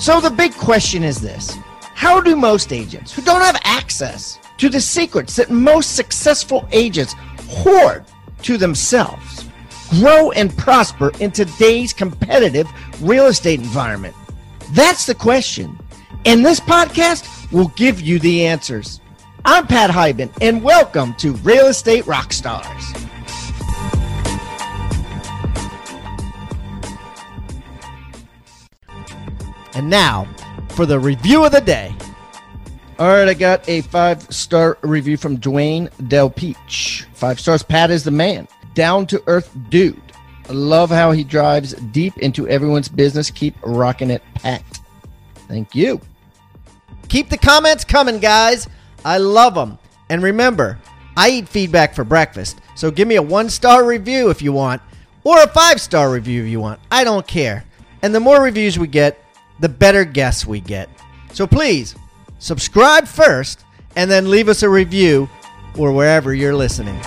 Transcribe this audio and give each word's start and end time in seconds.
So 0.00 0.18
the 0.18 0.30
big 0.30 0.54
question 0.54 1.04
is 1.04 1.20
this 1.20 1.58
How 1.82 2.22
do 2.22 2.34
most 2.34 2.72
agents 2.72 3.12
who 3.12 3.20
don't 3.20 3.42
have 3.42 3.60
access 3.64 4.38
to 4.56 4.70
the 4.70 4.80
secrets 4.80 5.36
that 5.36 5.50
most 5.50 5.94
successful 5.94 6.66
agents 6.72 7.14
hoard 7.50 8.06
to 8.44 8.56
themselves 8.56 9.46
grow 9.90 10.30
and 10.30 10.56
prosper 10.56 11.12
in 11.20 11.30
today's 11.30 11.92
competitive 11.92 12.66
real 13.02 13.26
estate 13.26 13.60
environment? 13.60 14.16
That's 14.70 15.04
the 15.04 15.14
question. 15.14 15.78
And 16.24 16.46
this 16.46 16.60
podcast 16.60 17.52
will 17.52 17.68
give 17.76 18.00
you 18.00 18.18
the 18.20 18.46
answers. 18.46 19.02
I'm 19.44 19.66
Pat 19.66 19.90
Hiban, 19.90 20.32
and 20.40 20.64
welcome 20.64 21.12
to 21.16 21.32
Real 21.32 21.66
Estate 21.66 22.04
Rockstars. 22.04 22.89
And 29.80 29.88
now 29.88 30.28
for 30.68 30.84
the 30.84 31.00
review 31.00 31.42
of 31.46 31.52
the 31.52 31.60
day. 31.62 31.94
All 32.98 33.08
right, 33.08 33.26
I 33.26 33.32
got 33.32 33.66
a 33.66 33.80
five 33.80 34.20
star 34.24 34.76
review 34.82 35.16
from 35.16 35.38
Dwayne 35.38 35.88
Del 36.06 36.28
Peach. 36.28 37.06
Five 37.14 37.40
stars. 37.40 37.62
Pat 37.62 37.90
is 37.90 38.04
the 38.04 38.10
man. 38.10 38.46
Down 38.74 39.06
to 39.06 39.22
earth 39.26 39.56
dude. 39.70 39.98
I 40.50 40.52
love 40.52 40.90
how 40.90 41.12
he 41.12 41.24
drives 41.24 41.72
deep 41.72 42.18
into 42.18 42.46
everyone's 42.46 42.90
business. 42.90 43.30
Keep 43.30 43.56
rocking 43.62 44.10
it, 44.10 44.22
Pat. 44.34 44.62
Thank 45.48 45.74
you. 45.74 45.98
Keep 47.08 47.30
the 47.30 47.38
comments 47.38 47.82
coming, 47.82 48.18
guys. 48.18 48.68
I 49.02 49.16
love 49.16 49.54
them. 49.54 49.78
And 50.10 50.22
remember, 50.22 50.78
I 51.16 51.30
eat 51.30 51.48
feedback 51.48 51.94
for 51.94 52.04
breakfast. 52.04 52.60
So 52.74 52.90
give 52.90 53.08
me 53.08 53.16
a 53.16 53.22
one 53.22 53.48
star 53.48 53.86
review 53.86 54.28
if 54.28 54.42
you 54.42 54.52
want, 54.52 54.82
or 55.24 55.42
a 55.42 55.48
five 55.48 55.80
star 55.80 56.12
review 56.12 56.42
if 56.42 56.50
you 56.50 56.60
want. 56.60 56.80
I 56.90 57.02
don't 57.02 57.26
care. 57.26 57.64
And 58.02 58.14
the 58.14 58.20
more 58.20 58.42
reviews 58.42 58.78
we 58.78 58.86
get, 58.86 59.24
the 59.60 59.68
better 59.68 60.04
guests 60.04 60.46
we 60.46 60.60
get. 60.60 60.88
So 61.32 61.46
please 61.46 61.94
subscribe 62.38 63.06
first 63.06 63.64
and 63.96 64.10
then 64.10 64.30
leave 64.30 64.48
us 64.48 64.62
a 64.62 64.68
review 64.68 65.28
or 65.78 65.92
wherever 65.92 66.34
you're 66.34 66.54
listening. 66.54 67.00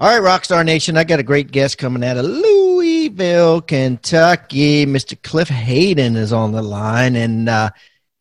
All 0.00 0.08
right, 0.08 0.22
Rockstar 0.22 0.64
Nation, 0.64 0.96
I 0.96 1.04
got 1.04 1.20
a 1.20 1.22
great 1.22 1.50
guest 1.50 1.76
coming 1.76 2.02
out 2.02 2.16
of 2.16 2.24
Louisville, 2.24 3.60
Kentucky. 3.60 4.86
Mr. 4.86 5.22
Cliff 5.22 5.48
Hayden 5.48 6.16
is 6.16 6.32
on 6.32 6.52
the 6.52 6.62
line. 6.62 7.16
And 7.16 7.50
uh, 7.50 7.68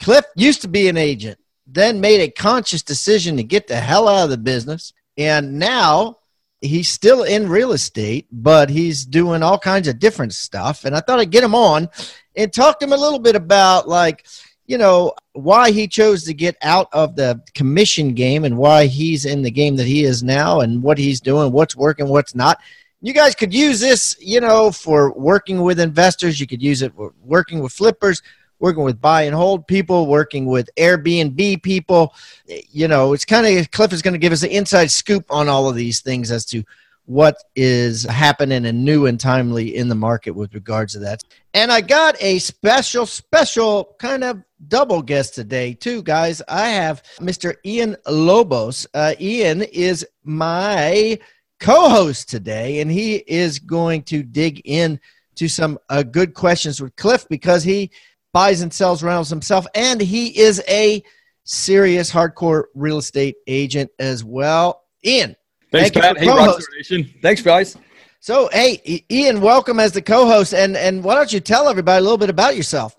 Cliff 0.01 0.25
used 0.35 0.61
to 0.63 0.67
be 0.67 0.89
an 0.89 0.97
agent, 0.97 1.38
then 1.71 2.01
made 2.01 2.21
a 2.21 2.31
conscious 2.31 2.83
decision 2.83 3.37
to 3.37 3.43
get 3.43 3.67
the 3.67 3.79
hell 3.79 4.07
out 4.07 4.23
of 4.25 4.29
the 4.29 4.37
business. 4.37 4.93
And 5.17 5.59
now 5.59 6.17
he's 6.61 6.89
still 6.89 7.23
in 7.23 7.49
real 7.49 7.71
estate, 7.71 8.27
but 8.31 8.69
he's 8.69 9.05
doing 9.05 9.43
all 9.43 9.59
kinds 9.59 9.87
of 9.87 9.99
different 9.99 10.33
stuff. 10.33 10.85
And 10.85 10.95
I 10.95 10.99
thought 10.99 11.19
I'd 11.19 11.31
get 11.31 11.43
him 11.43 11.55
on 11.55 11.89
and 12.35 12.51
talk 12.51 12.79
to 12.79 12.85
him 12.85 12.93
a 12.93 12.97
little 12.97 13.19
bit 13.19 13.35
about, 13.35 13.87
like, 13.87 14.25
you 14.65 14.77
know, 14.77 15.13
why 15.33 15.71
he 15.71 15.87
chose 15.87 16.23
to 16.25 16.33
get 16.33 16.55
out 16.61 16.87
of 16.93 17.15
the 17.15 17.41
commission 17.55 18.13
game 18.13 18.45
and 18.45 18.57
why 18.57 18.85
he's 18.85 19.25
in 19.25 19.41
the 19.41 19.51
game 19.51 19.75
that 19.77 19.87
he 19.87 20.03
is 20.03 20.21
now 20.21 20.59
and 20.59 20.83
what 20.83 20.97
he's 20.97 21.19
doing, 21.21 21.51
what's 21.51 21.75
working, 21.75 22.07
what's 22.07 22.35
not. 22.35 22.59
You 23.01 23.13
guys 23.13 23.33
could 23.33 23.53
use 23.53 23.79
this, 23.79 24.15
you 24.19 24.41
know, 24.41 24.71
for 24.71 25.11
working 25.13 25.61
with 25.61 25.79
investors. 25.79 26.39
You 26.39 26.47
could 26.47 26.61
use 26.61 26.81
it 26.81 26.93
for 26.93 27.13
working 27.23 27.61
with 27.61 27.73
flippers, 27.73 28.21
working 28.59 28.83
with 28.83 29.01
buy 29.01 29.23
and 29.23 29.35
hold 29.35 29.67
people, 29.67 30.07
working 30.07 30.45
with 30.45 30.69
Airbnb 30.77 31.63
people. 31.63 32.13
You 32.45 32.87
know, 32.87 33.13
it's 33.13 33.25
kind 33.25 33.45
of 33.45 33.71
Cliff 33.71 33.93
is 33.93 34.01
going 34.01 34.13
to 34.13 34.19
give 34.19 34.33
us 34.33 34.43
an 34.43 34.49
inside 34.49 34.91
scoop 34.91 35.25
on 35.29 35.49
all 35.49 35.69
of 35.69 35.75
these 35.75 36.01
things 36.01 36.31
as 36.31 36.45
to 36.45 36.63
what 37.09 37.43
is 37.55 38.03
happening 38.03 38.67
and 38.67 38.85
new 38.85 39.07
and 39.07 39.19
timely 39.19 39.75
in 39.75 39.89
the 39.89 39.95
market 39.95 40.29
with 40.29 40.53
regards 40.53 40.93
to 40.93 40.99
that. 40.99 41.23
And 41.55 41.71
I 41.71 41.81
got 41.81 42.15
a 42.21 42.37
special, 42.37 43.07
special 43.07 43.95
kind 43.97 44.23
of 44.23 44.43
double 44.67 45.01
guest 45.01 45.33
today, 45.33 45.73
too, 45.73 46.03
guys. 46.03 46.39
I 46.47 46.69
have 46.69 47.01
Mr. 47.19 47.55
Ian 47.65 47.97
Lobos. 48.07 48.85
Uh, 48.93 49.15
Ian 49.19 49.63
is 49.63 50.05
my 50.23 51.17
co 51.59 51.89
host 51.89 52.29
today, 52.29 52.79
and 52.79 52.91
he 52.91 53.23
is 53.25 53.57
going 53.57 54.03
to 54.03 54.21
dig 54.21 54.61
in 54.65 54.99
to 55.33 55.47
some 55.47 55.79
uh, 55.89 56.03
good 56.03 56.35
questions 56.35 56.79
with 56.79 56.95
Cliff 56.95 57.27
because 57.27 57.63
he 57.63 57.89
buys 58.33 58.61
and 58.61 58.73
sells 58.73 59.03
rentals 59.03 59.29
himself, 59.29 59.65
and 59.75 60.01
he 60.01 60.37
is 60.39 60.61
a 60.67 61.03
serious 61.43 62.11
hardcore 62.11 62.65
real 62.75 62.97
estate 62.97 63.35
agent 63.47 63.89
as 63.99 64.23
well. 64.23 64.83
Ian, 65.05 65.35
Thanks, 65.71 65.91
Thank 65.91 66.03
Pat. 66.03 66.17
Hey, 66.17 66.27
Rockstar 66.27 66.75
Nation. 66.77 67.13
Thanks, 67.21 67.41
guys. 67.41 67.77
So, 68.19 68.49
hey, 68.51 69.03
Ian, 69.11 69.39
welcome 69.39 69.79
as 69.79 69.91
the 69.91 70.01
co-host, 70.01 70.53
and 70.53 70.75
and 70.75 71.03
why 71.03 71.15
don't 71.15 71.31
you 71.31 71.39
tell 71.39 71.69
everybody 71.69 71.99
a 71.99 72.01
little 72.01 72.17
bit 72.17 72.29
about 72.29 72.55
yourself? 72.55 72.95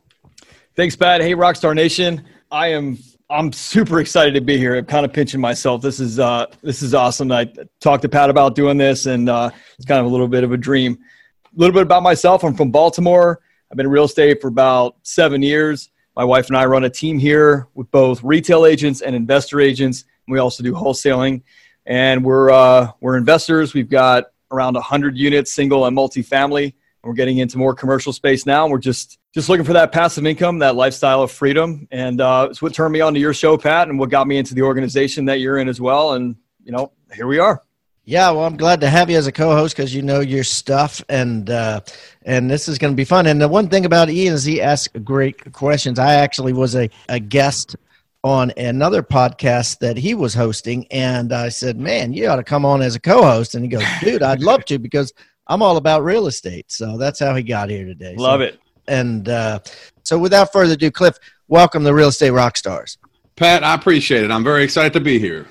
Thanks, 0.77 0.97
Pat. 0.97 1.21
Hey, 1.21 1.35
Rockstar 1.35 1.75
Nation. 1.75 2.25
I 2.51 2.69
am 2.69 2.99
I'm 3.29 3.53
super 3.53 4.01
excited 4.01 4.35
to 4.35 4.41
be 4.41 4.57
here. 4.57 4.77
I'm 4.77 4.87
kind 4.87 5.05
of 5.05 5.13
pinching 5.13 5.41
myself. 5.41 5.83
This 5.83 6.01
is 6.01 6.19
uh, 6.19 6.47
this 6.63 6.83
is 6.83 6.95
awesome. 6.95 7.31
I 7.31 7.53
talked 7.81 8.03
to 8.03 8.09
Pat 8.09 8.31
about 8.31 8.55
doing 8.55 8.77
this, 8.77 9.07
and 9.07 9.29
uh, 9.29 9.51
it's 9.77 9.85
kind 9.85 10.01
of 10.01 10.07
a 10.07 10.09
little 10.09 10.29
bit 10.29 10.43
of 10.43 10.53
a 10.53 10.57
dream. 10.57 10.99
A 11.45 11.59
little 11.59 11.75
bit 11.75 11.83
about 11.83 12.03
myself. 12.03 12.45
I'm 12.45 12.55
from 12.55 12.71
Baltimore. 12.71 13.41
I've 13.71 13.77
been 13.77 13.87
in 13.87 13.93
real 13.93 14.05
estate 14.05 14.41
for 14.41 14.49
about 14.49 14.97
seven 15.03 15.43
years. 15.43 15.91
My 16.17 16.25
wife 16.25 16.49
and 16.49 16.57
I 16.57 16.65
run 16.65 16.85
a 16.85 16.91
team 16.91 17.19
here 17.19 17.69
with 17.75 17.89
both 17.91 18.23
retail 18.25 18.67
agents 18.67 19.01
and 19.01 19.15
investor 19.15 19.61
agents. 19.61 20.05
We 20.27 20.39
also 20.41 20.63
do 20.63 20.73
wholesaling 20.73 21.43
and 21.87 22.25
we're 22.25 22.51
uh, 22.51 22.91
we're 23.01 23.17
investors. 23.17 23.73
We've 23.75 23.89
got 23.89 24.27
around 24.51 24.75
100 24.75 25.17
units, 25.17 25.53
single 25.53 25.87
and 25.87 25.97
multifamily. 25.97 26.75
We're 27.03 27.15
getting 27.15 27.39
into 27.39 27.57
more 27.57 27.75
commercial 27.75 28.13
space 28.13 28.45
now. 28.45 28.67
We're 28.69 28.79
just 28.79 29.19
just 29.33 29.49
looking 29.49 29.65
for 29.65 29.73
that 29.75 29.93
passive 29.93 30.27
income, 30.27 30.59
that 30.59 30.75
lifestyle 30.75 31.23
of 31.23 31.31
freedom, 31.31 31.87
and 31.93 32.21
uh, 32.21 32.49
it's 32.51 32.61
what 32.61 32.75
turned 32.75 32.93
me 32.93 33.01
on 33.01 33.15
to 33.15 33.21
your 33.21 33.33
show, 33.33 33.57
Pat, 33.57 33.89
and 33.89 33.99
what 33.99 34.11
got 34.11 34.27
me 34.27 34.37
into 34.37 34.55
the 34.55 34.63
organization 34.63 35.25
that 35.27 35.39
you're 35.39 35.59
in 35.59 35.69
as 35.69 35.81
well. 35.81 36.15
And 36.15 36.37
you 36.63 36.73
know, 36.73 36.93
here 37.15 37.27
we 37.27 37.39
are. 37.39 37.63
Yeah, 38.05 38.31
well, 38.31 38.45
I'm 38.45 38.57
glad 38.57 38.81
to 38.81 38.89
have 38.89 39.11
you 39.11 39.19
as 39.19 39.27
a 39.27 39.33
co-host 39.33 39.77
because 39.77 39.95
you 39.95 40.03
know 40.03 40.21
your 40.21 40.43
stuff, 40.43 41.03
and 41.09 41.49
uh, 41.51 41.81
and 42.25 42.51
this 42.51 42.67
is 42.67 42.79
going 42.79 42.93
to 42.93 42.97
be 42.97 43.05
fun. 43.05 43.27
And 43.27 43.41
the 43.41 43.47
one 43.47 43.69
thing 43.69 43.85
about 43.85 44.11
Ian 44.11 44.35
is 44.35 44.45
he 44.45 44.61
asks 44.61 44.93
great 45.05 45.53
questions. 45.53 45.99
I 45.99 46.15
actually 46.15 46.53
was 46.53 46.75
a, 46.75 46.89
a 47.09 47.21
guest 47.21 47.77
on 48.25 48.53
another 48.57 49.03
podcast 49.03 49.79
that 49.79 49.97
he 49.97 50.15
was 50.15 50.35
hosting, 50.35 50.87
and 50.91 51.33
I 51.33 51.51
said, 51.51 51.79
"Man, 51.79 52.13
you 52.13 52.27
ought 52.29 52.37
to 52.37 52.43
come 52.43 52.65
on 52.65 52.83
as 52.83 52.95
a 52.95 53.01
co-host." 53.01 53.55
And 53.55 53.65
he 53.65 53.69
goes, 53.69 53.85
"Dude, 54.01 54.23
I'd 54.23 54.43
love 54.43 54.65
to 54.67 54.79
because 54.79 55.13
I'm 55.47 55.63
all 55.63 55.77
about 55.77 56.03
real 56.03 56.27
estate." 56.27 56.73
So 56.73 56.97
that's 56.97 57.21
how 57.21 57.35
he 57.35 57.43
got 57.43 57.69
here 57.69 57.85
today. 57.85 58.17
Love 58.17 58.41
so, 58.41 58.45
it. 58.45 58.61
And 58.89 59.29
uh, 59.29 59.61
so, 60.03 60.19
without 60.19 60.53
further 60.53 60.75
ado, 60.75 60.91
Cliff, 60.91 61.17
welcome 61.49 61.85
the 61.85 61.95
Real 61.95 62.09
Estate 62.09 62.31
Rock 62.31 62.57
Stars. 62.57 62.99
Pat, 63.37 63.63
I 63.63 63.75
appreciate 63.75 64.25
it. 64.25 64.31
I'm 64.31 64.43
very 64.43 64.65
excited 64.65 64.93
to 64.95 65.01
be 65.01 65.19
here. 65.19 65.47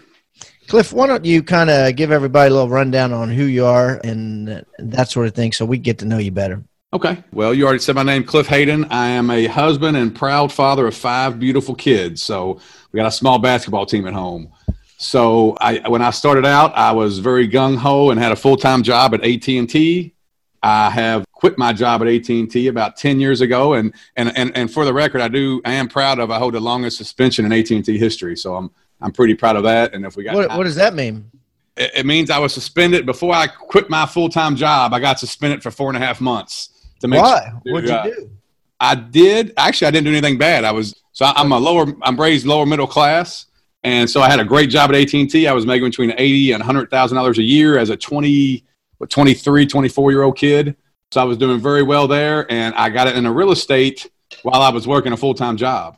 Cliff, 0.70 0.94
why 0.94 1.08
don't 1.08 1.26
you 1.26 1.42
kind 1.42 1.72
of 1.72 1.96
give 1.96 2.12
everybody 2.12 2.52
a 2.52 2.54
little 2.54 2.70
rundown 2.70 3.12
on 3.12 3.32
who 3.32 3.46
you 3.46 3.66
are 3.66 4.00
and 4.04 4.64
that 4.78 5.10
sort 5.10 5.26
of 5.26 5.34
thing, 5.34 5.52
so 5.52 5.66
we 5.66 5.80
get 5.80 5.98
to 5.98 6.06
know 6.06 6.20
you 6.20 6.32
better. 6.32 6.64
Okay. 6.94 7.24
Well, 7.34 7.56
you 7.56 7.66
already 7.66 7.80
said 7.80 7.96
my 7.96 8.04
name, 8.04 8.24
Cliff 8.24 8.46
Hayden. 8.46 8.86
I 8.92 9.08
am 9.08 9.32
a 9.32 9.48
husband 9.48 9.98
and 9.98 10.16
proud 10.16 10.54
father 10.54 10.86
of 10.86 10.96
five 10.96 11.40
beautiful 11.40 11.74
kids. 11.74 12.22
So 12.22 12.60
we 12.92 12.98
got 12.98 13.08
a 13.08 13.12
small 13.12 13.40
basketball 13.40 13.88
team 13.88 14.06
at 14.06 14.14
home. 14.14 14.52
So 15.00 15.58
I, 15.60 15.90
when 15.90 16.04
I 16.04 16.12
started 16.12 16.46
out, 16.46 16.76
I 16.76 16.92
was 16.92 17.18
very 17.18 17.48
gung 17.48 17.76
ho 17.76 18.12
and 18.12 18.20
had 18.20 18.32
a 18.32 18.36
full 18.36 18.58
time 18.58 18.84
job 18.84 19.16
at 19.16 19.24
AT 19.24 19.48
and 19.48 19.68
T. 19.68 20.14
I 20.62 20.92
have 20.92 21.26
quit 21.32 21.58
my 21.58 21.74
job 21.74 22.04
at 22.04 22.08
AT 22.08 22.30
and 22.30 22.52
T 22.52 22.68
about 22.68 22.96
ten 22.96 23.20
years 23.20 23.42
ago, 23.42 23.74
and, 23.74 23.94
and 24.18 24.38
and 24.38 24.52
and 24.56 24.72
for 24.72 24.86
the 24.86 24.94
record, 24.94 25.22
I 25.22 25.30
do 25.30 25.62
I 25.66 25.74
am 25.74 25.88
proud 25.88 26.20
of 26.20 26.30
I 26.30 26.38
hold 26.38 26.54
the 26.54 26.60
longest 26.60 26.98
suspension 26.98 27.46
in 27.46 27.54
AT 27.54 27.72
and 27.72 27.86
T 27.86 27.98
history. 27.98 28.36
So 28.36 28.56
I'm 28.56 28.72
I'm 29.02 29.12
pretty 29.12 29.36
proud 29.36 29.56
of 29.56 29.64
that. 29.64 29.94
And 29.94 30.06
if 30.06 30.16
we 30.16 30.24
got 30.24 30.36
what, 30.36 30.50
what 30.50 30.64
does 30.64 30.76
that 30.76 30.94
mean? 30.94 31.30
It, 31.78 31.92
it 31.98 32.06
means 32.06 32.30
I 32.30 32.40
was 32.40 32.54
suspended 32.54 33.06
before 33.06 33.34
I 33.34 33.48
quit 33.48 33.90
my 33.90 34.06
full 34.06 34.30
time 34.30 34.56
job. 34.56 34.94
I 34.94 35.00
got 35.00 35.20
suspended 35.20 35.64
for 35.64 35.72
four 35.72 35.90
and 35.90 35.98
a 35.98 36.06
half 36.06 36.20
months 36.22 36.70
to 37.00 37.08
make 37.08 37.22
Why? 37.22 37.50
Sure, 37.66 37.74
What'd 37.74 37.90
you 37.90 38.16
do? 38.16 38.32
I 38.80 38.96
did 38.96 39.54
actually. 39.58 39.88
I 39.88 39.92
didn't 39.92 40.06
do 40.06 40.12
anything 40.12 40.38
bad. 40.38 40.64
I 40.64 40.72
was 40.72 40.96
so 41.12 41.26
I'm 41.26 41.52
a 41.52 41.60
lower. 41.60 41.88
I'm 42.02 42.20
raised 42.20 42.46
lower 42.46 42.66
middle 42.66 42.88
class, 42.88 43.48
and 43.84 44.10
so 44.10 44.22
I 44.22 44.30
had 44.30 44.40
a 44.40 44.46
great 44.46 44.70
job 44.70 44.90
at 44.92 44.96
AT&T. 44.96 45.48
I 45.48 45.52
was 45.52 45.66
making 45.66 45.90
between 45.90 46.14
eighty 46.18 46.54
and 46.54 46.64
hundred 46.64 46.90
thousand 46.90 47.18
dollars 47.18 47.40
a 47.40 47.44
year 47.44 47.78
as 47.78 47.90
a 47.90 47.98
20, 47.98 48.64
23, 49.08 49.66
24 49.66 50.12
year 50.12 50.22
old 50.22 50.38
kid. 50.38 50.78
So 51.12 51.20
I 51.20 51.24
was 51.24 51.38
doing 51.38 51.60
very 51.60 51.84
well 51.84 52.08
there, 52.08 52.50
and 52.52 52.74
I 52.76 52.90
got 52.90 53.08
it 53.08 53.16
in 53.18 53.26
a 53.26 53.34
real 53.34 53.52
estate 53.52 54.10
while 54.44 54.62
I 54.62 54.70
was 54.70 54.88
working 54.88 55.12
a 55.12 55.18
full 55.18 55.34
time 55.34 55.58
job. 55.58 55.98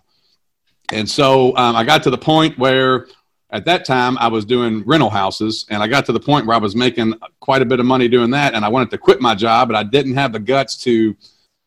And 0.92 1.10
so 1.10 1.56
um, 1.58 1.76
I 1.76 1.84
got 1.84 2.04
to 2.04 2.10
the 2.10 2.18
point 2.18 2.58
where 2.58 3.08
at 3.50 3.66
that 3.66 3.86
time 3.86 4.18
I 4.18 4.28
was 4.28 4.46
doing 4.46 4.84
rental 4.86 5.10
houses 5.10 5.66
and 5.70 5.82
I 5.82 5.88
got 5.88 6.06
to 6.06 6.12
the 6.12 6.20
point 6.20 6.46
where 6.46 6.56
I 6.56 6.60
was 6.60 6.76
making 6.76 7.14
quite 7.40 7.62
a 7.62 7.66
bit 7.66 7.80
of 7.80 7.86
money 7.86 8.08
doing 8.08 8.32
that 8.32 8.54
and 8.54 8.64
I 8.64 8.70
wanted 8.70 8.92
to 8.92 8.98
quit 8.98 9.22
my 9.22 9.36
job 9.36 9.70
but 9.70 9.76
I 9.76 9.84
didn't 9.84 10.16
have 10.16 10.34
the 10.34 10.40
guts 10.40 10.78
to 10.84 11.16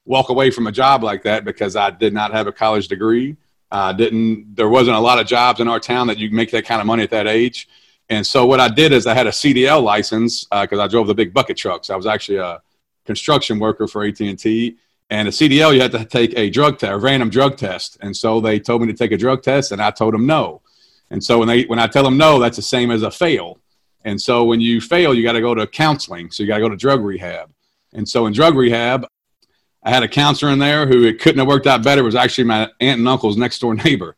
walk 0.05 0.29
away 0.29 0.51
from 0.51 0.67
a 0.67 0.73
job 0.73 1.03
like 1.03 1.23
that 1.23 1.45
because 1.45 1.77
I 1.77 1.91
did 1.91 2.13
not 2.13 2.33
have 2.33 2.47
a 2.47 2.53
college 2.53 2.89
degree. 2.89 3.37
Uh, 3.71 3.93
didn't 3.93 4.55
there 4.55 4.69
wasn't 4.69 4.97
a 4.97 5.01
lot 5.01 5.19
of 5.19 5.27
jobs 5.27 5.61
in 5.61 5.69
our 5.69 5.81
town 5.81 6.07
that 6.07 6.19
you 6.19 6.31
make 6.31 6.51
that 6.51 6.65
kind 6.65 6.81
of 6.81 6.87
money 6.87 7.03
at 7.03 7.11
that 7.11 7.27
age. 7.27 7.69
And 8.11 8.27
so 8.27 8.45
what 8.45 8.61
I 8.61 8.69
did 8.69 8.93
is 8.93 9.07
I 9.07 9.15
had 9.15 9.27
a 9.27 9.31
CDL 9.31 9.83
license 9.83 10.45
because 10.45 10.79
uh, 10.79 10.85
I 10.85 10.89
drove 10.89 11.07
the 11.07 11.15
big 11.15 11.33
bucket 11.33 11.57
trucks. 11.57 11.89
I 11.89 11.97
was 11.97 12.07
actually 12.07 12.39
a 12.39 12.61
construction 13.07 13.59
worker 13.59 13.89
for 13.89 14.05
AT&T. 14.05 14.77
And 15.15 15.29
a 15.29 15.31
CDL, 15.31 15.73
you 15.73 15.81
had 15.81 15.93
to 15.93 16.05
take 16.05 16.37
a 16.37 16.51
drug 16.51 16.81
test, 16.81 16.91
a 16.93 16.99
random 16.99 17.31
drug 17.31 17.57
test. 17.57 17.99
And 18.01 18.17
so 18.17 18.41
they 18.41 18.59
told 18.59 18.81
me 18.81 18.89
to 18.89 18.93
take 18.93 19.13
a 19.13 19.17
drug 19.17 19.45
test, 19.45 19.71
and 19.71 19.81
I 19.81 19.93
told 19.93 20.13
them 20.13 20.27
no. 20.27 20.61
And 21.09 21.23
so 21.23 21.39
when 21.39 21.47
they 21.47 21.63
when 21.67 21.79
I 21.79 21.87
tell 21.87 22.03
them 22.03 22.17
no, 22.17 22.41
that's 22.41 22.57
the 22.57 22.63
same 22.63 22.91
as 22.91 23.05
a 23.05 23.13
fail. 23.13 23.61
And 24.05 24.21
so 24.21 24.43
when 24.43 24.61
you 24.61 24.81
fail, 24.81 25.15
you 25.15 25.23
got 25.23 25.35
to 25.35 25.41
go 25.41 25.55
to 25.55 25.69
counseling. 25.69 26.33
So 26.33 26.43
you 26.43 26.49
got 26.49 26.57
to 26.57 26.63
go 26.63 26.69
to 26.69 26.77
drug 26.77 27.01
rehab. 27.05 27.53
And 27.93 28.09
so 28.09 28.27
in 28.27 28.33
drug 28.33 28.57
rehab, 28.57 29.07
I 29.85 29.91
had 29.91 30.03
a 30.03 30.09
counselor 30.09 30.51
in 30.51 30.59
there 30.59 30.85
who 30.85 31.05
it 31.05 31.21
couldn't 31.21 31.39
have 31.39 31.47
worked 31.47 31.69
out 31.69 31.85
better. 31.85 32.01
It 32.01 32.07
was 32.07 32.17
actually 32.17 32.45
my 32.45 32.63
aunt 32.81 32.99
and 32.99 33.09
uncle's 33.09 33.37
next 33.37 33.61
door 33.61 33.75
neighbor. 33.85 34.17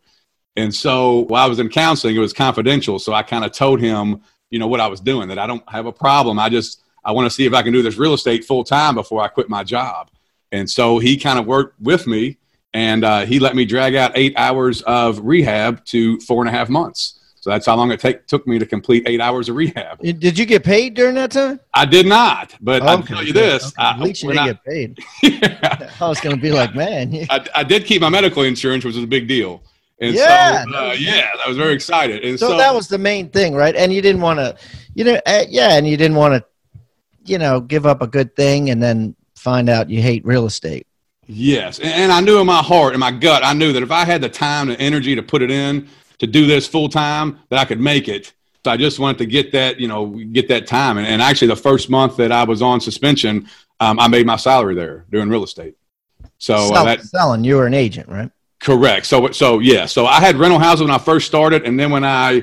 And 0.57 0.75
so 0.75 1.27
while 1.29 1.45
I 1.45 1.49
was 1.49 1.59
in 1.59 1.69
counseling, 1.69 2.17
it 2.17 2.21
was 2.21 2.33
confidential. 2.33 2.99
So 2.99 3.13
I 3.13 3.23
kind 3.23 3.45
of 3.45 3.53
told 3.53 3.81
him, 3.81 4.23
you 4.49 4.59
know, 4.59 4.67
what 4.67 4.81
I 4.81 4.87
was 4.87 5.01
doing, 5.01 5.29
that 5.29 5.39
I 5.39 5.47
don't 5.47 5.69
have 5.69 5.85
a 5.85 5.93
problem. 5.93 6.39
I 6.39 6.49
just, 6.49 6.81
I 7.05 7.13
want 7.13 7.27
to 7.27 7.31
see 7.31 7.45
if 7.45 7.53
I 7.53 7.61
can 7.61 7.75
do 7.75 7.83
this 7.83 7.99
real 7.99 8.15
estate 8.15 8.47
full 8.47 8.65
time 8.65 8.95
before 8.95 9.21
I 9.21 9.29
quit 9.29 9.51
my 9.51 9.63
job. 9.63 10.09
And 10.57 10.69
so 10.71 10.99
he 10.99 11.19
kind 11.19 11.39
of 11.39 11.47
worked 11.47 11.79
with 11.81 12.07
me 12.07 12.39
and 12.73 13.05
uh, 13.05 13.27
he 13.27 13.39
let 13.39 13.55
me 13.55 13.67
drag 13.67 13.95
out 13.95 14.13
eight 14.15 14.33
hours 14.39 14.81
of 14.83 15.21
rehab 15.21 15.85
to 15.87 16.19
four 16.21 16.41
and 16.43 16.49
a 16.49 16.53
half 16.53 16.71
months. 16.71 17.21
So 17.41 17.51
that's 17.51 17.67
how 17.67 17.77
long 17.77 17.93
it 17.93 18.01
take, 18.01 18.27
took 18.27 18.47
me 18.47 18.59
to 18.59 18.65
complete 18.65 19.05
eight 19.07 19.21
hours 19.21 19.51
of 19.51 19.57
rehab. 19.57 20.01
Did 20.01 20.39
you 20.39 20.47
get 20.47 20.65
paid 20.65 20.95
during 20.95 21.15
that 21.17 21.31
time? 21.31 21.61
I 21.75 21.85
did 21.85 22.07
not, 22.07 22.55
but 22.61 22.83
I'll 22.83 23.03
tell 23.03 23.23
you 23.23 23.35
this. 23.35 23.67
Okay. 23.67 23.87
At 23.87 24.01
least 24.01 24.23
you 24.23 24.31
didn't 24.31 24.41
I, 24.41 24.47
get 24.47 24.65
paid. 24.65 24.99
yeah. 25.23 25.91
I 26.01 26.09
was 26.09 26.21
going 26.21 26.35
to 26.35 26.43
be 26.43 26.51
like, 26.51 26.75
man. 26.75 27.15
I, 27.31 27.47
I, 27.55 27.63
did 27.63 27.85
keep 27.85 28.01
my 28.01 28.09
medical 28.09 28.43
insurance, 28.43 28.85
which 28.85 28.95
was 28.97 29.05
a 29.05 29.07
big 29.07 29.29
deal. 29.29 29.63
And 30.01 30.15
yeah, 30.15 30.65
so, 30.65 30.75
uh, 30.75 30.97
yeah, 30.99 31.29
I 31.45 31.49
was 31.49 31.59
very 31.59 31.75
excited. 31.75 32.25
And 32.25 32.39
so, 32.41 32.49
so, 32.49 32.57
that 32.57 32.75
was 32.75 32.89
the 32.89 32.99
main 32.99 33.29
thing, 33.29 33.55
right? 33.55 33.77
And 33.77 33.93
you 33.93 34.03
didn't 34.03 34.23
want 34.23 34.39
to, 34.39 34.57
you 34.95 35.05
know, 35.05 35.21
uh, 35.27 35.45
yeah, 35.49 35.77
and 35.77 35.87
you 35.87 35.97
didn't 35.97 36.17
want 36.17 36.35
to, 36.35 36.45
you 37.25 37.39
know, 37.39 37.61
give 37.61 37.87
up 37.87 38.03
a 38.03 38.07
good 38.07 38.35
thing 38.35 38.71
and 38.71 38.83
then 38.83 39.15
find 39.47 39.69
out 39.69 39.89
you 39.89 40.03
hate 40.03 40.27
real 40.27 40.45
estate. 40.45 40.89
Yes, 41.29 41.79
and, 41.79 42.11
I 42.11 42.21
knew 42.21 42.41
in 42.41 42.47
my 42.47 42.63
heart, 42.63 42.95
in 42.95 43.01
my 43.01 43.13
gut, 43.13 43.45
I 43.45 43.53
knew 43.53 43.73
that 43.73 43.83
if 43.83 43.93
I 43.93 44.05
had 44.05 44.21
the 44.21 44.29
time 44.29 44.69
and 44.69 44.81
energy 44.81 45.15
to 45.15 45.23
put 45.23 45.41
it 45.41 45.53
in, 45.53 45.89
to 46.19 46.27
do 46.27 46.47
this 46.47 46.67
full 46.67 46.89
time 46.89 47.39
that 47.49 47.61
I 47.61 47.65
could 47.65 47.81
make 47.81 48.09
it. 48.09 48.33
So 48.65 48.73
I 48.73 48.77
just 48.77 48.99
wanted 48.99 49.19
to 49.19 49.27
get 49.27 49.53
that, 49.53 49.79
you 49.79 49.87
know, 49.87 50.07
get 50.07 50.49
that 50.49 50.67
time. 50.67 50.99
And, 50.99 51.07
and 51.07 51.23
actually, 51.23 51.49
the 51.49 51.57
first 51.57 51.89
month 51.89 52.17
that 52.17 52.33
I 52.33 52.43
was 52.43 52.61
on 52.61 52.81
suspension, 52.81 53.49
um, 53.79 54.01
I 54.01 54.09
made 54.09 54.27
my 54.27 54.35
salary 54.35 54.75
there 54.75 55.05
doing 55.11 55.29
real 55.29 55.45
estate. 55.45 55.77
So 56.39 56.75
uh, 56.75 56.85
that, 56.85 57.03
selling, 57.03 57.45
you 57.45 57.57
were 57.57 57.67
an 57.67 57.75
agent, 57.75 58.09
right? 58.09 58.31
Correct. 58.59 59.07
So, 59.07 59.31
so 59.31 59.61
yeah. 59.61 59.87
So 59.87 60.07
I 60.07 60.21
had 60.21 60.37
rental 60.37 60.59
houses 60.59 60.83
when 60.83 60.91
I 60.91 60.99
first 60.99 61.27
started, 61.27 61.65
and 61.65 61.79
then 61.79 61.93
when 61.93 62.05
I 62.05 62.43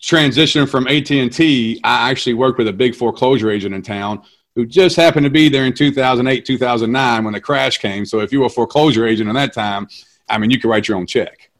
transitioned 0.00 0.68
from 0.68 0.88
AT 0.88 1.10
and 1.12 1.32
T, 1.32 1.80
I 1.84 2.10
actually 2.10 2.34
worked 2.34 2.58
with 2.58 2.66
a 2.66 2.72
big 2.72 2.96
foreclosure 2.96 3.50
agent 3.50 3.74
in 3.74 3.82
town 3.82 4.22
who 4.54 4.66
just 4.66 4.96
happened 4.96 5.24
to 5.24 5.30
be 5.30 5.48
there 5.48 5.64
in 5.64 5.72
2008, 5.72 6.44
2009 6.44 7.24
when 7.24 7.32
the 7.32 7.40
crash 7.40 7.78
came. 7.78 8.04
So 8.04 8.20
if 8.20 8.32
you 8.32 8.40
were 8.40 8.46
a 8.46 8.50
foreclosure 8.50 9.06
agent 9.06 9.28
in 9.28 9.34
that 9.34 9.52
time, 9.52 9.88
I 10.28 10.38
mean, 10.38 10.50
you 10.50 10.60
could 10.60 10.68
write 10.68 10.88
your 10.88 10.96
own 10.98 11.06
check. 11.06 11.50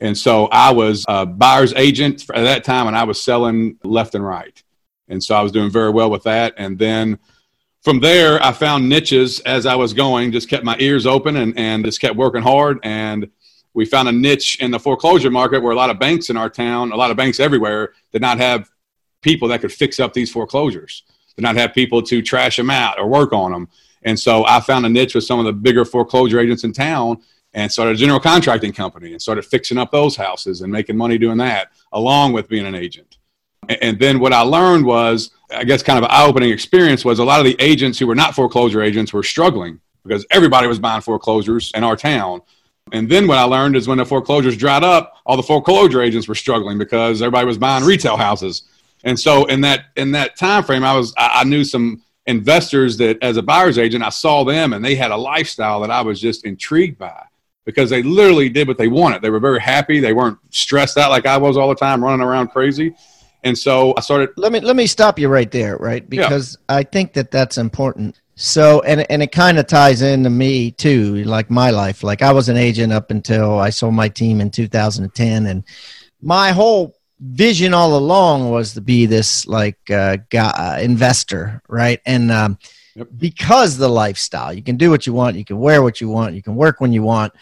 And 0.00 0.16
so 0.16 0.46
I 0.46 0.72
was 0.72 1.04
a 1.08 1.24
buyer's 1.24 1.72
agent 1.74 2.24
at 2.34 2.42
that 2.42 2.64
time, 2.64 2.86
and 2.86 2.96
I 2.96 3.04
was 3.04 3.22
selling 3.22 3.78
left 3.84 4.14
and 4.14 4.24
right. 4.24 4.62
And 5.08 5.22
so 5.22 5.34
I 5.34 5.42
was 5.42 5.52
doing 5.52 5.70
very 5.70 5.90
well 5.90 6.10
with 6.10 6.24
that. 6.24 6.54
And 6.56 6.78
then 6.78 7.18
from 7.82 8.00
there, 8.00 8.42
I 8.42 8.52
found 8.52 8.88
niches 8.88 9.40
as 9.40 9.66
I 9.66 9.74
was 9.74 9.92
going, 9.92 10.32
just 10.32 10.48
kept 10.48 10.64
my 10.64 10.76
ears 10.78 11.06
open 11.06 11.36
and, 11.36 11.56
and 11.58 11.84
just 11.84 12.00
kept 12.00 12.16
working 12.16 12.42
hard. 12.42 12.80
And 12.82 13.30
we 13.74 13.84
found 13.84 14.08
a 14.08 14.12
niche 14.12 14.58
in 14.60 14.70
the 14.70 14.78
foreclosure 14.78 15.30
market 15.30 15.62
where 15.62 15.72
a 15.72 15.76
lot 15.76 15.90
of 15.90 15.98
banks 15.98 16.30
in 16.30 16.36
our 16.36 16.48
town, 16.48 16.92
a 16.92 16.96
lot 16.96 17.10
of 17.10 17.16
banks 17.16 17.40
everywhere, 17.40 17.92
did 18.12 18.22
not 18.22 18.38
have 18.38 18.70
people 19.20 19.48
that 19.48 19.60
could 19.60 19.72
fix 19.72 20.00
up 20.00 20.12
these 20.12 20.30
foreclosures, 20.30 21.02
did 21.36 21.42
not 21.42 21.56
have 21.56 21.74
people 21.74 22.02
to 22.02 22.22
trash 22.22 22.56
them 22.56 22.70
out 22.70 22.98
or 22.98 23.06
work 23.06 23.32
on 23.32 23.52
them. 23.52 23.68
And 24.02 24.18
so 24.18 24.44
I 24.46 24.60
found 24.60 24.86
a 24.86 24.88
niche 24.88 25.14
with 25.14 25.24
some 25.24 25.38
of 25.38 25.46
the 25.46 25.52
bigger 25.52 25.84
foreclosure 25.84 26.38
agents 26.38 26.64
in 26.64 26.72
town 26.72 27.22
and 27.54 27.70
started 27.70 27.94
a 27.94 27.98
general 27.98 28.20
contracting 28.20 28.72
company 28.72 29.12
and 29.12 29.22
started 29.22 29.44
fixing 29.44 29.78
up 29.78 29.90
those 29.90 30.16
houses 30.16 30.60
and 30.60 30.70
making 30.70 30.96
money 30.96 31.18
doing 31.18 31.38
that 31.38 31.68
along 31.92 32.32
with 32.32 32.48
being 32.48 32.66
an 32.66 32.74
agent. 32.74 33.18
And 33.68 33.98
then 33.98 34.20
what 34.20 34.32
I 34.32 34.40
learned 34.40 34.84
was, 34.84 35.30
I 35.50 35.64
guess, 35.64 35.82
kind 35.82 35.98
of 35.98 36.04
an 36.04 36.10
eye 36.10 36.26
opening 36.26 36.50
experience 36.50 37.04
was 37.04 37.18
a 37.18 37.24
lot 37.24 37.40
of 37.40 37.46
the 37.46 37.56
agents 37.58 37.98
who 37.98 38.06
were 38.06 38.14
not 38.14 38.34
foreclosure 38.34 38.82
agents 38.82 39.12
were 39.12 39.22
struggling 39.22 39.80
because 40.02 40.26
everybody 40.30 40.66
was 40.66 40.78
buying 40.78 41.00
foreclosures 41.00 41.72
in 41.74 41.82
our 41.82 41.96
town. 41.96 42.42
And 42.92 43.08
then 43.08 43.26
what 43.26 43.38
I 43.38 43.44
learned 43.44 43.76
is 43.76 43.88
when 43.88 43.98
the 43.98 44.04
foreclosures 44.04 44.56
dried 44.56 44.84
up, 44.84 45.14
all 45.24 45.36
the 45.36 45.42
foreclosure 45.42 46.02
agents 46.02 46.28
were 46.28 46.34
struggling 46.34 46.76
because 46.76 47.22
everybody 47.22 47.46
was 47.46 47.56
buying 47.56 47.84
retail 47.84 48.18
houses. 48.18 48.64
And 49.04 49.18
so 49.18 49.44
in 49.46 49.60
that 49.60 49.86
in 49.96 50.10
that 50.12 50.36
time 50.36 50.64
frame, 50.64 50.82
I 50.82 50.96
was 50.96 51.14
I, 51.16 51.40
I 51.40 51.44
knew 51.44 51.62
some 51.64 52.02
investors 52.26 52.96
that 52.98 53.22
as 53.22 53.36
a 53.36 53.42
buyer's 53.42 53.78
agent, 53.78 54.02
I 54.02 54.08
saw 54.08 54.44
them 54.44 54.72
and 54.72 54.84
they 54.84 54.94
had 54.94 55.10
a 55.10 55.16
lifestyle 55.16 55.80
that 55.80 55.90
I 55.90 56.00
was 56.00 56.20
just 56.20 56.44
intrigued 56.44 56.98
by 56.98 57.24
because 57.64 57.90
they 57.90 58.02
literally 58.02 58.48
did 58.48 58.66
what 58.66 58.78
they 58.78 58.88
wanted. 58.88 59.22
They 59.22 59.30
were 59.30 59.40
very 59.40 59.60
happy. 59.60 60.00
They 60.00 60.12
weren't 60.12 60.38
stressed 60.50 60.98
out 60.98 61.10
like 61.10 61.26
I 61.26 61.36
was 61.36 61.56
all 61.56 61.68
the 61.68 61.74
time, 61.74 62.02
running 62.02 62.24
around 62.24 62.48
crazy. 62.48 62.94
And 63.42 63.56
so 63.56 63.92
I 63.96 64.00
started. 64.00 64.30
Let 64.36 64.52
me 64.52 64.60
let 64.60 64.74
me 64.74 64.86
stop 64.86 65.18
you 65.18 65.28
right 65.28 65.50
there, 65.50 65.76
right? 65.76 66.08
Because 66.08 66.56
yeah. 66.70 66.76
I 66.76 66.82
think 66.82 67.12
that 67.12 67.30
that's 67.30 67.58
important. 67.58 68.20
So, 68.36 68.80
and 68.82 69.08
and 69.10 69.22
it 69.22 69.32
kind 69.32 69.58
of 69.58 69.66
ties 69.66 70.00
into 70.00 70.30
me 70.30 70.70
too, 70.70 71.22
like 71.24 71.50
my 71.50 71.68
life. 71.70 72.02
Like 72.02 72.22
I 72.22 72.32
was 72.32 72.48
an 72.48 72.56
agent 72.56 72.92
up 72.92 73.10
until 73.10 73.58
I 73.58 73.68
sold 73.68 73.92
my 73.92 74.08
team 74.08 74.40
in 74.40 74.50
2010, 74.50 75.46
and 75.46 75.62
my 76.22 76.52
whole 76.52 76.96
vision 77.20 77.74
all 77.74 77.96
along 77.96 78.50
was 78.50 78.74
to 78.74 78.80
be 78.80 79.06
this 79.06 79.46
like 79.46 79.78
uh, 79.90 80.18
guy, 80.30 80.50
uh, 80.50 80.78
investor, 80.80 81.62
right? 81.68 82.00
And 82.06 82.30
um, 82.30 82.58
Yep. 82.96 83.08
Because 83.16 83.76
the 83.76 83.88
lifestyle, 83.88 84.52
you 84.52 84.62
can 84.62 84.76
do 84.76 84.88
what 84.88 85.04
you 85.04 85.12
want, 85.12 85.36
you 85.36 85.44
can 85.44 85.58
wear 85.58 85.82
what 85.82 86.00
you 86.00 86.08
want, 86.08 86.36
you 86.36 86.42
can 86.42 86.54
work 86.54 86.80
when 86.80 86.92
you 86.92 87.02
want, 87.02 87.32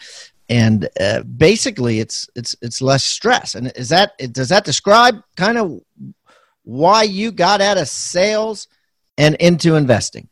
and 0.49 0.89
uh, 0.99 1.21
basically, 1.23 1.99
it's 1.99 2.27
it's 2.35 2.55
it's 2.61 2.81
less 2.81 3.03
stress. 3.03 3.55
And 3.55 3.71
is 3.75 3.89
that 3.89 4.17
does 4.31 4.49
that 4.49 4.65
describe 4.65 5.21
kind 5.37 5.57
of 5.57 5.79
why 6.63 7.03
you 7.03 7.31
got 7.31 7.61
out 7.61 7.77
of 7.77 7.87
sales 7.87 8.67
and 9.17 9.35
into 9.35 9.75
investing? 9.75 10.27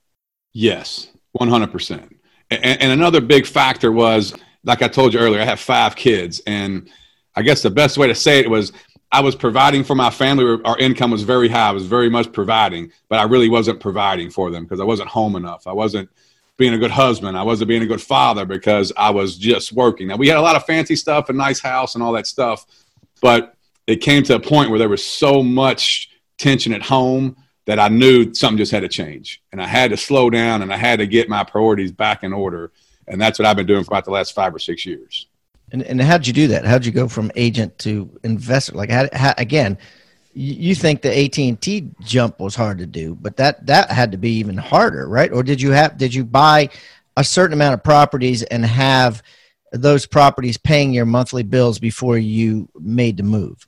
Yes, 0.53 1.07
one 1.33 1.49
hundred 1.49 1.71
percent. 1.71 2.15
And 2.49 2.91
another 2.91 3.21
big 3.21 3.45
factor 3.45 3.94
was, 3.94 4.33
like 4.65 4.81
I 4.81 4.89
told 4.89 5.13
you 5.13 5.19
earlier, 5.21 5.41
I 5.41 5.45
have 5.45 5.59
five 5.59 5.95
kids, 5.95 6.41
and 6.45 6.89
I 7.35 7.44
guess 7.44 7.61
the 7.61 7.69
best 7.69 7.97
way 7.97 8.07
to 8.07 8.16
say 8.16 8.39
it 8.39 8.49
was 8.49 8.73
I 9.11 9.19
was 9.19 9.35
providing 9.35 9.83
for 9.83 9.95
my 9.95 10.09
family. 10.09 10.61
Our 10.63 10.77
income 10.77 11.11
was 11.11 11.23
very 11.23 11.49
high. 11.49 11.69
I 11.69 11.71
was 11.71 11.85
very 11.85 12.09
much 12.09 12.31
providing, 12.31 12.91
but 13.09 13.19
I 13.19 13.23
really 13.23 13.49
wasn't 13.49 13.80
providing 13.80 14.30
for 14.30 14.51
them 14.51 14.63
because 14.63 14.80
I 14.80 14.85
wasn't 14.85 15.09
home 15.09 15.35
enough. 15.35 15.68
I 15.68 15.73
wasn't 15.73 16.09
being 16.57 16.73
a 16.73 16.77
good 16.77 16.91
husband. 16.91 17.37
I 17.37 17.44
wasn't 17.44 17.68
being 17.68 17.81
a 17.81 17.87
good 17.87 18.01
father 18.01 18.45
because 18.45 18.94
I 18.95 19.09
was 19.09 19.37
just 19.37 19.73
working. 19.73 20.07
Now 20.07 20.15
we 20.15 20.27
had 20.27 20.37
a 20.37 20.41
lot 20.41 20.56
of 20.56 20.65
fancy 20.65 20.95
stuff, 20.95 21.30
a 21.30 21.33
nice 21.33 21.59
house, 21.59 21.95
and 21.95 22.03
all 22.03 22.13
that 22.13 22.27
stuff, 22.27 22.65
but 23.21 23.56
it 23.87 23.97
came 23.97 24.23
to 24.23 24.35
a 24.35 24.39
point 24.39 24.69
where 24.69 24.80
there 24.80 24.89
was 24.89 25.06
so 25.06 25.44
much 25.44 26.09
tension 26.37 26.71
at 26.71 26.81
home 26.81 27.35
that 27.65 27.80
I 27.80 27.89
knew 27.89 28.33
something 28.33 28.57
just 28.57 28.71
had 28.71 28.81
to 28.81 28.89
change, 28.89 29.41
and 29.51 29.61
I 29.61 29.68
had 29.68 29.91
to 29.91 29.97
slow 29.97 30.30
down, 30.30 30.61
and 30.61 30.73
I 30.73 30.77
had 30.77 30.99
to 30.99 31.07
get 31.07 31.30
my 31.30 31.44
priorities 31.44 31.91
back 31.91 32.23
in 32.23 32.33
order. 32.33 32.71
And 33.07 33.19
that's 33.19 33.37
what 33.37 33.45
I've 33.45 33.56
been 33.56 33.65
doing 33.65 33.83
for 33.83 33.91
about 33.91 34.06
the 34.06 34.11
last 34.11 34.33
five 34.33 34.53
or 34.56 34.59
six 34.59 34.85
years. 34.85 35.27
And 35.71 35.83
and 35.83 36.01
how'd 36.01 36.28
you 36.28 36.33
do 36.33 36.47
that? 36.47 36.66
How'd 36.66 36.85
you 36.85 36.92
go 36.92 37.07
from 37.07 37.31
agent 37.35 37.78
to 37.80 38.09
investor? 38.23 38.73
Like, 38.73 38.90
how, 38.90 39.07
how 39.13 39.33
again? 39.37 39.78
You 40.33 40.75
think 40.75 41.01
the 41.01 41.25
AT 41.25 41.37
and 41.40 41.59
T 41.59 41.90
jump 41.99 42.40
was 42.40 42.56
hard 42.56 42.78
to 42.78 42.85
do, 42.85 43.16
but 43.16 43.35
that 43.35 43.66
that 43.68 43.92
had 43.92 44.13
to 44.13 44.18
be 44.18 44.31
even 44.37 44.56
harder, 44.56 45.07
right? 45.07 45.31
Or 45.31 45.44
did 45.44 45.61
you 45.61 45.71
have 45.71 45.97
did 45.97 46.13
you 46.13 46.23
buy 46.23 46.69
a 47.18 47.23
certain 47.23 47.54
amount 47.54 47.73
of 47.73 47.83
properties 47.83 48.42
and 48.44 48.66
have 48.66 49.21
those 49.73 50.06
properties 50.06 50.57
paying 50.57 50.94
your 50.94 51.06
monthly 51.06 51.44
bills 51.44 51.80
before 51.80 52.18
you 52.18 52.69
made 52.80 53.18
the 53.18 53.23
move? 53.23 53.68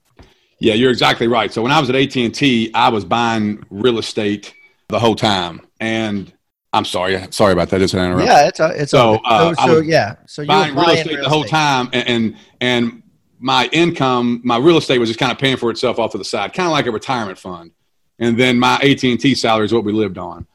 Yeah, 0.59 0.75
you're 0.75 0.91
exactly 0.91 1.27
right. 1.27 1.51
So 1.51 1.61
when 1.61 1.73
I 1.73 1.79
was 1.81 1.89
at 1.89 1.95
AT 1.95 2.15
and 2.15 2.33
T, 2.33 2.71
I 2.73 2.87
was 2.87 3.03
buying 3.03 3.61
real 3.69 3.99
estate 3.99 4.53
the 4.87 4.99
whole 4.99 5.15
time, 5.15 5.67
and 5.81 6.31
I'm 6.73 6.85
sorry. 6.85 7.23
Sorry 7.29 7.53
about 7.53 7.69
that. 7.69 7.81
It's 7.81 7.93
an 7.93 7.99
interruption. 7.99 8.27
Yeah, 8.27 8.47
it's 8.47 8.59
a, 8.59 8.69
it's 8.81 8.91
so, 8.91 9.19
uh, 9.23 9.53
so, 9.53 9.65
so 9.65 9.79
yeah. 9.79 10.15
So 10.25 10.41
you 10.41 10.47
buying 10.47 10.75
real 10.75 10.89
estate 10.89 11.13
real 11.13 11.23
the 11.23 11.29
whole 11.29 11.43
time, 11.43 11.89
and, 11.93 12.07
and 12.07 12.37
and 12.59 13.03
my 13.39 13.69
income, 13.71 14.41
my 14.43 14.57
real 14.57 14.77
estate 14.77 14.97
was 14.97 15.09
just 15.09 15.19
kind 15.19 15.31
of 15.31 15.37
paying 15.37 15.57
for 15.57 15.69
itself 15.69 15.99
off 15.99 16.11
to 16.13 16.17
the 16.17 16.25
side, 16.25 16.53
kind 16.53 16.65
of 16.65 16.71
like 16.71 16.87
a 16.87 16.91
retirement 16.91 17.37
fund. 17.37 17.71
And 18.17 18.39
then 18.39 18.57
my 18.57 18.75
AT 18.75 19.03
and 19.03 19.19
T 19.19 19.35
salary 19.35 19.65
is 19.65 19.73
what 19.73 19.83
we 19.83 19.91
lived 19.91 20.17
on. 20.17 20.47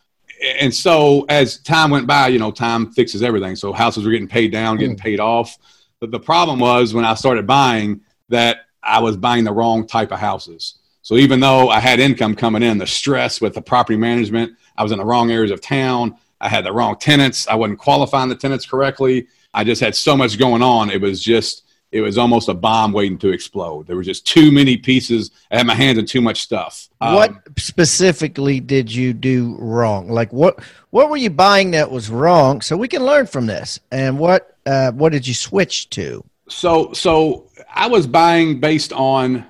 And 0.59 0.75
so 0.75 1.27
as 1.29 1.59
time 1.59 1.91
went 1.91 2.07
by, 2.07 2.29
you 2.29 2.39
know, 2.39 2.51
time 2.51 2.93
fixes 2.93 3.23
everything. 3.23 3.57
So 3.57 3.73
houses 3.73 4.05
were 4.05 4.11
getting 4.11 4.29
paid 4.29 4.53
down, 4.53 4.79
getting 4.79 4.97
mm. 4.97 5.01
paid 5.01 5.21
off. 5.21 5.57
But 6.01 6.13
the 6.13 6.21
problem 6.21 6.61
was 6.61 6.95
when 6.95 7.05
I 7.05 7.15
started 7.15 7.47
buying 7.47 8.01
that 8.29 8.61
I 8.83 9.01
was 9.01 9.17
buying 9.17 9.45
the 9.45 9.53
wrong 9.53 9.87
type 9.87 10.13
of 10.13 10.19
houses. 10.19 10.79
So 11.03 11.17
even 11.17 11.41
though 11.41 11.69
I 11.69 11.81
had 11.81 12.01
income 12.01 12.35
coming 12.35 12.63
in, 12.63 12.79
the 12.79 12.87
stress 12.87 13.41
with 13.41 13.55
the 13.55 13.63
property 13.63 13.97
management, 13.97 14.53
I 14.79 14.83
was 14.85 14.93
in 14.93 14.99
the 14.99 15.05
wrong 15.05 15.31
areas 15.31 15.51
of 15.51 15.61
town. 15.61 16.17
I 16.41 16.49
had 16.49 16.65
the 16.65 16.73
wrong 16.73 16.97
tenants. 16.97 17.49
I 17.49 17.57
wasn't 17.57 17.81
qualifying 17.81 18.29
the 18.29 18.37
tenants 18.37 18.65
correctly. 18.65 19.27
I 19.53 19.65
just 19.65 19.81
had 19.81 19.97
so 19.97 20.17
much 20.17 20.39
going 20.39 20.63
on. 20.63 20.89
It 20.89 21.01
was 21.01 21.21
just 21.23 21.65
it 21.91 22.01
was 22.01 22.19
almost 22.19 22.49
a 22.49 22.55
bomb 22.55 22.93
waiting 22.93 23.19
to 23.19 23.31
explode. 23.31 23.87
There 23.87 23.97
were 23.97 24.03
just 24.03 24.27
too 24.27 24.53
many 24.53 24.77
pieces. 24.77 25.31
I 25.51 25.57
had 25.57 25.67
my 25.67 25.75
hands 25.75 25.99
in 25.99 26.07
too 26.07 26.21
much 26.21 26.43
stuff. 26.43 26.89
What 26.99 27.31
um, 27.31 27.43
specifically 27.57 28.61
did 28.61 28.95
you 28.95 29.13
do 29.13 29.57
wrong? 29.59 30.09
Like 30.11 30.33
what 30.33 30.63
what 30.91 31.11
were 31.11 31.17
you 31.17 31.31
buying 31.31 31.73
that 31.73 31.91
was 31.91 32.09
wrong? 32.09 32.61
So 32.61 32.77
we 32.77 32.89
can 32.89 33.05
learn 33.05 33.27
from 33.27 33.47
this. 33.47 33.81
And 33.91 34.19
what 34.19 34.57
uh, 34.65 34.93
what 34.93 35.13
did 35.13 35.27
you 35.27 35.35
switch 35.35 35.91
to? 35.91 36.25
So 36.49 36.93
so 36.93 37.51
I 37.75 37.89
was 37.89 38.07
buying 38.07 38.61
based 38.61 38.93
on, 38.93 39.45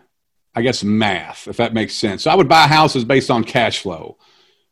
I 0.55 0.63
guess, 0.63 0.83
math, 0.83 1.49
if 1.49 1.59
that 1.59 1.75
makes 1.75 1.95
sense. 1.95 2.23
So 2.23 2.31
I 2.31 2.35
would 2.35 2.49
buy 2.49 2.67
houses 2.67 3.05
based 3.05 3.31
on 3.31 3.45
cash 3.45 3.81
flow. 3.81 4.17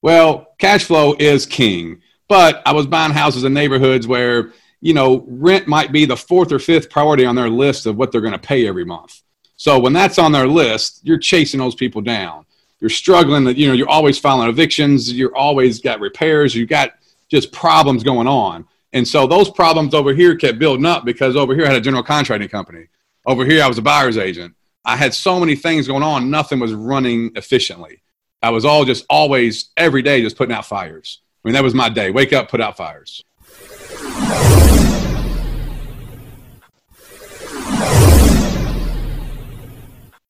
Well, 0.06 0.54
cash 0.58 0.84
flow 0.84 1.16
is 1.18 1.46
king, 1.46 2.00
but 2.28 2.62
I 2.64 2.72
was 2.72 2.86
buying 2.86 3.10
houses 3.10 3.42
in 3.42 3.52
neighborhoods 3.52 4.06
where 4.06 4.52
you 4.80 4.94
know, 4.94 5.24
rent 5.26 5.66
might 5.66 5.90
be 5.90 6.04
the 6.04 6.16
fourth 6.16 6.52
or 6.52 6.60
fifth 6.60 6.90
priority 6.90 7.24
on 7.24 7.34
their 7.34 7.48
list 7.48 7.86
of 7.86 7.96
what 7.96 8.12
they're 8.12 8.20
going 8.20 8.32
to 8.32 8.38
pay 8.38 8.68
every 8.68 8.84
month. 8.84 9.20
So 9.56 9.80
when 9.80 9.92
that's 9.92 10.20
on 10.20 10.30
their 10.30 10.46
list, 10.46 11.00
you're 11.02 11.18
chasing 11.18 11.58
those 11.58 11.74
people 11.74 12.02
down. 12.02 12.46
You're 12.78 12.88
struggling 12.88 13.42
that, 13.46 13.56
you 13.56 13.66
know, 13.66 13.72
you're 13.72 13.88
always 13.88 14.16
filing 14.16 14.48
evictions. 14.48 15.12
You're 15.12 15.34
always 15.34 15.80
got 15.80 15.98
repairs. 15.98 16.54
You've 16.54 16.68
got 16.68 16.92
just 17.28 17.50
problems 17.50 18.04
going 18.04 18.28
on. 18.28 18.64
And 18.92 19.08
so 19.08 19.26
those 19.26 19.50
problems 19.50 19.92
over 19.92 20.14
here 20.14 20.36
kept 20.36 20.60
building 20.60 20.86
up 20.86 21.04
because 21.04 21.34
over 21.34 21.52
here 21.52 21.64
I 21.64 21.70
had 21.70 21.78
a 21.78 21.80
general 21.80 22.04
contracting 22.04 22.48
company. 22.48 22.86
Over 23.26 23.44
here 23.44 23.60
I 23.60 23.66
was 23.66 23.78
a 23.78 23.82
buyer's 23.82 24.18
agent. 24.18 24.54
I 24.84 24.94
had 24.94 25.14
so 25.14 25.40
many 25.40 25.56
things 25.56 25.88
going 25.88 26.04
on. 26.04 26.30
Nothing 26.30 26.60
was 26.60 26.74
running 26.74 27.32
efficiently. 27.34 28.02
I 28.42 28.50
was 28.50 28.64
all 28.64 28.84
just 28.84 29.04
always 29.08 29.70
every 29.76 30.02
day 30.02 30.22
just 30.22 30.36
putting 30.36 30.54
out 30.54 30.66
fires. 30.66 31.20
I 31.44 31.48
mean, 31.48 31.54
that 31.54 31.62
was 31.62 31.74
my 31.74 31.88
day. 31.88 32.10
Wake 32.10 32.32
up, 32.32 32.50
put 32.50 32.60
out 32.60 32.76
fires. 32.76 33.22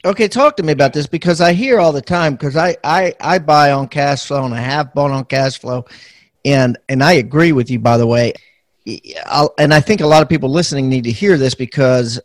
Okay, 0.05 0.29
talk 0.29 0.57
to 0.57 0.63
me 0.63 0.73
about 0.73 0.93
this 0.93 1.09
because 1.09 1.41
I 1.41 1.53
hear 1.53 1.81
all 1.81 1.91
the 1.91 2.01
time 2.01 2.35
because 2.35 2.57
I, 2.57 2.77
I 2.85 3.13
I 3.21 3.41
buy 3.41 3.73
on 3.73 3.89
cash 3.89 4.27
flow 4.27 4.45
and 4.45 4.55
I 4.55 4.61
have 4.61 4.95
bought 4.95 5.11
on 5.11 5.25
cash 5.25 5.59
flow, 5.59 5.85
and 6.45 6.79
and 6.89 7.03
I 7.03 7.15
agree 7.15 7.51
with 7.51 7.71
you 7.71 7.81
by 7.81 7.99
the 7.99 8.07
way, 8.07 8.35
I'll, 9.25 9.53
and 9.59 9.75
I 9.75 9.81
think 9.81 10.01
a 10.01 10.07
lot 10.07 10.23
of 10.23 10.29
people 10.29 10.49
listening 10.49 10.89
need 10.89 11.05
to 11.05 11.11
hear 11.11 11.37
this 11.37 11.57
because, 11.57 12.21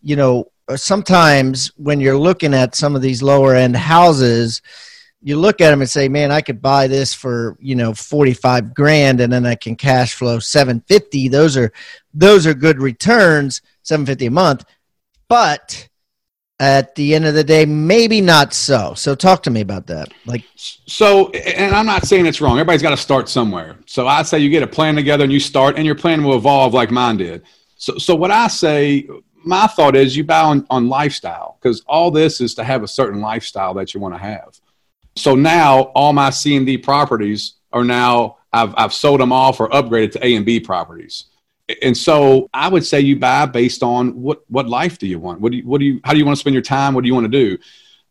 you 0.00 0.14
know, 0.14 0.52
sometimes 0.76 1.72
when 1.76 1.98
you're 1.98 2.16
looking 2.16 2.54
at 2.54 2.76
some 2.76 2.94
of 2.94 3.02
these 3.02 3.20
lower 3.20 3.54
end 3.54 3.76
houses, 3.76 4.62
you 5.24 5.38
look 5.38 5.62
at 5.62 5.70
them 5.70 5.80
and 5.80 5.88
say, 5.88 6.06
man, 6.06 6.30
I 6.30 6.42
could 6.42 6.60
buy 6.60 6.86
this 6.86 7.14
for, 7.14 7.56
you 7.58 7.74
know, 7.74 7.94
45 7.94 8.74
grand 8.74 9.22
and 9.22 9.32
then 9.32 9.46
I 9.46 9.54
can 9.54 9.74
cash 9.74 10.12
flow 10.12 10.38
750. 10.38 11.28
Those 11.28 11.56
are, 11.56 11.72
those 12.12 12.46
are 12.46 12.52
good 12.52 12.78
returns, 12.78 13.62
750 13.84 14.26
a 14.26 14.30
month. 14.30 14.64
But 15.26 15.88
at 16.60 16.94
the 16.94 17.14
end 17.14 17.24
of 17.24 17.32
the 17.32 17.42
day, 17.42 17.64
maybe 17.64 18.20
not 18.20 18.52
so. 18.52 18.92
So 18.92 19.14
talk 19.14 19.42
to 19.44 19.50
me 19.50 19.62
about 19.62 19.86
that. 19.86 20.12
Like, 20.26 20.44
so, 20.56 21.30
and 21.30 21.74
I'm 21.74 21.86
not 21.86 22.06
saying 22.06 22.26
it's 22.26 22.42
wrong. 22.42 22.58
Everybody's 22.58 22.82
got 22.82 22.90
to 22.90 22.96
start 22.98 23.30
somewhere. 23.30 23.78
So 23.86 24.06
I 24.06 24.24
say 24.24 24.40
you 24.40 24.50
get 24.50 24.62
a 24.62 24.66
plan 24.66 24.94
together 24.94 25.24
and 25.24 25.32
you 25.32 25.40
start 25.40 25.76
and 25.78 25.86
your 25.86 25.94
plan 25.94 26.22
will 26.22 26.36
evolve 26.36 26.74
like 26.74 26.90
mine 26.90 27.16
did. 27.16 27.44
So, 27.78 27.96
so 27.96 28.14
what 28.14 28.30
I 28.30 28.48
say, 28.48 29.08
my 29.42 29.68
thought 29.68 29.96
is 29.96 30.18
you 30.18 30.24
buy 30.24 30.40
on, 30.40 30.66
on 30.68 30.90
lifestyle 30.90 31.58
because 31.62 31.80
all 31.86 32.10
this 32.10 32.42
is 32.42 32.54
to 32.56 32.64
have 32.64 32.82
a 32.82 32.88
certain 32.88 33.22
lifestyle 33.22 33.72
that 33.74 33.94
you 33.94 34.00
want 34.00 34.14
to 34.14 34.20
have. 34.20 34.60
So 35.16 35.34
now 35.34 35.82
all 35.94 36.12
my 36.12 36.30
C 36.30 36.56
and 36.56 36.66
D 36.66 36.78
properties 36.78 37.54
are 37.72 37.84
now 37.84 38.38
I've 38.52 38.74
I've 38.76 38.94
sold 38.94 39.20
them 39.20 39.32
off 39.32 39.60
or 39.60 39.68
upgraded 39.70 40.12
to 40.12 40.26
A 40.26 40.34
and 40.34 40.46
B 40.46 40.60
properties. 40.60 41.24
And 41.82 41.96
so 41.96 42.48
I 42.52 42.68
would 42.68 42.84
say 42.84 43.00
you 43.00 43.18
buy 43.18 43.46
based 43.46 43.82
on 43.82 44.20
what 44.20 44.42
what 44.48 44.68
life 44.68 44.98
do 44.98 45.06
you 45.06 45.18
want? 45.18 45.40
What 45.40 45.52
do 45.52 45.58
you, 45.58 45.66
what 45.66 45.78
do 45.78 45.86
you 45.86 46.00
how 46.04 46.12
do 46.12 46.18
you 46.18 46.24
want 46.24 46.36
to 46.36 46.40
spend 46.40 46.54
your 46.54 46.62
time? 46.62 46.94
What 46.94 47.02
do 47.02 47.08
you 47.08 47.14
want 47.14 47.30
to 47.30 47.30
do? 47.30 47.58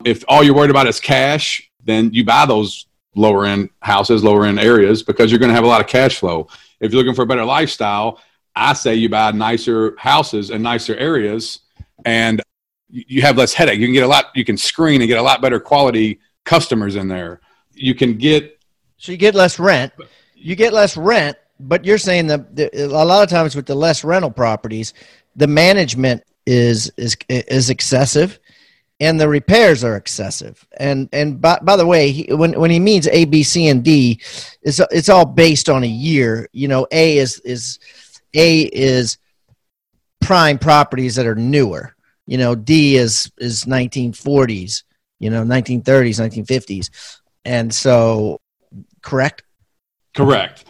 If 0.04 0.24
all 0.28 0.44
you're 0.44 0.56
worried 0.56 0.72
about 0.72 0.88
is 0.88 1.00
cash, 1.00 1.70
then 1.84 2.14
you 2.14 2.26
buy 2.26 2.46
those 2.46 2.88
lower 3.16 3.46
end 3.46 3.70
houses, 3.82 4.24
lower 4.24 4.46
end 4.46 4.60
areas 4.60 5.04
because 5.04 5.32
you're 5.32 5.40
going 5.40 5.50
to 5.50 5.56
have 5.56 5.64
a 5.64 5.68
lot 5.68 5.82
of 5.82 5.88
cash 5.88 6.18
flow. 6.18 6.48
If 6.80 6.92
you're 6.92 7.02
looking 7.02 7.16
for 7.16 7.22
a 7.22 7.28
better 7.28 7.46
lifestyle, 7.46 8.20
I 8.56 8.74
say 8.74 8.96
you 8.96 9.08
buy 9.10 9.32
nicer 9.32 9.96
houses 9.98 10.50
and 10.50 10.64
nicer 10.64 10.96
areas 10.96 11.60
and 12.06 12.42
you 12.90 13.22
have 13.22 13.38
less 13.38 13.54
headache. 13.54 13.80
You 13.80 13.88
can 13.88 13.94
get 13.94 14.04
a 14.04 14.08
lot 14.08 14.26
you 14.36 14.46
can 14.46 14.58
screen 14.58 15.02
and 15.02 15.08
get 15.08 15.20
a 15.20 15.22
lot 15.22 15.42
better 15.42 15.60
quality 15.60 16.20
customers 16.46 16.96
in 16.96 17.08
there. 17.08 17.42
You 17.74 17.96
can 17.96 18.18
get 18.18 18.60
so 18.98 19.12
you 19.12 19.18
get 19.18 19.36
less 19.36 19.60
rent. 19.60 19.92
You 20.36 20.56
get 20.56 20.74
less 20.74 20.96
rent, 20.96 21.38
but 21.60 21.86
you're 21.86 21.98
saying 21.98 22.28
that 22.28 22.72
a 22.74 22.88
lot 22.88 23.24
of 23.24 23.30
times 23.30 23.56
with 23.56 23.66
the 23.66 23.76
less 23.76 24.04
rental 24.04 24.32
properties, 24.32 24.94
the 25.36 25.48
management 25.48 26.24
is 26.46 26.92
is 26.98 27.18
is 27.30 27.70
excessive 27.70 28.40
and 29.00 29.20
the 29.20 29.28
repairs 29.28 29.84
are 29.84 29.98
excessive. 29.98 30.66
And 30.78 31.10
and 31.12 31.42
by, 31.42 31.60
by 31.62 31.76
the 31.76 31.86
way, 31.86 32.12
he, 32.12 32.34
when 32.34 32.60
when 32.60 32.72
he 32.72 32.80
means 32.80 33.08
A, 33.08 33.26
B, 33.26 33.44
C, 33.44 33.68
and 33.68 33.84
D, 33.84 34.22
it's 34.62 34.80
it's 34.92 35.10
all 35.10 35.26
based 35.26 35.70
on 35.70 35.84
a 35.84 35.88
year. 35.88 36.48
You 36.54 36.68
know, 36.68 36.88
A 36.92 37.18
is 37.18 37.40
is 37.42 37.80
A 38.34 38.62
is 38.62 39.18
prime 40.22 40.58
properties 40.58 41.16
that 41.16 41.28
are 41.28 41.36
newer. 41.36 41.96
You 42.26 42.38
know, 42.38 42.56
D 42.56 42.96
is 42.96 43.32
is 43.38 43.66
1940s 43.66 44.84
you 45.24 45.30
know 45.30 45.44
1930s 45.44 46.20
1950s 46.20 46.90
and 47.46 47.74
so 47.74 48.40
correct? 49.02 49.44
Correct. 50.16 50.66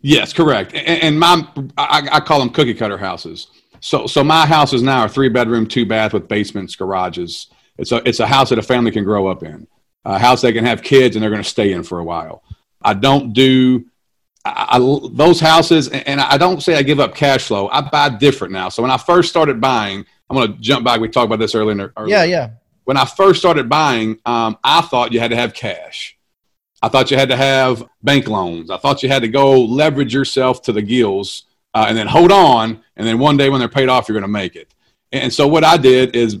Yes 0.00 0.32
correct. 0.32 0.74
And, 0.74 1.02
and 1.02 1.20
my 1.20 1.46
I, 1.76 2.08
I, 2.12 2.20
call 2.20 2.38
them 2.38 2.50
cookie 2.50 2.74
cutter 2.74 2.98
houses. 2.98 3.48
So 3.80 4.06
so 4.06 4.24
my 4.24 4.46
houses 4.46 4.82
now 4.82 5.00
are 5.00 5.08
three 5.08 5.28
bedroom 5.28 5.66
two 5.66 5.86
bath 5.86 6.12
with 6.12 6.28
basements 6.28 6.74
garages. 6.76 7.48
It's 7.76 7.92
a 7.92 8.06
it's 8.08 8.20
a 8.20 8.26
house 8.26 8.50
that 8.50 8.58
a 8.58 8.62
family 8.62 8.90
can 8.90 9.04
grow 9.04 9.26
up 9.26 9.42
in 9.42 9.66
a 10.04 10.18
house 10.18 10.40
they 10.40 10.52
can 10.52 10.64
have 10.64 10.82
kids 10.82 11.16
and 11.16 11.22
they're 11.22 11.30
going 11.30 11.42
to 11.42 11.48
stay 11.48 11.72
in 11.72 11.82
for 11.82 11.98
a 11.98 12.04
while. 12.04 12.42
I 12.82 12.94
don't 12.94 13.32
do 13.32 13.86
I, 14.44 14.66
I, 14.70 14.78
those 15.12 15.40
houses 15.40 15.88
and 15.88 16.20
i 16.20 16.38
don't 16.38 16.62
say 16.62 16.76
i 16.76 16.82
give 16.82 17.00
up 17.00 17.14
cash 17.14 17.46
flow. 17.46 17.68
I 17.68 17.82
buy 17.82 18.08
different 18.08 18.52
now. 18.52 18.68
So 18.68 18.82
when 18.82 18.90
i 18.90 18.96
first 18.96 19.28
started 19.28 19.60
buying 19.60 20.06
i'm 20.30 20.36
going 20.36 20.52
to 20.52 20.58
jump 20.60 20.84
back. 20.84 21.00
We 21.00 21.08
talked 21.08 21.26
about 21.26 21.38
this 21.38 21.54
earlier, 21.54 21.92
earlier. 21.96 22.16
yeah 22.16 22.24
yeah 22.24 22.50
when 22.88 22.96
I 22.96 23.04
first 23.04 23.38
started 23.38 23.68
buying, 23.68 24.18
um, 24.24 24.56
I 24.64 24.80
thought 24.80 25.12
you 25.12 25.20
had 25.20 25.28
to 25.28 25.36
have 25.36 25.52
cash. 25.52 26.16
I 26.80 26.88
thought 26.88 27.10
you 27.10 27.18
had 27.18 27.28
to 27.28 27.36
have 27.36 27.84
bank 28.02 28.28
loans. 28.28 28.70
I 28.70 28.78
thought 28.78 29.02
you 29.02 29.10
had 29.10 29.20
to 29.20 29.28
go 29.28 29.60
leverage 29.60 30.14
yourself 30.14 30.62
to 30.62 30.72
the 30.72 30.80
gills 30.80 31.42
uh, 31.74 31.84
and 31.86 31.98
then 31.98 32.06
hold 32.06 32.32
on. 32.32 32.82
And 32.96 33.06
then 33.06 33.18
one 33.18 33.36
day 33.36 33.50
when 33.50 33.60
they're 33.60 33.68
paid 33.68 33.90
off, 33.90 34.08
you're 34.08 34.14
going 34.14 34.22
to 34.22 34.28
make 34.28 34.56
it. 34.56 34.72
And 35.12 35.30
so 35.30 35.46
what 35.46 35.64
I 35.64 35.76
did 35.76 36.16
is 36.16 36.36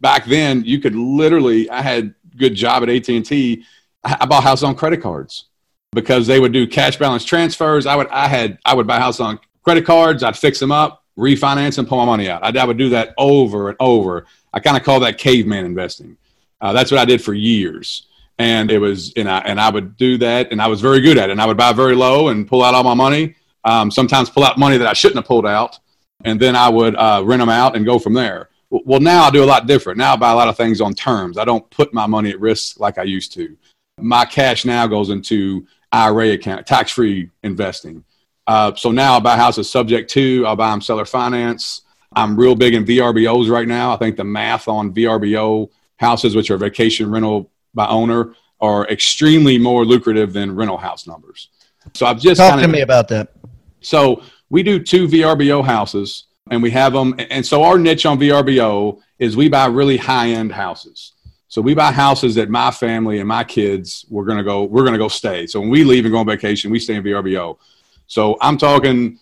back 0.00 0.24
then 0.24 0.64
you 0.64 0.78
could 0.78 0.94
literally, 0.94 1.68
I 1.68 1.82
had 1.82 2.14
good 2.34 2.54
job 2.54 2.82
at 2.82 2.88
AT&T. 2.88 3.62
I 4.02 4.24
bought 4.24 4.42
house 4.42 4.62
on 4.62 4.76
credit 4.76 5.02
cards 5.02 5.50
because 5.92 6.26
they 6.26 6.40
would 6.40 6.54
do 6.54 6.66
cash 6.66 6.96
balance 6.96 7.26
transfers. 7.26 7.84
I 7.84 7.94
would, 7.94 8.08
I 8.08 8.26
had, 8.26 8.58
I 8.64 8.72
would 8.72 8.86
buy 8.86 9.00
house 9.00 9.20
on 9.20 9.38
credit 9.62 9.84
cards. 9.84 10.22
I'd 10.22 10.38
fix 10.38 10.60
them 10.60 10.72
up, 10.72 11.04
refinance 11.18 11.76
and 11.76 11.86
pull 11.86 11.98
my 11.98 12.06
money 12.06 12.30
out. 12.30 12.42
I, 12.42 12.58
I 12.58 12.64
would 12.64 12.78
do 12.78 12.88
that 12.88 13.12
over 13.18 13.68
and 13.68 13.76
over. 13.80 14.24
I 14.52 14.60
kind 14.60 14.76
of 14.76 14.82
call 14.82 15.00
that 15.00 15.18
caveman 15.18 15.64
investing. 15.64 16.16
Uh, 16.60 16.72
that's 16.72 16.90
what 16.90 17.00
I 17.00 17.04
did 17.04 17.22
for 17.22 17.34
years. 17.34 18.06
And 18.38 18.70
it 18.70 18.78
was, 18.78 19.12
and 19.16 19.28
I, 19.28 19.38
and 19.40 19.60
I 19.60 19.70
would 19.70 19.96
do 19.96 20.16
that 20.18 20.50
and 20.50 20.62
I 20.62 20.66
was 20.66 20.80
very 20.80 21.00
good 21.00 21.18
at 21.18 21.28
it. 21.28 21.32
And 21.32 21.42
I 21.42 21.46
would 21.46 21.56
buy 21.56 21.72
very 21.72 21.94
low 21.94 22.28
and 22.28 22.48
pull 22.48 22.62
out 22.62 22.74
all 22.74 22.84
my 22.84 22.94
money. 22.94 23.34
Um, 23.64 23.90
sometimes 23.90 24.30
pull 24.30 24.44
out 24.44 24.58
money 24.58 24.78
that 24.78 24.86
I 24.86 24.94
shouldn't 24.94 25.16
have 25.16 25.26
pulled 25.26 25.46
out. 25.46 25.78
And 26.24 26.40
then 26.40 26.56
I 26.56 26.68
would 26.68 26.96
uh, 26.96 27.22
rent 27.24 27.40
them 27.40 27.48
out 27.48 27.76
and 27.76 27.84
go 27.84 27.98
from 27.98 28.14
there. 28.14 28.48
Well, 28.70 29.00
now 29.00 29.24
I 29.24 29.30
do 29.30 29.42
a 29.42 29.46
lot 29.46 29.66
different. 29.66 29.98
Now 29.98 30.14
I 30.14 30.16
buy 30.16 30.32
a 30.32 30.36
lot 30.36 30.48
of 30.48 30.56
things 30.56 30.80
on 30.80 30.94
terms. 30.94 31.38
I 31.38 31.44
don't 31.44 31.68
put 31.70 31.92
my 31.92 32.06
money 32.06 32.30
at 32.30 32.40
risk 32.40 32.78
like 32.78 32.98
I 32.98 33.02
used 33.02 33.32
to. 33.34 33.56
My 33.98 34.24
cash 34.24 34.64
now 34.64 34.86
goes 34.86 35.10
into 35.10 35.66
IRA 35.92 36.32
account, 36.32 36.66
tax 36.66 36.92
free 36.92 37.30
investing. 37.42 38.04
Uh, 38.46 38.74
so 38.74 38.90
now 38.90 39.16
I 39.16 39.20
buy 39.20 39.36
houses 39.36 39.68
subject 39.68 40.10
to, 40.10 40.44
I'll 40.46 40.56
buy 40.56 40.70
them 40.70 40.80
seller 40.80 41.04
finance. 41.04 41.82
I'm 42.14 42.36
real 42.36 42.54
big 42.54 42.74
in 42.74 42.84
VRBOs 42.84 43.50
right 43.50 43.68
now. 43.68 43.92
I 43.92 43.96
think 43.96 44.16
the 44.16 44.24
math 44.24 44.68
on 44.68 44.92
VRBO 44.92 45.70
houses, 45.98 46.34
which 46.34 46.50
are 46.50 46.56
vacation 46.56 47.10
rental 47.10 47.50
by 47.74 47.86
owner, 47.86 48.34
are 48.60 48.86
extremely 48.88 49.58
more 49.58 49.84
lucrative 49.84 50.32
than 50.32 50.54
rental 50.54 50.76
house 50.76 51.06
numbers. 51.06 51.48
So 51.94 52.06
I've 52.06 52.20
just 52.20 52.40
talk 52.40 52.52
kinda, 52.52 52.66
to 52.66 52.72
me 52.72 52.80
about 52.80 53.08
that. 53.08 53.32
So 53.80 54.22
we 54.50 54.62
do 54.62 54.78
two 54.78 55.06
VRBO 55.06 55.64
houses, 55.64 56.24
and 56.50 56.62
we 56.62 56.70
have 56.70 56.92
them. 56.92 57.14
And 57.30 57.46
so 57.46 57.62
our 57.62 57.78
niche 57.78 58.06
on 58.06 58.18
VRBO 58.18 59.00
is 59.18 59.36
we 59.36 59.48
buy 59.48 59.66
really 59.66 59.96
high 59.96 60.30
end 60.30 60.52
houses. 60.52 61.12
So 61.48 61.60
we 61.60 61.74
buy 61.74 61.90
houses 61.90 62.34
that 62.36 62.48
my 62.48 62.70
family 62.70 63.18
and 63.18 63.28
my 63.28 63.44
kids 63.44 64.04
we're 64.08 64.24
gonna 64.24 64.44
go 64.44 64.64
we're 64.64 64.84
gonna 64.84 64.98
go 64.98 65.08
stay. 65.08 65.46
So 65.46 65.60
when 65.60 65.70
we 65.70 65.84
leave 65.84 66.04
and 66.04 66.12
go 66.12 66.18
on 66.18 66.26
vacation, 66.26 66.70
we 66.70 66.78
stay 66.78 66.94
in 66.96 67.02
VRBO. 67.02 67.58
So 68.06 68.36
I'm 68.40 68.58
talking 68.58 69.18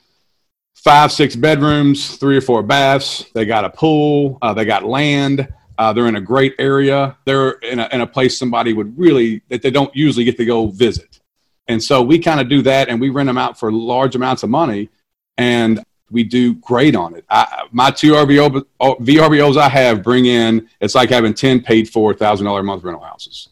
five, 0.88 1.12
six 1.12 1.36
bedrooms, 1.36 2.16
three 2.16 2.34
or 2.34 2.40
four 2.40 2.62
baths. 2.62 3.26
They 3.34 3.44
got 3.44 3.66
a 3.66 3.68
pool. 3.68 4.38
Uh, 4.40 4.54
they 4.54 4.64
got 4.64 4.84
land. 4.84 5.46
Uh, 5.76 5.92
they're 5.92 6.06
in 6.06 6.16
a 6.16 6.20
great 6.20 6.54
area. 6.58 7.14
They're 7.26 7.50
in 7.58 7.78
a, 7.78 7.88
in 7.92 8.00
a 8.00 8.06
place 8.06 8.38
somebody 8.38 8.72
would 8.72 8.98
really, 8.98 9.42
that 9.50 9.60
they 9.60 9.70
don't 9.70 9.94
usually 9.94 10.24
get 10.24 10.38
to 10.38 10.46
go 10.46 10.68
visit. 10.68 11.20
And 11.66 11.82
so 11.84 12.00
we 12.00 12.18
kind 12.18 12.40
of 12.40 12.48
do 12.48 12.62
that 12.62 12.88
and 12.88 12.98
we 12.98 13.10
rent 13.10 13.26
them 13.26 13.36
out 13.36 13.58
for 13.58 13.70
large 13.70 14.16
amounts 14.16 14.44
of 14.44 14.48
money. 14.48 14.88
And 15.36 15.84
we 16.10 16.24
do 16.24 16.54
great 16.54 16.96
on 16.96 17.14
it. 17.14 17.26
I, 17.28 17.66
my 17.70 17.90
two 17.90 18.12
RVO, 18.12 18.64
VRBOs 18.80 19.58
I 19.58 19.68
have 19.68 20.02
bring 20.02 20.24
in, 20.24 20.70
it's 20.80 20.94
like 20.94 21.10
having 21.10 21.34
10 21.34 21.60
paid 21.60 21.90
for 21.90 22.14
$1,000 22.14 22.58
a 22.58 22.62
month 22.62 22.82
rental 22.82 23.04
houses. 23.04 23.50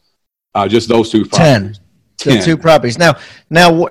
Uh, 0.55 0.67
just 0.67 0.89
those 0.89 1.11
two 1.11 1.27
properties. 1.27 1.81
10. 2.19 2.39
The 2.39 2.45
two 2.45 2.57
properties. 2.57 2.99
Now, 2.99 3.17
now, 3.51 3.89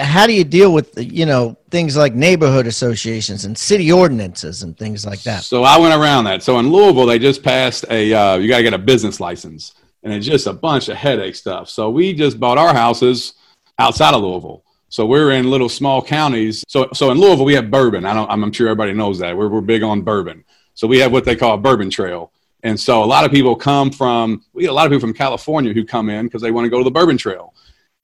how 0.00 0.26
do 0.26 0.32
you 0.32 0.44
deal 0.44 0.72
with 0.72 0.92
you 0.96 1.26
know 1.26 1.56
things 1.70 1.96
like 1.96 2.14
neighborhood 2.14 2.66
associations 2.66 3.44
and 3.44 3.56
city 3.56 3.92
ordinances 3.92 4.62
and 4.62 4.76
things 4.76 5.06
like 5.06 5.22
that? 5.22 5.44
So 5.44 5.62
I 5.62 5.78
went 5.78 5.94
around 5.94 6.24
that. 6.24 6.42
So 6.42 6.58
in 6.58 6.70
Louisville, 6.70 7.06
they 7.06 7.18
just 7.18 7.42
passed 7.42 7.84
a 7.90 8.12
uh, 8.12 8.36
you 8.36 8.48
got 8.48 8.58
to 8.58 8.62
get 8.62 8.74
a 8.74 8.78
business 8.78 9.20
license, 9.20 9.74
and 10.02 10.12
it's 10.12 10.26
just 10.26 10.46
a 10.46 10.52
bunch 10.52 10.88
of 10.88 10.96
headache 10.96 11.36
stuff. 11.36 11.68
So 11.68 11.90
we 11.90 12.12
just 12.12 12.40
bought 12.40 12.58
our 12.58 12.74
houses 12.74 13.34
outside 13.78 14.14
of 14.14 14.22
Louisville. 14.22 14.64
So 14.88 15.06
we're 15.06 15.30
in 15.32 15.48
little 15.48 15.68
small 15.68 16.02
counties. 16.02 16.64
So 16.66 16.88
so 16.92 17.10
in 17.10 17.18
Louisville 17.18 17.44
we 17.44 17.54
have 17.54 17.70
bourbon. 17.70 18.04
I 18.04 18.14
don't. 18.14 18.28
I'm 18.30 18.52
sure 18.52 18.68
everybody 18.68 18.92
knows 18.92 19.20
that. 19.20 19.36
We're 19.36 19.48
we're 19.48 19.60
big 19.60 19.84
on 19.84 20.02
bourbon. 20.02 20.44
So 20.74 20.86
we 20.88 20.98
have 20.98 21.12
what 21.12 21.24
they 21.24 21.36
call 21.36 21.54
a 21.54 21.58
bourbon 21.58 21.90
trail. 21.90 22.32
And 22.62 22.78
so 22.78 23.02
a 23.02 23.06
lot 23.06 23.24
of 23.24 23.30
people 23.30 23.56
come 23.56 23.90
from 23.90 24.44
we 24.52 24.62
get 24.62 24.70
a 24.70 24.74
lot 24.74 24.86
of 24.86 24.90
people 24.90 25.06
from 25.06 25.14
California 25.14 25.72
who 25.72 25.84
come 25.84 26.10
in 26.10 26.26
because 26.26 26.42
they 26.42 26.50
want 26.50 26.64
to 26.66 26.70
go 26.70 26.78
to 26.78 26.84
the 26.84 26.90
bourbon 26.90 27.16
trail. 27.16 27.54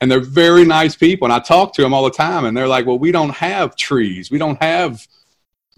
And 0.01 0.11
they're 0.11 0.21
very 0.21 0.65
nice 0.65 0.95
people. 0.95 1.27
And 1.27 1.33
I 1.33 1.39
talk 1.39 1.73
to 1.75 1.83
them 1.83 1.95
all 1.95 2.05
the 2.05 2.11
time 2.11 2.45
and 2.45 2.57
they're 2.57 2.69
like, 2.69 2.87
Well, 2.87 2.99
we 2.99 3.13
don't 3.13 3.31
have 3.31 3.77
trees. 3.77 4.31
We 4.31 4.39
don't 4.39 4.61
have 4.63 5.07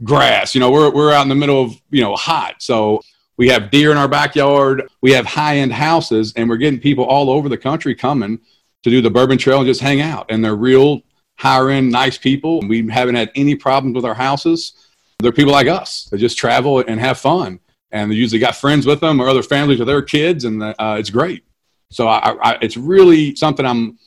grass. 0.03 0.55
You 0.55 0.61
know, 0.61 0.71
we're 0.71 0.91
we're 0.91 1.13
out 1.13 1.23
in 1.23 1.29
the 1.29 1.35
middle 1.35 1.63
of, 1.63 1.81
you 1.91 2.03
know, 2.03 2.17
hot. 2.17 2.57
So 2.63 3.03
we 3.37 3.49
have 3.49 3.71
deer 3.71 3.93
in 3.93 3.97
our 3.97 4.09
backyard. 4.09 4.89
We 5.01 5.13
have 5.13 5.25
high 5.25 5.59
end 5.59 5.73
houses, 5.73 6.33
and 6.37 6.49
we're 6.49 6.57
getting 6.57 6.81
people 6.81 7.05
all 7.05 7.31
over 7.31 7.49
the 7.49 7.57
country 7.57 7.95
coming 7.95 8.41
to 8.83 8.91
do 8.91 9.01
the 9.01 9.11
Bourbon 9.11 9.39
Trail 9.39 9.59
and 9.59 9.67
just 9.67 9.81
hang 9.81 10.01
out. 10.01 10.27
And 10.29 10.45
they're 10.45 10.57
real 10.57 11.03
higher 11.37 11.71
end, 11.71 11.91
nice 11.91 12.19
people. 12.19 12.61
We 12.67 12.89
haven't 12.89 13.15
had 13.15 13.31
any 13.35 13.55
problems 13.55 13.95
with 13.95 14.05
our 14.05 14.15
houses. 14.15 14.73
They're 15.21 15.33
people 15.33 15.53
like 15.53 15.69
us 15.69 16.05
that 16.11 16.19
just 16.19 16.37
travel 16.37 16.81
and 16.81 17.01
have 17.01 17.19
fun. 17.19 17.61
And 17.91 18.11
they 18.11 18.17
usually 18.17 18.39
got 18.39 18.57
friends 18.57 18.87
with 18.87 19.01
them 19.01 19.21
or 19.21 19.29
other 19.29 19.43
families 19.43 19.79
with 19.79 19.89
their 19.89 20.03
kids, 20.03 20.45
and 20.45 20.63
uh, 20.63 20.97
it's 20.99 21.11
great. 21.11 21.45
So 21.91 22.07
I, 22.07 22.37
I, 22.43 22.59
it's 22.61 22.77
really 22.77 23.35
something 23.35 23.65
I'm 23.65 23.99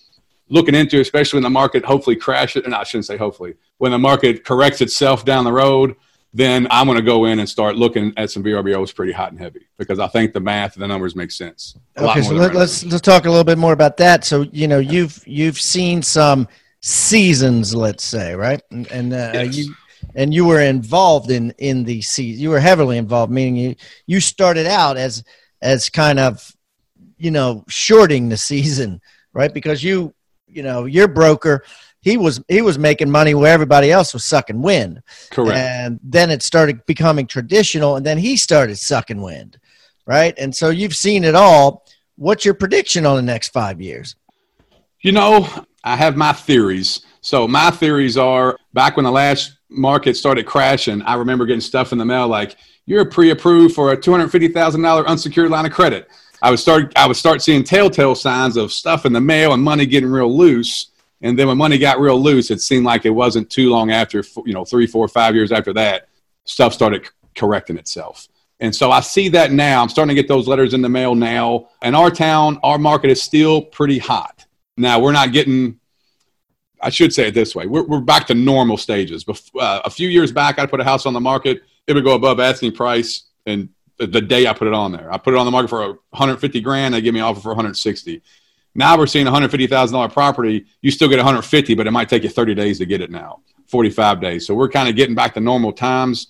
looking 0.49 0.75
into, 0.75 0.99
especially 0.99 1.37
when 1.37 1.43
the 1.43 1.49
market 1.49 1.83
hopefully 1.83 2.15
crashes. 2.15 2.63
And 2.65 2.75
I 2.75 2.83
shouldn't 2.83 3.05
say 3.05 3.17
hopefully, 3.17 3.55
when 3.79 3.91
the 3.91 3.97
market 3.97 4.45
corrects 4.45 4.81
itself 4.81 5.25
down 5.25 5.45
the 5.45 5.51
road, 5.51 5.95
then 6.33 6.67
I'm 6.69 6.85
going 6.85 6.97
to 6.97 7.03
go 7.03 7.25
in 7.25 7.39
and 7.39 7.49
start 7.49 7.75
looking 7.75 8.13
at 8.15 8.31
some 8.31 8.43
VRBOs 8.43 8.95
pretty 8.95 9.11
hot 9.11 9.31
and 9.31 9.39
heavy 9.39 9.67
because 9.77 9.99
I 9.99 10.07
think 10.07 10.33
the 10.33 10.39
math 10.39 10.75
and 10.75 10.83
the 10.83 10.87
numbers 10.87 11.15
make 11.15 11.31
sense. 11.31 11.75
Okay, 11.97 12.21
so 12.21 12.33
let, 12.33 12.55
us 12.55 12.85
let's 12.85 13.01
talk 13.01 13.25
a 13.25 13.29
little 13.29 13.43
bit 13.43 13.57
more 13.57 13.73
about 13.73 13.97
that. 13.97 14.23
So 14.23 14.43
you 14.51 14.67
know 14.67 14.79
you've 14.79 15.21
you've 15.27 15.59
seen 15.59 16.01
some 16.01 16.47
seasons, 16.81 17.75
let's 17.75 18.03
say, 18.03 18.33
right? 18.33 18.61
And, 18.71 18.87
and 18.91 19.13
uh, 19.13 19.31
yes. 19.33 19.57
you 19.57 19.75
and 20.15 20.33
you 20.33 20.45
were 20.45 20.61
involved 20.61 21.31
in 21.31 21.51
in 21.57 21.83
the 21.83 22.01
season. 22.01 22.41
You 22.41 22.49
were 22.49 22.59
heavily 22.59 22.97
involved, 22.97 23.31
meaning 23.31 23.55
you 23.55 23.75
you 24.05 24.19
started 24.19 24.67
out 24.67 24.97
as 24.97 25.23
as 25.61 25.89
kind 25.89 26.19
of 26.19 26.55
you 27.17 27.31
know 27.31 27.63
shorting 27.67 28.29
the 28.29 28.37
season, 28.37 29.01
right? 29.33 29.53
Because 29.53 29.83
you 29.83 30.13
you 30.47 30.63
know 30.63 30.85
your 30.85 31.07
broker 31.07 31.63
he 32.01 32.17
was 32.17 32.41
he 32.47 32.61
was 32.61 32.77
making 32.79 33.09
money 33.09 33.33
where 33.33 33.53
everybody 33.53 33.91
else 33.91 34.13
was 34.13 34.23
sucking 34.23 34.61
wind. 34.61 35.03
Correct. 35.29 35.57
And 35.57 35.99
then 36.03 36.31
it 36.31 36.41
started 36.41 36.85
becoming 36.85 37.27
traditional, 37.27 37.95
and 37.95 38.05
then 38.05 38.17
he 38.17 38.37
started 38.37 38.77
sucking 38.77 39.21
wind, 39.21 39.59
right? 40.05 40.33
And 40.37 40.55
so 40.55 40.69
you've 40.69 40.95
seen 40.95 41.23
it 41.23 41.35
all. 41.35 41.85
What's 42.15 42.43
your 42.43 42.53
prediction 42.53 43.05
on 43.05 43.15
the 43.15 43.21
next 43.21 43.49
five 43.49 43.81
years? 43.81 44.15
You 45.01 45.11
know, 45.11 45.47
I 45.83 45.95
have 45.95 46.17
my 46.17 46.33
theories. 46.33 47.05
So 47.21 47.47
my 47.47 47.71
theories 47.71 48.17
are 48.17 48.57
back 48.73 48.97
when 48.97 49.05
the 49.05 49.11
last 49.11 49.57
market 49.69 50.17
started 50.17 50.45
crashing, 50.45 51.01
I 51.03 51.15
remember 51.15 51.45
getting 51.45 51.61
stuff 51.61 51.91
in 51.91 51.97
the 51.97 52.05
mail 52.05 52.27
like 52.27 52.57
you're 52.85 53.05
pre-approved 53.05 53.75
for 53.75 53.91
a 53.91 53.97
two 53.97 54.11
hundred 54.11 54.29
fifty 54.29 54.47
thousand 54.47 54.81
dollar 54.81 55.07
unsecured 55.07 55.51
line 55.51 55.65
of 55.65 55.71
credit. 55.71 56.09
I 56.41 56.49
would 56.49 56.59
start 56.59 56.91
I 56.95 57.07
would 57.07 57.17
start 57.17 57.41
seeing 57.41 57.63
telltale 57.63 58.15
signs 58.15 58.57
of 58.57 58.71
stuff 58.71 59.05
in 59.05 59.13
the 59.13 59.21
mail 59.21 59.53
and 59.53 59.63
money 59.63 59.85
getting 59.85 60.09
real 60.09 60.35
loose 60.35 60.91
and 61.21 61.37
then 61.37 61.47
when 61.47 61.57
money 61.57 61.77
got 61.77 61.99
real 61.99 62.19
loose, 62.19 62.49
it 62.49 62.61
seemed 62.61 62.85
like 62.85 63.05
it 63.05 63.11
wasn't 63.11 63.49
too 63.49 63.69
long 63.69 63.91
after, 63.91 64.23
you 64.45 64.53
know, 64.53 64.65
three, 64.65 64.87
four, 64.87 65.07
five 65.07 65.35
years 65.35 65.51
after 65.51 65.71
that, 65.73 66.07
stuff 66.45 66.73
started 66.73 67.07
correcting 67.35 67.77
itself. 67.77 68.27
And 68.59 68.75
so 68.75 68.91
I 68.91 69.01
see 69.01 69.29
that 69.29 69.51
now. 69.51 69.81
I'm 69.81 69.89
starting 69.89 70.15
to 70.15 70.19
get 70.21 70.27
those 70.27 70.47
letters 70.47 70.73
in 70.73 70.81
the 70.81 70.89
mail 70.89 71.15
now. 71.15 71.69
And 71.81 71.95
our 71.95 72.09
town, 72.09 72.59
our 72.63 72.77
market 72.77 73.11
is 73.11 73.21
still 73.21 73.61
pretty 73.61 73.99
hot. 73.99 74.45
Now 74.77 74.99
we're 74.99 75.11
not 75.11 75.31
getting, 75.31 75.79
I 76.81 76.89
should 76.89 77.13
say 77.13 77.27
it 77.27 77.33
this 77.33 77.55
way, 77.55 77.67
we're, 77.67 77.83
we're 77.83 78.01
back 78.01 78.27
to 78.27 78.33
normal 78.33 78.77
stages. 78.77 79.25
Uh, 79.27 79.81
a 79.85 79.89
few 79.89 80.09
years 80.09 80.31
back, 80.31 80.59
I'd 80.59 80.69
put 80.69 80.79
a 80.79 80.83
house 80.83 81.05
on 81.05 81.13
the 81.13 81.19
market, 81.19 81.63
it 81.87 81.93
would 81.93 82.03
go 82.03 82.15
above 82.15 82.39
asking 82.39 82.73
price. 82.73 83.23
And 83.45 83.69
the 83.97 84.21
day 84.21 84.47
I 84.47 84.53
put 84.53 84.67
it 84.67 84.73
on 84.73 84.91
there, 84.91 85.11
I 85.13 85.17
put 85.17 85.33
it 85.33 85.37
on 85.37 85.45
the 85.45 85.51
market 85.51 85.69
for 85.69 85.85
150 86.09 86.61
grand. 86.61 86.93
They 86.93 87.01
give 87.01 87.13
me 87.13 87.19
an 87.19 87.25
offer 87.25 87.39
for 87.39 87.49
160. 87.49 88.21
Now 88.73 88.97
we're 88.97 89.07
seeing 89.07 89.25
$150,000 89.25 90.13
property. 90.13 90.65
You 90.81 90.91
still 90.91 91.09
get 91.09 91.17
150, 91.17 91.75
but 91.75 91.87
it 91.87 91.91
might 91.91 92.09
take 92.09 92.23
you 92.23 92.29
30 92.29 92.55
days 92.55 92.77
to 92.79 92.85
get 92.85 93.01
it 93.01 93.11
now, 93.11 93.41
45 93.67 94.21
days. 94.21 94.47
So 94.47 94.53
we're 94.53 94.69
kind 94.69 94.87
of 94.87 94.95
getting 94.95 95.15
back 95.15 95.33
to 95.33 95.39
normal 95.39 95.73
times. 95.73 96.27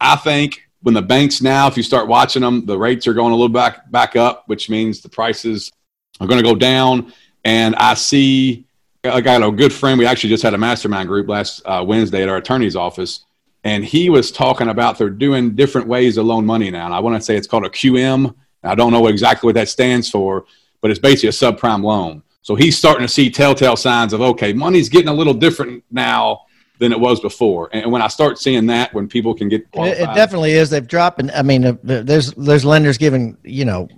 I 0.00 0.16
think 0.16 0.62
when 0.82 0.94
the 0.94 1.02
banks 1.02 1.42
now, 1.42 1.66
if 1.66 1.76
you 1.76 1.82
start 1.82 2.08
watching 2.08 2.42
them, 2.42 2.64
the 2.64 2.78
rates 2.78 3.06
are 3.06 3.12
going 3.12 3.32
a 3.32 3.36
little 3.36 3.48
back 3.48 3.90
back 3.90 4.16
up, 4.16 4.44
which 4.46 4.70
means 4.70 5.00
the 5.00 5.08
prices 5.08 5.72
are 6.20 6.26
going 6.26 6.42
to 6.42 6.48
go 6.48 6.54
down. 6.54 7.12
And 7.44 7.74
I 7.76 7.94
see, 7.94 8.66
I 9.04 9.20
got 9.20 9.42
a 9.42 9.50
good 9.50 9.72
friend. 9.72 9.98
We 9.98 10.06
actually 10.06 10.30
just 10.30 10.42
had 10.42 10.52
a 10.52 10.58
mastermind 10.58 11.08
group 11.08 11.28
last 11.28 11.62
uh, 11.64 11.82
Wednesday 11.86 12.22
at 12.22 12.28
our 12.28 12.36
attorney's 12.36 12.76
office, 12.76 13.24
and 13.64 13.82
he 13.84 14.10
was 14.10 14.30
talking 14.30 14.68
about 14.68 14.98
they're 14.98 15.08
doing 15.08 15.54
different 15.54 15.86
ways 15.86 16.16
to 16.16 16.22
loan 16.22 16.44
money 16.44 16.70
now. 16.70 16.84
And 16.84 16.94
I 16.94 17.00
want 17.00 17.16
to 17.16 17.22
say 17.22 17.36
it's 17.36 17.46
called 17.46 17.64
a 17.64 17.70
QM. 17.70 18.34
I 18.62 18.74
don't 18.74 18.92
know 18.92 19.06
exactly 19.06 19.48
what 19.48 19.54
that 19.54 19.70
stands 19.70 20.10
for, 20.10 20.44
but 20.82 20.90
it's 20.90 21.00
basically 21.00 21.30
a 21.30 21.32
subprime 21.32 21.82
loan. 21.82 22.22
So 22.42 22.54
he's 22.54 22.76
starting 22.76 23.06
to 23.06 23.12
see 23.12 23.30
telltale 23.30 23.76
signs 23.76 24.12
of 24.12 24.20
okay, 24.20 24.52
money's 24.52 24.90
getting 24.90 25.08
a 25.08 25.14
little 25.14 25.34
different 25.34 25.82
now 25.90 26.42
than 26.78 26.92
it 26.92 27.00
was 27.00 27.20
before. 27.20 27.70
And 27.72 27.90
when 27.90 28.02
I 28.02 28.08
start 28.08 28.38
seeing 28.38 28.66
that, 28.66 28.92
when 28.92 29.08
people 29.08 29.34
can 29.34 29.48
get 29.48 29.70
qualified, 29.70 30.00
it 30.00 30.14
definitely 30.14 30.52
is. 30.52 30.68
They've 30.68 30.86
dropped. 30.86 31.20
And 31.20 31.30
I 31.30 31.40
mean, 31.40 31.64
uh, 31.64 31.76
there's 31.82 32.32
there's 32.32 32.66
lenders 32.66 32.98
giving 32.98 33.38
you 33.44 33.64
know 33.64 33.88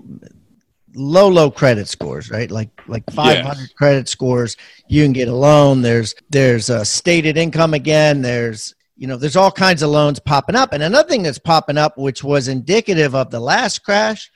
low 0.95 1.29
low 1.29 1.51
credit 1.51 1.89
scores, 1.89 2.31
right? 2.31 2.51
Like 2.51 2.71
like 2.87 3.05
500 3.11 3.45
yes. 3.45 3.73
credit 3.73 4.09
scores, 4.09 4.57
you 4.89 5.03
can 5.05 5.13
get 5.13 5.29
a 5.29 5.35
loan. 5.35 5.83
There's 5.83 6.15
there's 6.31 6.71
a 6.71 6.85
stated 6.85 7.37
income 7.37 7.75
again. 7.75 8.23
There's 8.23 8.75
you 8.97 9.07
know 9.07 9.17
there's 9.17 9.37
all 9.37 9.53
kinds 9.53 9.83
of 9.83 9.91
loans 9.91 10.19
popping 10.19 10.57
up. 10.57 10.73
And 10.73 10.83
another 10.83 11.09
thing 11.09 11.23
that's 11.23 11.39
popping 11.39 11.79
up, 11.79 11.99
which 11.99 12.23
was 12.23 12.49
indicative 12.49 13.15
of 13.15 13.31
the 13.31 13.41
last 13.41 13.85
crash, 13.85 14.31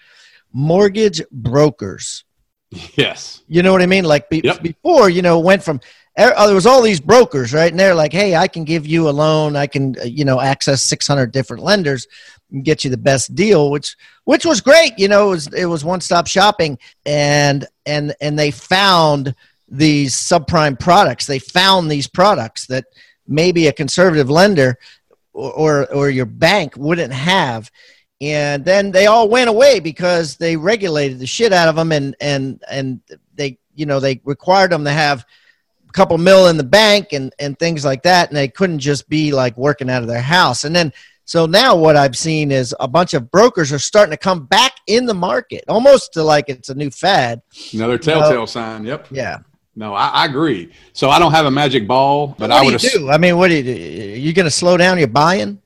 mortgage 0.53 1.23
brokers 1.31 2.25
Yes. 2.95 3.43
You 3.49 3.63
know 3.63 3.73
what 3.73 3.83
I 3.83 3.87
mean? 3.87 4.05
Like 4.05 4.29
be- 4.29 4.41
yep. 4.43 4.63
before, 4.63 5.09
you 5.09 5.23
know, 5.23 5.39
went 5.39 5.63
from 5.63 5.81
er, 6.19 6.33
oh, 6.37 6.47
there 6.47 6.55
was 6.55 6.67
all 6.67 6.83
these 6.83 7.01
brokers, 7.01 7.53
right? 7.53 7.71
And 7.71 7.79
they're 7.79 7.95
like, 7.95 8.13
"Hey, 8.13 8.35
I 8.35 8.49
can 8.49 8.65
give 8.65 8.87
you 8.87 9.09
a 9.09 9.11
loan. 9.11 9.57
I 9.57 9.67
can, 9.67 9.97
uh, 10.01 10.05
you 10.05 10.25
know, 10.25 10.41
access 10.41 10.83
600 10.83 11.33
different 11.33 11.63
lenders 11.63 12.07
and 12.51 12.65
get 12.65 12.85
you 12.85 12.91
the 12.91 12.97
best 12.97 13.35
deal," 13.35 13.71
which 13.71 13.97
which 14.25 14.45
was 14.45 14.61
great. 14.61 14.99
You 14.99 15.09
know, 15.09 15.29
it 15.29 15.31
was 15.31 15.47
it 15.49 15.67
was 15.67 15.85
one-stop 15.85 16.27
shopping 16.27 16.79
and 17.05 17.67
and 17.85 18.15
and 18.21 18.39
they 18.39 18.51
found 18.51 19.35
these 19.69 20.15
subprime 20.15 20.79
products. 20.79 21.27
They 21.27 21.39
found 21.39 21.91
these 21.91 22.07
products 22.07 22.67
that 22.67 22.85
maybe 23.27 23.67
a 23.67 23.73
conservative 23.73 24.31
lender 24.31 24.79
or, 25.33 25.53
or, 25.53 25.93
or 25.93 26.11
your 26.11 26.27
bank 26.27 26.77
wouldn't 26.77 27.13
have 27.13 27.71
and 28.21 28.65
then 28.65 28.91
they 28.91 29.07
all 29.07 29.29
went 29.29 29.51
away 29.51 29.81
because 29.81 30.37
they 30.37 30.57
regulated 30.57 31.19
the 31.19 31.27
shit 31.27 31.53
out 31.53 31.69
of 31.69 31.77
them 31.77 31.93
and 31.93 32.17
and 32.21 32.63
and 32.71 33.01
they 33.35 33.59
you 33.75 33.85
know 33.85 34.01
they 34.01 34.21
required 34.25 34.73
them 34.73 34.85
to 34.85 34.91
have 34.91 35.27
a 35.89 35.93
couple 35.93 36.17
mil 36.17 36.49
in 36.49 36.57
the 36.57 36.65
bank 36.65 37.13
and 37.13 37.35
and 37.39 37.59
things 37.59 37.85
like 37.85 38.03
that 38.03 38.29
and 38.29 38.37
they 38.37 38.49
couldn't 38.49 38.79
just 38.79 39.09
be 39.09 39.33
like 39.33 39.57
working 39.57 39.91
out 39.91 40.03
of 40.03 40.09
their 40.09 40.23
house 40.23 40.65
and 40.65 40.75
then 40.75 40.93
so 41.27 41.45
now 41.45 41.77
what 41.77 41.97
i've 41.97 42.17
seen 42.17 42.51
is 42.51 42.75
a 42.81 42.89
bunch 42.89 43.13
of 43.13 43.31
brokers 43.31 43.71
are 43.73 43.79
starting 43.79 44.11
to 44.11 44.17
come 44.17 44.47
back 44.47 44.73
in 44.87 45.05
the 45.05 45.15
market 45.15 45.63
almost 45.69 46.15
to 46.15 46.23
like 46.23 46.49
it's 46.49 46.71
a 46.71 46.75
new 46.75 46.91
fad 46.91 47.43
another 47.75 47.99
telltale 47.99 48.31
you 48.31 48.37
know? 48.37 48.47
sign 48.47 48.85
yep 48.85 49.07
yeah 49.11 49.39
no, 49.79 49.93
I, 49.93 50.09
I, 50.09 50.25
agree. 50.25 50.73
So 50.95 51.11
I 51.11 51.19
don't 51.19 51.33
have 51.33 51.45
a 51.45 51.51
magic 51.51 51.87
ball, 51.87 52.29
but 52.39 52.49
what 52.49 52.51
I 52.51 52.65
would. 52.65 52.81
Do 52.81 52.89
do? 52.89 53.11
I 53.11 53.19
mean, 53.19 53.37
what 53.37 53.49
do 53.49 53.57
you 53.57 53.63
do? 53.63 53.73
Are 53.73 54.17
you 54.17 54.33
going 54.33 54.45
to 54.45 54.51
slow 54.51 54.79
down 54.79 54.97
your 54.97 55.07
buying? 55.07 55.61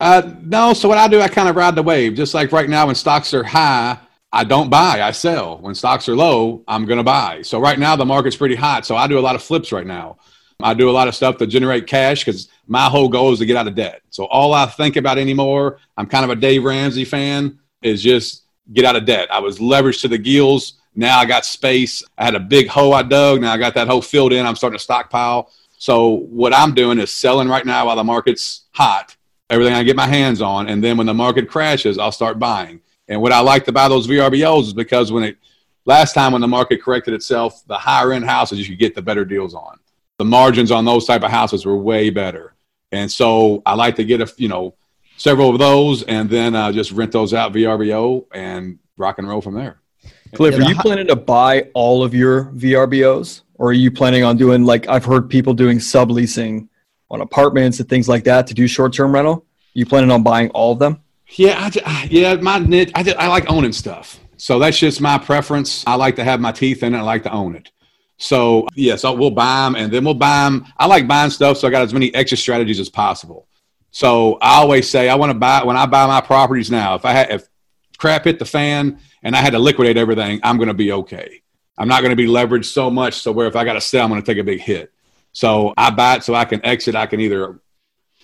Uh, 0.00 0.32
no. 0.40 0.72
So 0.72 0.88
what 0.88 0.96
I 0.96 1.08
do, 1.08 1.20
I 1.20 1.28
kind 1.28 1.46
of 1.46 1.56
ride 1.56 1.74
the 1.74 1.82
wave. 1.82 2.14
Just 2.14 2.32
like 2.32 2.52
right 2.52 2.70
now, 2.70 2.86
when 2.86 2.94
stocks 2.94 3.34
are 3.34 3.44
high, 3.44 3.98
I 4.32 4.44
don't 4.44 4.70
buy, 4.70 5.02
I 5.02 5.10
sell. 5.10 5.58
When 5.58 5.74
stocks 5.74 6.08
are 6.08 6.16
low, 6.16 6.62
I'm 6.66 6.86
going 6.86 6.96
to 6.98 7.04
buy. 7.04 7.42
So 7.42 7.60
right 7.60 7.78
now, 7.78 7.96
the 7.96 8.06
market's 8.06 8.36
pretty 8.36 8.54
hot. 8.54 8.86
So 8.86 8.96
I 8.96 9.06
do 9.06 9.18
a 9.18 9.20
lot 9.20 9.34
of 9.34 9.42
flips 9.42 9.72
right 9.72 9.86
now. 9.86 10.16
I 10.62 10.74
do 10.74 10.88
a 10.88 10.92
lot 10.92 11.08
of 11.08 11.14
stuff 11.14 11.36
to 11.38 11.46
generate 11.46 11.86
cash 11.86 12.24
because 12.24 12.48
my 12.70 12.84
whole 12.84 13.08
goal 13.08 13.32
is 13.32 13.40
to 13.40 13.46
get 13.46 13.56
out 13.56 13.66
of 13.66 13.74
debt. 13.74 14.00
So 14.10 14.26
all 14.26 14.54
I 14.54 14.64
think 14.64 14.94
about 14.94 15.18
anymore, 15.18 15.78
I'm 15.96 16.06
kind 16.06 16.24
of 16.24 16.30
a 16.30 16.36
Dave 16.36 16.62
Ramsey 16.62 17.04
fan, 17.04 17.58
is 17.82 18.00
just 18.00 18.44
get 18.72 18.84
out 18.84 18.94
of 18.94 19.04
debt. 19.04 19.26
I 19.32 19.40
was 19.40 19.58
leveraged 19.58 20.02
to 20.02 20.08
the 20.08 20.16
gills. 20.16 20.74
Now 20.94 21.18
I 21.18 21.24
got 21.24 21.44
space. 21.44 22.00
I 22.16 22.24
had 22.24 22.36
a 22.36 22.40
big 22.40 22.68
hole 22.68 22.94
I 22.94 23.02
dug. 23.02 23.40
Now 23.40 23.52
I 23.52 23.58
got 23.58 23.74
that 23.74 23.88
hole 23.88 24.00
filled 24.00 24.32
in. 24.32 24.46
I'm 24.46 24.54
starting 24.54 24.78
to 24.78 24.82
stockpile. 24.82 25.50
So 25.78 26.10
what 26.30 26.54
I'm 26.54 26.72
doing 26.72 27.00
is 27.00 27.10
selling 27.10 27.48
right 27.48 27.66
now 27.66 27.86
while 27.86 27.96
the 27.96 28.04
market's 28.04 28.66
hot, 28.70 29.16
everything 29.48 29.74
I 29.74 29.82
get 29.82 29.96
my 29.96 30.06
hands 30.06 30.40
on, 30.40 30.68
and 30.68 30.82
then 30.82 30.96
when 30.96 31.08
the 31.08 31.14
market 31.14 31.48
crashes, 31.48 31.98
I'll 31.98 32.12
start 32.12 32.38
buying. 32.38 32.80
And 33.08 33.20
what 33.20 33.32
I 33.32 33.40
like 33.40 33.64
to 33.64 33.72
buy 33.72 33.88
those 33.88 34.06
VRBOs 34.06 34.62
is 34.62 34.74
because 34.74 35.10
when 35.10 35.24
it 35.24 35.38
last 35.86 36.12
time 36.12 36.30
when 36.30 36.40
the 36.40 36.46
market 36.46 36.80
corrected 36.80 37.14
itself, 37.14 37.66
the 37.66 37.78
higher 37.78 38.12
end 38.12 38.26
houses 38.26 38.60
you 38.60 38.66
could 38.66 38.78
get 38.78 38.94
the 38.94 39.02
better 39.02 39.24
deals 39.24 39.54
on. 39.54 39.80
The 40.18 40.24
margins 40.24 40.70
on 40.70 40.84
those 40.84 41.06
type 41.06 41.24
of 41.24 41.32
houses 41.32 41.66
were 41.66 41.76
way 41.76 42.10
better. 42.10 42.54
And 42.92 43.10
so 43.10 43.62
I 43.64 43.74
like 43.74 43.96
to 43.96 44.04
get 44.04 44.20
a 44.20 44.32
you 44.36 44.48
know 44.48 44.74
several 45.16 45.50
of 45.50 45.58
those 45.58 46.02
and 46.04 46.30
then 46.30 46.54
uh, 46.54 46.72
just 46.72 46.92
rent 46.92 47.12
those 47.12 47.34
out 47.34 47.52
VRBO 47.52 48.26
and 48.32 48.78
rock 48.96 49.18
and 49.18 49.28
roll 49.28 49.40
from 49.40 49.54
there. 49.54 49.80
Cliff, 50.34 50.58
are 50.58 50.62
you 50.62 50.76
planning 50.76 51.08
to 51.08 51.16
buy 51.16 51.68
all 51.74 52.04
of 52.04 52.14
your 52.14 52.44
VRBOs, 52.52 53.42
or 53.54 53.70
are 53.70 53.72
you 53.72 53.90
planning 53.90 54.22
on 54.22 54.36
doing 54.36 54.64
like 54.64 54.88
I've 54.88 55.04
heard 55.04 55.28
people 55.28 55.54
doing 55.54 55.78
subleasing 55.78 56.68
on 57.10 57.20
apartments 57.20 57.80
and 57.80 57.88
things 57.88 58.08
like 58.08 58.24
that 58.24 58.46
to 58.46 58.54
do 58.54 58.66
short-term 58.66 59.12
rental? 59.12 59.34
Are 59.34 59.44
you 59.74 59.86
planning 59.86 60.10
on 60.10 60.22
buying 60.22 60.50
all 60.50 60.72
of 60.72 60.78
them? 60.78 61.02
Yeah, 61.32 61.70
I, 61.84 62.08
yeah, 62.10 62.34
my 62.36 62.58
niche. 62.58 62.92
I, 62.94 63.14
I 63.18 63.26
like 63.26 63.50
owning 63.50 63.72
stuff, 63.72 64.20
so 64.36 64.58
that's 64.58 64.78
just 64.78 65.00
my 65.00 65.18
preference. 65.18 65.84
I 65.86 65.96
like 65.96 66.16
to 66.16 66.24
have 66.24 66.40
my 66.40 66.52
teeth 66.52 66.82
in 66.82 66.94
it. 66.94 66.98
I 66.98 67.02
like 67.02 67.24
to 67.24 67.32
own 67.32 67.56
it. 67.56 67.70
So 68.20 68.66
yes, 68.74 68.86
yeah, 68.86 68.96
so 68.96 69.14
we'll 69.14 69.30
buy 69.30 69.64
them, 69.64 69.76
and 69.76 69.90
then 69.90 70.04
we'll 70.04 70.14
buy 70.14 70.44
them. 70.44 70.66
I 70.76 70.86
like 70.86 71.08
buying 71.08 71.30
stuff, 71.30 71.56
so 71.56 71.66
I 71.66 71.70
got 71.70 71.82
as 71.82 71.94
many 71.94 72.14
exit 72.14 72.38
strategies 72.38 72.78
as 72.78 72.90
possible. 72.90 73.48
So 73.92 74.38
I 74.42 74.56
always 74.56 74.88
say 74.88 75.08
I 75.08 75.14
want 75.14 75.30
to 75.30 75.38
buy 75.38 75.64
when 75.64 75.76
I 75.76 75.86
buy 75.86 76.06
my 76.06 76.20
properties 76.20 76.70
now. 76.70 76.94
If 76.94 77.06
I 77.06 77.12
had 77.12 77.30
if 77.30 77.48
crap 77.96 78.24
hit 78.24 78.38
the 78.38 78.44
fan 78.44 79.00
and 79.22 79.34
I 79.34 79.40
had 79.40 79.54
to 79.54 79.58
liquidate 79.58 79.96
everything, 79.96 80.38
I'm 80.42 80.58
going 80.58 80.68
to 80.68 80.74
be 80.74 80.92
okay. 80.92 81.42
I'm 81.78 81.88
not 81.88 82.02
going 82.02 82.10
to 82.10 82.16
be 82.16 82.26
leveraged 82.26 82.66
so 82.66 82.90
much 82.90 83.14
so 83.14 83.32
where 83.32 83.46
if 83.46 83.56
I 83.56 83.64
got 83.64 83.72
to 83.72 83.80
sell, 83.80 84.04
I'm 84.04 84.10
going 84.10 84.22
to 84.22 84.26
take 84.26 84.40
a 84.40 84.44
big 84.44 84.60
hit. 84.60 84.92
So 85.32 85.72
I 85.78 85.90
buy 85.90 86.16
it 86.16 86.24
so 86.24 86.34
I 86.34 86.44
can 86.44 86.64
exit. 86.64 86.94
I 86.94 87.06
can 87.06 87.20
either 87.20 87.60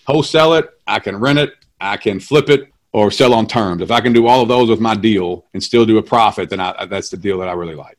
wholesale 0.06 0.54
it, 0.54 0.68
I 0.86 0.98
can 0.98 1.16
rent 1.16 1.38
it, 1.38 1.54
I 1.80 1.96
can 1.96 2.20
flip 2.20 2.50
it, 2.50 2.70
or 2.92 3.10
sell 3.10 3.34
on 3.34 3.46
terms. 3.46 3.82
If 3.82 3.90
I 3.90 4.00
can 4.00 4.12
do 4.12 4.26
all 4.26 4.42
of 4.42 4.48
those 4.48 4.68
with 4.68 4.80
my 4.80 4.94
deal 4.94 5.46
and 5.52 5.62
still 5.62 5.84
do 5.84 5.98
a 5.98 6.02
profit, 6.02 6.50
then 6.50 6.60
I, 6.60 6.86
that's 6.86 7.10
the 7.10 7.16
deal 7.16 7.38
that 7.38 7.48
I 7.48 7.52
really 7.52 7.74
like. 7.74 7.95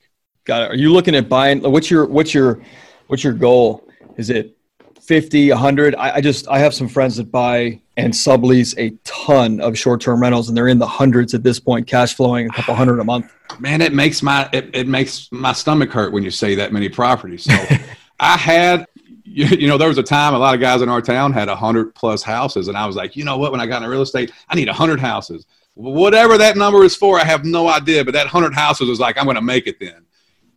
Got 0.48 0.62
it. 0.62 0.72
Are 0.72 0.76
you 0.76 0.94
looking 0.94 1.14
at 1.14 1.28
buying? 1.28 1.62
What's 1.62 1.92
your 1.92 2.06
what's 2.06 2.34
your 2.34 2.62
what's 3.08 3.22
your 3.22 3.34
goal? 3.34 3.86
Is 4.16 4.30
it 4.30 4.58
50, 5.02 5.50
100. 5.50 5.94
I, 5.96 6.16
I 6.16 6.22
just 6.22 6.48
I 6.48 6.58
have 6.60 6.74
some 6.74 6.88
friends 6.88 7.18
that 7.18 7.30
buy 7.30 7.82
and 7.98 8.14
sublease 8.14 8.74
a 8.78 8.92
ton 9.04 9.60
of 9.60 9.78
short-term 9.78 10.22
rentals, 10.22 10.48
and 10.48 10.56
they're 10.56 10.70
in 10.70 10.80
the 10.80 10.88
hundreds 10.88 11.34
at 11.34 11.44
this 11.44 11.60
point, 11.60 11.86
cash 11.86 12.16
flowing 12.16 12.48
a 12.48 12.50
couple 12.50 12.76
hundred 12.76 13.00
a 13.00 13.04
month. 13.04 13.30
Man, 13.60 13.82
it 13.82 13.92
makes 13.92 14.24
my 14.24 14.50
it, 14.54 14.74
it 14.74 14.88
makes 14.88 15.30
my 15.34 15.52
stomach 15.52 15.92
hurt 15.92 16.14
when 16.14 16.24
you 16.24 16.32
say 16.32 16.56
that 16.56 16.72
many 16.72 16.88
properties. 16.88 17.44
So 17.44 17.54
I 18.22 18.38
had 18.38 18.86
you, 19.26 19.48
you, 19.48 19.68
know, 19.68 19.78
there 19.78 19.90
was 19.90 19.98
a 19.98 20.04
time 20.04 20.34
a 20.34 20.40
lot 20.40 20.56
of 20.56 20.62
guys 20.62 20.82
in 20.82 20.88
our 20.88 21.02
town 21.02 21.34
had 21.34 21.50
a 21.50 21.58
hundred 21.58 21.94
plus 21.94 22.24
houses, 22.24 22.70
and 22.70 22.78
I 22.78 22.86
was 22.86 22.96
like, 22.96 23.18
you 23.18 23.26
know 23.26 23.38
what? 23.38 23.52
When 23.52 23.60
I 23.60 23.66
got 23.66 23.78
into 23.78 23.90
real 23.90 24.02
estate, 24.02 24.32
I 24.48 24.56
need 24.56 24.70
a 24.70 24.74
hundred 24.74 25.02
houses. 25.02 25.46
Whatever 25.74 26.38
that 26.38 26.56
number 26.56 26.86
is 26.86 26.96
for, 26.96 27.20
I 27.20 27.26
have 27.26 27.44
no 27.44 27.68
idea. 27.68 28.06
But 28.06 28.14
that 28.14 28.28
hundred 28.28 28.54
houses 28.54 28.88
was 28.88 29.02
like, 29.02 29.18
I'm 29.18 29.26
going 29.26 29.36
to 29.36 29.42
make 29.42 29.68
it 29.68 29.78
then. 29.80 30.07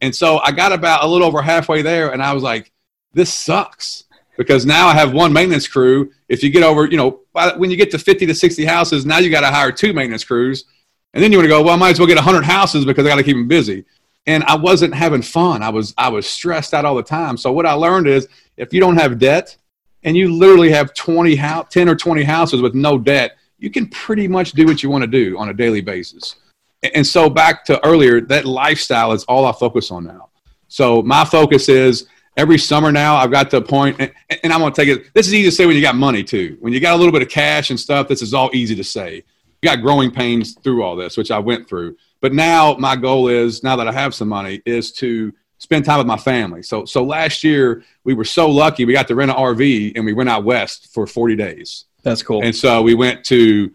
And 0.00 0.14
so 0.14 0.38
I 0.38 0.52
got 0.52 0.72
about 0.72 1.04
a 1.04 1.06
little 1.06 1.26
over 1.26 1.42
halfway 1.42 1.82
there, 1.82 2.12
and 2.12 2.22
I 2.22 2.32
was 2.32 2.42
like, 2.42 2.72
this 3.12 3.32
sucks 3.32 4.04
because 4.36 4.64
now 4.64 4.86
I 4.86 4.94
have 4.94 5.12
one 5.12 5.32
maintenance 5.32 5.68
crew. 5.68 6.12
If 6.28 6.42
you 6.42 6.50
get 6.50 6.62
over, 6.62 6.86
you 6.86 6.96
know, 6.96 7.20
when 7.58 7.70
you 7.70 7.76
get 7.76 7.90
to 7.90 7.98
50 7.98 8.26
to 8.26 8.34
60 8.34 8.64
houses, 8.64 9.04
now 9.04 9.18
you 9.18 9.30
got 9.30 9.40
to 9.40 9.48
hire 9.48 9.70
two 9.70 9.92
maintenance 9.92 10.24
crews. 10.24 10.64
And 11.12 11.22
then 11.22 11.32
you 11.32 11.38
want 11.38 11.44
to 11.44 11.50
go, 11.50 11.62
well, 11.62 11.74
I 11.74 11.76
might 11.76 11.90
as 11.90 11.98
well 11.98 12.08
get 12.08 12.16
100 12.16 12.44
houses 12.44 12.84
because 12.84 13.04
I 13.04 13.08
got 13.08 13.16
to 13.16 13.22
keep 13.22 13.36
them 13.36 13.48
busy. 13.48 13.84
And 14.26 14.44
I 14.44 14.54
wasn't 14.54 14.94
having 14.94 15.22
fun. 15.22 15.62
I 15.62 15.70
was 15.70 15.92
I 15.98 16.08
was 16.08 16.26
stressed 16.26 16.72
out 16.72 16.84
all 16.84 16.94
the 16.94 17.02
time. 17.02 17.36
So 17.36 17.52
what 17.52 17.66
I 17.66 17.72
learned 17.72 18.06
is 18.06 18.28
if 18.56 18.72
you 18.72 18.80
don't 18.80 18.96
have 18.96 19.18
debt 19.18 19.56
and 20.04 20.16
you 20.16 20.32
literally 20.32 20.70
have 20.70 20.94
20 20.94 21.34
house, 21.34 21.66
10 21.70 21.88
or 21.88 21.96
20 21.96 22.22
houses 22.22 22.62
with 22.62 22.74
no 22.74 22.96
debt, 22.96 23.36
you 23.58 23.70
can 23.70 23.88
pretty 23.88 24.28
much 24.28 24.52
do 24.52 24.64
what 24.66 24.82
you 24.82 24.90
want 24.90 25.02
to 25.02 25.08
do 25.08 25.36
on 25.38 25.48
a 25.48 25.54
daily 25.54 25.80
basis. 25.80 26.36
And 26.83 27.07
so 27.07 27.29
back 27.29 27.64
to 27.66 27.85
earlier, 27.87 28.21
that 28.23 28.45
lifestyle 28.47 29.12
is 29.12 29.25
all 29.25 29.45
I 29.45 29.53
focus 29.53 29.90
on 29.90 30.05
now. 30.05 30.31
So 30.69 31.03
my 31.03 31.25
focus 31.25 31.69
is 31.69 32.07
every 32.37 32.59
summer 32.59 32.90
now 32.90 33.16
I've 33.16 33.31
got 33.31 33.51
to 33.51 33.59
a 33.59 33.62
point, 33.62 33.97
and, 33.99 34.12
and 34.43 34.53
I'm 34.53 34.61
going 34.61 34.73
to 34.73 34.81
take 34.81 34.88
it. 34.88 35.12
This 35.14 35.27
is 35.27 35.35
easy 35.35 35.51
to 35.51 35.55
say 35.55 35.66
when 35.66 35.77
you 35.77 35.83
got 35.83 35.97
money 35.97 36.23
too. 36.23 36.57
When 36.61 36.73
you 36.73 36.81
got 36.81 36.95
a 36.95 36.97
little 36.97 37.12
bit 37.12 37.23
of 37.23 37.29
cash 37.29 37.71
and 37.71 37.79
stuff, 37.79 38.09
this 38.09 38.23
is 38.23 38.33
all 38.33 38.51
easy 38.55 38.75
to 38.77 38.85
say. 38.85 39.25
You 39.62 39.69
got 39.69 39.83
growing 39.83 40.11
pains 40.11 40.55
through 40.55 40.83
all 40.83 40.97
this, 40.97 41.16
which 41.16 41.31
I 41.31 41.38
went 41.38 41.69
through. 41.69 41.97
But 42.21 42.33
now 42.33 42.75
my 42.79 42.97
goal 42.97 43.29
is, 43.29 43.62
now 43.62 43.77
that 43.77 43.88
I 43.88 43.93
have 43.93 44.14
some 44.14 44.29
money, 44.29 44.62
is 44.64 44.93
to 44.93 45.33
spend 45.59 45.85
time 45.85 45.99
with 45.99 46.07
my 46.07 46.16
family. 46.16 46.62
So, 46.62 46.87
so 46.87 47.05
last 47.05 47.45
year 47.45 47.85
we 48.05 48.14
were 48.14 48.25
so 48.25 48.49
lucky 48.49 48.87
we 48.87 48.95
got 48.95 49.09
to 49.09 49.14
rent 49.14 49.31
an 49.31 49.37
RV 49.37 49.93
and 49.95 50.05
we 50.07 50.14
went 50.14 50.31
out 50.31 50.45
west 50.45 50.93
for 50.95 51.07
40 51.07 51.37
days. 51.37 51.85
That's 52.03 52.23
cool. 52.23 52.43
And 52.43 52.57
so 52.57 52.81
we 52.81 52.95
went 52.95 53.25
to, 53.27 53.71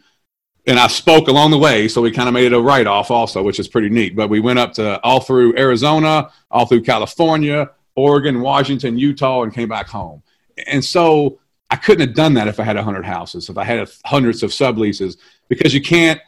and 0.68 0.80
I 0.80 0.88
spoke 0.88 1.28
along 1.28 1.52
the 1.52 1.58
way, 1.58 1.88
so 1.88 2.02
we 2.02 2.12
kind 2.12 2.28
of 2.28 2.34
made 2.34 2.46
it 2.46 2.54
a 2.54 2.62
write 2.62 2.88
off 2.88 3.12
also, 3.12 3.44
which 3.44 3.60
is 3.60 3.68
pretty 3.68 3.90
neat. 3.90 4.16
But 4.16 4.30
we 4.30 4.40
went 4.40 4.58
up 4.58 4.74
to 4.74 5.00
all 5.02 5.20
through 5.20 5.58
Arizona, 5.58 6.32
all 6.50 6.66
through 6.66 6.82
California, 6.82 7.70
Oregon, 7.96 8.42
Washington, 8.42 8.98
Utah, 8.98 9.44
and 9.44 9.54
came 9.54 9.70
back 9.70 9.88
home. 9.88 10.24
And 10.68 10.84
so 10.84 11.40
I 11.70 11.76
couldn't 11.76 12.08
have 12.08 12.16
done 12.16 12.34
that 12.36 12.48
if 12.48 12.60
I 12.60 12.64
had 12.64 12.76
100 12.76 13.06
houses, 13.06 13.50
if 13.50 13.58
I 13.58 13.64
had 13.64 13.88
hundreds 14.06 14.42
of 14.44 14.52
subleases, 14.52 15.18
because 15.50 15.74
you 15.74 15.82
can't. 15.82 16.20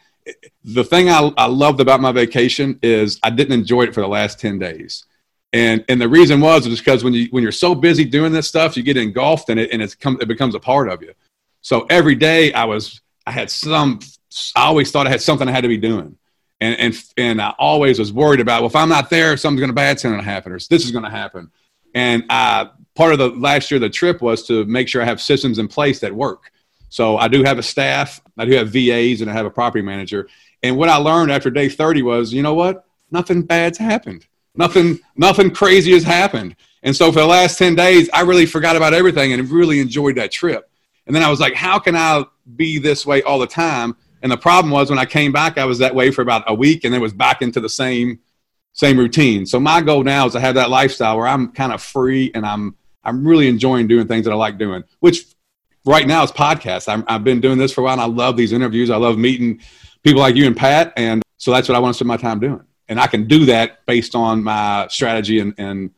The 0.66 0.84
thing 0.84 1.10
I, 1.10 1.32
I 1.38 1.46
loved 1.46 1.80
about 1.80 2.02
my 2.02 2.12
vacation 2.12 2.78
is 2.84 3.18
I 3.24 3.30
didn't 3.30 3.54
enjoy 3.54 3.84
it 3.84 3.94
for 3.94 4.02
the 4.02 4.10
last 4.10 4.42
10 4.42 4.60
days. 4.60 5.06
And, 5.54 5.86
and 5.88 6.02
the 6.02 6.10
reason 6.10 6.42
was 6.42 6.68
is 6.68 6.80
because 6.80 7.04
when 7.04 7.14
you 7.14 7.28
when 7.32 7.42
you're 7.42 7.54
so 7.54 7.74
busy 7.74 8.04
doing 8.04 8.34
this 8.34 8.48
stuff, 8.48 8.76
you 8.76 8.84
get 8.84 8.98
engulfed 8.98 9.50
in 9.50 9.58
it 9.58 9.72
and 9.72 9.82
it's 9.82 9.96
come, 9.96 10.18
it 10.20 10.28
becomes 10.28 10.54
a 10.54 10.60
part 10.60 10.90
of 10.90 11.02
you. 11.02 11.14
So 11.62 11.86
every 11.90 12.16
day 12.16 12.52
I 12.52 12.66
was 12.66 13.02
I 13.26 13.32
had 13.32 13.50
some 13.50 14.00
I 14.56 14.66
always 14.66 14.92
thought 14.92 15.08
I 15.08 15.10
had 15.10 15.22
something 15.22 15.48
I 15.48 15.52
had 15.52 15.62
to 15.62 15.68
be 15.68 15.78
doing. 15.78 16.18
And, 16.60 16.80
and, 16.80 17.04
and 17.18 17.42
I 17.42 17.54
always 17.60 18.00
was 18.00 18.12
worried 18.12 18.40
about, 18.40 18.62
well, 18.62 18.70
if 18.70 18.76
I'm 18.76 18.90
not 18.90 19.10
there, 19.10 19.38
something's 19.38 19.62
going 19.62 19.70
to 19.70 19.76
bad 19.76 20.02
going 20.02 20.18
to 20.18 20.24
happen 20.24 20.52
or 20.52 20.56
this 20.58 20.86
is 20.86 20.92
going 20.92 21.04
to 21.04 21.10
happen. 21.10 21.52
And 21.94 22.26
I, 22.30 22.70
part 22.96 23.14
of 23.14 23.20
the 23.20 23.30
last 23.30 23.70
year, 23.70 23.80
the 23.80 23.90
trip 23.90 24.22
was 24.22 24.46
to 24.48 24.66
make 24.66 24.88
sure 24.88 25.02
I 25.02 25.06
have 25.06 25.22
systems 25.22 25.60
in 25.60 25.68
place 25.68 26.00
that 26.00 26.14
work. 26.14 26.52
So 26.90 27.18
I 27.18 27.28
do 27.28 27.44
have 27.44 27.60
a 27.60 27.64
staff, 27.64 28.22
I 28.38 28.46
do 28.46 28.54
have 28.54 28.70
VAs, 28.70 29.22
and 29.22 29.30
I 29.30 29.34
have 29.34 29.46
a 29.46 29.52
property 29.52 29.84
manager. 29.84 30.28
And 30.64 30.78
what 30.78 30.90
I 30.90 30.96
learned 30.98 31.32
after 31.32 31.50
day 31.50 31.70
30 31.70 32.02
was, 32.02 32.34
you 32.34 32.42
know 32.42 32.54
what? 32.54 32.86
Nothing 33.12 33.44
bad's 33.44 33.78
happened. 33.78 34.26
Nothing, 34.56 35.00
nothing 35.16 35.52
crazy 35.52 35.92
has 35.92 36.04
happened. 36.04 36.56
And 36.84 36.96
so 36.96 37.12
for 37.12 37.20
the 37.20 37.28
last 37.28 37.58
10 37.58 37.76
days, 37.76 38.10
I 38.14 38.22
really 38.22 38.46
forgot 38.46 38.76
about 38.76 38.94
everything 38.94 39.34
and 39.34 39.50
really 39.50 39.80
enjoyed 39.80 40.16
that 40.16 40.32
trip. 40.32 40.70
And 41.06 41.16
then 41.16 41.24
I 41.24 41.30
was 41.30 41.40
like, 41.40 41.54
how 41.54 41.80
can 41.80 41.96
I 41.96 42.26
be 42.56 42.80
this 42.80 43.06
way 43.06 43.22
all 43.24 43.40
the 43.40 43.48
time? 43.48 43.96
And 44.22 44.32
the 44.32 44.38
problem 44.38 44.72
was 44.72 44.90
when 44.90 45.00
I 45.00 45.06
came 45.06 45.32
back, 45.32 45.58
I 45.58 45.66
was 45.66 45.80
that 45.80 45.94
way 45.94 46.12
for 46.12 46.22
about 46.22 46.44
a 46.48 46.54
week 46.54 46.84
and 46.84 46.94
then 46.94 47.02
was 47.02 47.14
back 47.14 47.42
into 47.42 47.60
the 47.60 47.70
same 47.70 48.20
same 48.74 48.98
routine. 48.98 49.46
So 49.48 49.60
my 49.60 49.82
goal 49.82 50.04
now 50.04 50.28
is 50.28 50.34
to 50.34 50.40
have 50.40 50.54
that 50.54 50.70
lifestyle 50.70 51.18
where 51.18 51.28
I'm 51.28 51.52
kind 51.52 51.74
of 51.74 51.82
free 51.82 52.32
and 52.36 52.46
I'm 52.46 52.76
I'm 53.04 53.26
really 53.26 53.48
enjoying 53.48 53.88
doing 53.88 54.08
things 54.08 54.26
that 54.26 54.32
I 54.32 54.36
like 54.36 54.58
doing, 54.58 54.84
which 55.00 55.26
right 55.86 56.06
now 56.06 56.24
is 56.24 56.32
podcasts. 56.32 56.88
i 56.88 57.12
have 57.12 57.24
been 57.24 57.40
doing 57.40 57.58
this 57.58 57.72
for 57.72 57.82
a 57.82 57.84
while 57.86 57.94
and 57.94 58.02
I 58.02 58.06
love 58.06 58.38
these 58.38 58.52
interviews. 58.52 58.90
I 58.90 58.98
love 58.98 59.18
meeting 59.18 59.62
people 60.04 60.22
like 60.22 60.36
you 60.36 60.46
and 60.46 60.56
Pat. 60.56 60.94
And 60.98 61.24
so 61.38 61.52
that's 61.52 61.70
what 61.70 61.76
I 61.76 61.80
want 61.80 61.94
to 61.94 61.98
spend 61.98 62.08
my 62.08 62.18
time 62.18 62.40
doing. 62.40 62.62
And 62.90 63.00
I 63.00 63.08
can 63.08 63.28
do 63.28 63.46
that 63.46 63.86
based 63.86 64.14
on 64.14 64.44
my 64.44 64.88
strategy 64.90 65.40
and, 65.40 65.54
and 65.58 65.92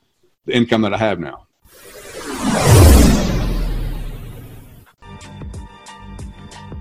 the 0.45 0.55
income 0.55 0.82
that 0.84 0.93
I 0.93 0.97
have 0.97 1.19
now. 1.19 1.47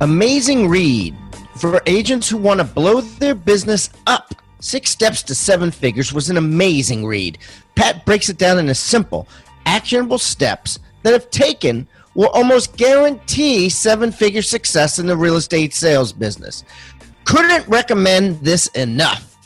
Amazing 0.00 0.68
read 0.68 1.16
for 1.58 1.82
agents 1.86 2.28
who 2.28 2.36
want 2.36 2.60
to 2.60 2.64
blow 2.64 3.00
their 3.00 3.34
business 3.34 3.90
up. 4.06 4.34
Six 4.60 4.90
Steps 4.90 5.22
to 5.24 5.34
Seven 5.34 5.70
Figures 5.70 6.12
was 6.12 6.30
an 6.30 6.36
amazing 6.36 7.06
read. 7.06 7.38
Pat 7.74 8.04
breaks 8.04 8.28
it 8.28 8.38
down 8.38 8.58
into 8.58 8.74
simple, 8.74 9.28
actionable 9.66 10.18
steps 10.18 10.78
that, 11.02 11.14
if 11.14 11.30
taken, 11.30 11.86
will 12.14 12.28
almost 12.28 12.76
guarantee 12.76 13.68
seven 13.68 14.10
figure 14.10 14.42
success 14.42 14.98
in 14.98 15.06
the 15.06 15.16
real 15.16 15.36
estate 15.36 15.72
sales 15.72 16.12
business. 16.12 16.64
Couldn't 17.24 17.68
recommend 17.68 18.40
this 18.40 18.66
enough. 18.68 19.36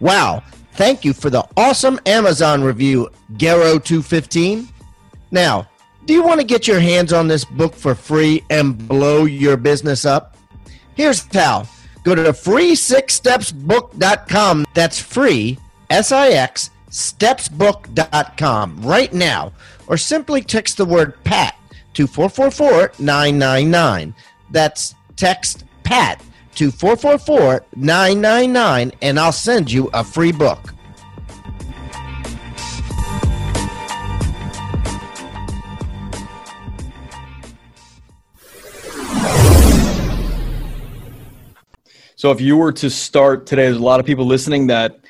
Wow. 0.00 0.42
Thank 0.72 1.04
you 1.04 1.12
for 1.12 1.30
the 1.30 1.46
awesome 1.56 2.00
Amazon 2.06 2.62
review, 2.62 3.08
Garo215. 3.34 4.68
Now, 5.30 5.68
do 6.04 6.14
you 6.14 6.22
want 6.22 6.40
to 6.40 6.46
get 6.46 6.66
your 6.66 6.80
hands 6.80 7.12
on 7.12 7.28
this 7.28 7.44
book 7.44 7.74
for 7.74 7.94
free 7.94 8.42
and 8.50 8.76
blow 8.88 9.24
your 9.24 9.56
business 9.56 10.04
up? 10.04 10.36
Here's 10.94 11.26
how. 11.34 11.66
Go 12.04 12.14
to 12.14 12.32
free6stepsbook.com. 12.32 14.66
That's 14.74 14.98
free, 14.98 15.58
S 15.90 16.12
I 16.12 16.28
X, 16.30 16.70
stepsbook.com 16.90 18.82
right 18.82 19.12
now. 19.12 19.52
Or 19.86 19.96
simply 19.96 20.42
text 20.42 20.76
the 20.76 20.84
word 20.84 21.22
PAT 21.24 21.56
to 21.94 22.06
444 22.06 22.92
999. 22.98 24.14
That's 24.50 24.94
text 25.16 25.64
PAT 25.84 26.22
to 26.56 26.70
444 26.70 27.64
999, 27.76 28.92
and 29.02 29.18
I'll 29.18 29.32
send 29.32 29.70
you 29.70 29.90
a 29.92 30.04
free 30.04 30.32
book. 30.32 30.74
So 42.22 42.30
if 42.30 42.40
you 42.40 42.56
were 42.56 42.70
to 42.74 42.88
start 42.88 43.46
today, 43.46 43.64
there's 43.64 43.78
a 43.78 43.82
lot 43.82 43.98
of 43.98 44.06
people 44.06 44.24
listening 44.24 44.68
that 44.68 45.00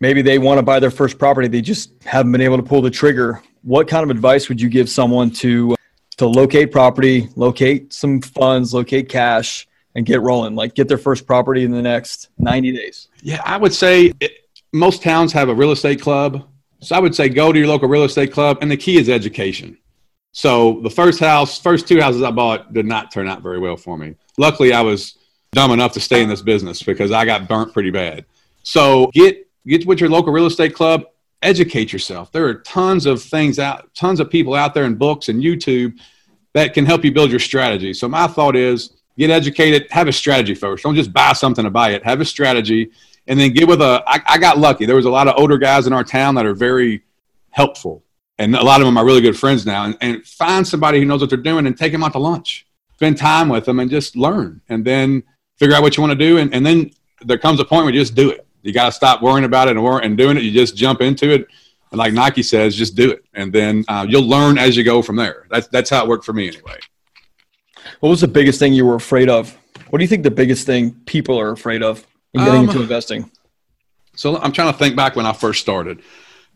maybe 0.00 0.20
they 0.20 0.36
want 0.40 0.58
to 0.58 0.64
buy 0.64 0.80
their 0.80 0.90
first 0.90 1.16
property, 1.16 1.46
they 1.46 1.60
just 1.60 1.92
haven't 2.02 2.32
been 2.32 2.40
able 2.40 2.56
to 2.56 2.62
pull 2.64 2.82
the 2.82 2.90
trigger. 2.90 3.40
What 3.62 3.86
kind 3.86 4.02
of 4.02 4.10
advice 4.10 4.48
would 4.48 4.60
you 4.60 4.68
give 4.68 4.90
someone 4.90 5.30
to 5.34 5.76
to 6.16 6.26
locate 6.26 6.72
property, 6.72 7.28
locate 7.36 7.92
some 7.92 8.20
funds, 8.20 8.74
locate 8.74 9.08
cash, 9.08 9.68
and 9.94 10.04
get 10.04 10.22
rolling? 10.22 10.56
Like 10.56 10.74
get 10.74 10.88
their 10.88 10.98
first 10.98 11.24
property 11.24 11.62
in 11.62 11.70
the 11.70 11.82
next 11.82 12.30
90 12.38 12.72
days. 12.72 13.06
Yeah, 13.22 13.40
I 13.44 13.56
would 13.56 13.72
say 13.72 14.12
it, 14.18 14.32
most 14.72 15.04
towns 15.04 15.32
have 15.32 15.50
a 15.50 15.54
real 15.54 15.70
estate 15.70 16.00
club. 16.00 16.48
So 16.80 16.96
I 16.96 16.98
would 16.98 17.14
say 17.14 17.28
go 17.28 17.52
to 17.52 17.58
your 17.60 17.68
local 17.68 17.88
real 17.88 18.02
estate 18.02 18.32
club, 18.32 18.58
and 18.60 18.68
the 18.68 18.76
key 18.76 18.96
is 18.96 19.08
education. 19.08 19.78
So 20.32 20.80
the 20.82 20.90
first 20.90 21.20
house, 21.20 21.60
first 21.60 21.86
two 21.86 22.00
houses 22.00 22.24
I 22.24 22.32
bought 22.32 22.72
did 22.72 22.86
not 22.86 23.12
turn 23.12 23.28
out 23.28 23.40
very 23.40 23.60
well 23.60 23.76
for 23.76 23.96
me. 23.96 24.16
Luckily, 24.36 24.72
I 24.72 24.80
was 24.80 25.16
dumb 25.52 25.72
enough 25.72 25.92
to 25.92 26.00
stay 26.00 26.22
in 26.22 26.28
this 26.28 26.42
business 26.42 26.82
because 26.82 27.10
I 27.12 27.24
got 27.24 27.48
burnt 27.48 27.72
pretty 27.72 27.90
bad. 27.90 28.24
So 28.62 29.10
get 29.12 29.46
get 29.66 29.86
with 29.86 30.00
your 30.00 30.10
local 30.10 30.32
real 30.32 30.46
estate 30.46 30.74
club, 30.74 31.04
educate 31.42 31.92
yourself. 31.92 32.32
There 32.32 32.46
are 32.46 32.54
tons 32.54 33.06
of 33.06 33.22
things 33.22 33.58
out, 33.58 33.92
tons 33.94 34.20
of 34.20 34.30
people 34.30 34.54
out 34.54 34.74
there 34.74 34.84
in 34.84 34.94
books 34.94 35.28
and 35.28 35.42
YouTube 35.42 35.98
that 36.52 36.74
can 36.74 36.86
help 36.86 37.04
you 37.04 37.12
build 37.12 37.30
your 37.30 37.40
strategy. 37.40 37.94
So 37.94 38.08
my 38.08 38.26
thought 38.26 38.56
is 38.56 38.90
get 39.18 39.30
educated, 39.30 39.86
have 39.90 40.08
a 40.08 40.12
strategy 40.12 40.54
first. 40.54 40.82
Don't 40.82 40.94
just 40.94 41.12
buy 41.12 41.32
something 41.32 41.64
to 41.64 41.70
buy 41.70 41.90
it. 41.90 42.04
Have 42.04 42.20
a 42.20 42.24
strategy 42.24 42.90
and 43.26 43.38
then 43.38 43.52
get 43.52 43.68
with 43.68 43.80
a. 43.80 44.02
I, 44.06 44.20
I 44.26 44.38
got 44.38 44.58
lucky. 44.58 44.86
There 44.86 44.96
was 44.96 45.04
a 45.04 45.10
lot 45.10 45.28
of 45.28 45.34
older 45.36 45.58
guys 45.58 45.86
in 45.86 45.92
our 45.92 46.04
town 46.04 46.34
that 46.36 46.46
are 46.46 46.54
very 46.54 47.02
helpful. 47.50 48.02
And 48.38 48.56
a 48.56 48.62
lot 48.62 48.80
of 48.80 48.86
them 48.86 48.96
are 48.96 49.04
really 49.04 49.20
good 49.20 49.38
friends 49.38 49.66
now. 49.66 49.84
And, 49.84 49.96
and 50.00 50.26
find 50.26 50.66
somebody 50.66 50.98
who 50.98 51.04
knows 51.04 51.20
what 51.20 51.28
they're 51.28 51.38
doing 51.38 51.66
and 51.66 51.76
take 51.76 51.92
them 51.92 52.02
out 52.02 52.12
to 52.12 52.18
lunch. 52.18 52.66
Spend 52.94 53.18
time 53.18 53.48
with 53.48 53.66
them 53.66 53.78
and 53.78 53.90
just 53.90 54.16
learn. 54.16 54.62
And 54.68 54.84
then 54.84 55.22
figure 55.60 55.76
out 55.76 55.82
what 55.82 55.96
you 55.96 56.02
want 56.02 56.18
to 56.18 56.18
do. 56.18 56.38
And, 56.38 56.52
and 56.52 56.66
then 56.66 56.90
there 57.24 57.38
comes 57.38 57.60
a 57.60 57.64
point 57.64 57.84
where 57.84 57.94
you 57.94 58.00
just 58.00 58.16
do 58.16 58.30
it. 58.30 58.44
You 58.62 58.72
got 58.72 58.86
to 58.86 58.92
stop 58.92 59.22
worrying 59.22 59.44
about 59.44 59.68
it 59.68 59.76
and, 59.76 59.86
and 59.86 60.18
doing 60.18 60.36
it. 60.36 60.42
You 60.42 60.50
just 60.50 60.74
jump 60.74 61.00
into 61.00 61.30
it. 61.30 61.46
And 61.92 61.98
like 61.98 62.12
Nike 62.12 62.42
says, 62.42 62.74
just 62.74 62.96
do 62.96 63.10
it. 63.10 63.24
And 63.34 63.52
then 63.52 63.84
uh, 63.86 64.06
you'll 64.08 64.26
learn 64.26 64.58
as 64.58 64.76
you 64.76 64.84
go 64.84 65.02
from 65.02 65.16
there. 65.16 65.46
That's, 65.50 65.68
that's 65.68 65.90
how 65.90 66.02
it 66.02 66.08
worked 66.08 66.24
for 66.24 66.32
me 66.32 66.48
anyway. 66.48 66.78
What 68.00 68.08
was 68.08 68.20
the 68.20 68.28
biggest 68.28 68.58
thing 68.58 68.72
you 68.72 68.86
were 68.86 68.94
afraid 68.94 69.28
of? 69.28 69.56
What 69.90 69.98
do 69.98 70.04
you 70.04 70.08
think 70.08 70.22
the 70.22 70.30
biggest 70.30 70.66
thing 70.66 70.92
people 71.04 71.38
are 71.38 71.50
afraid 71.50 71.82
of 71.82 72.06
in 72.32 72.40
getting 72.44 72.60
um, 72.60 72.68
into 72.68 72.80
investing? 72.80 73.30
So 74.14 74.38
I'm 74.38 74.52
trying 74.52 74.72
to 74.72 74.78
think 74.78 74.96
back 74.96 75.16
when 75.16 75.26
I 75.26 75.32
first 75.32 75.60
started. 75.60 76.00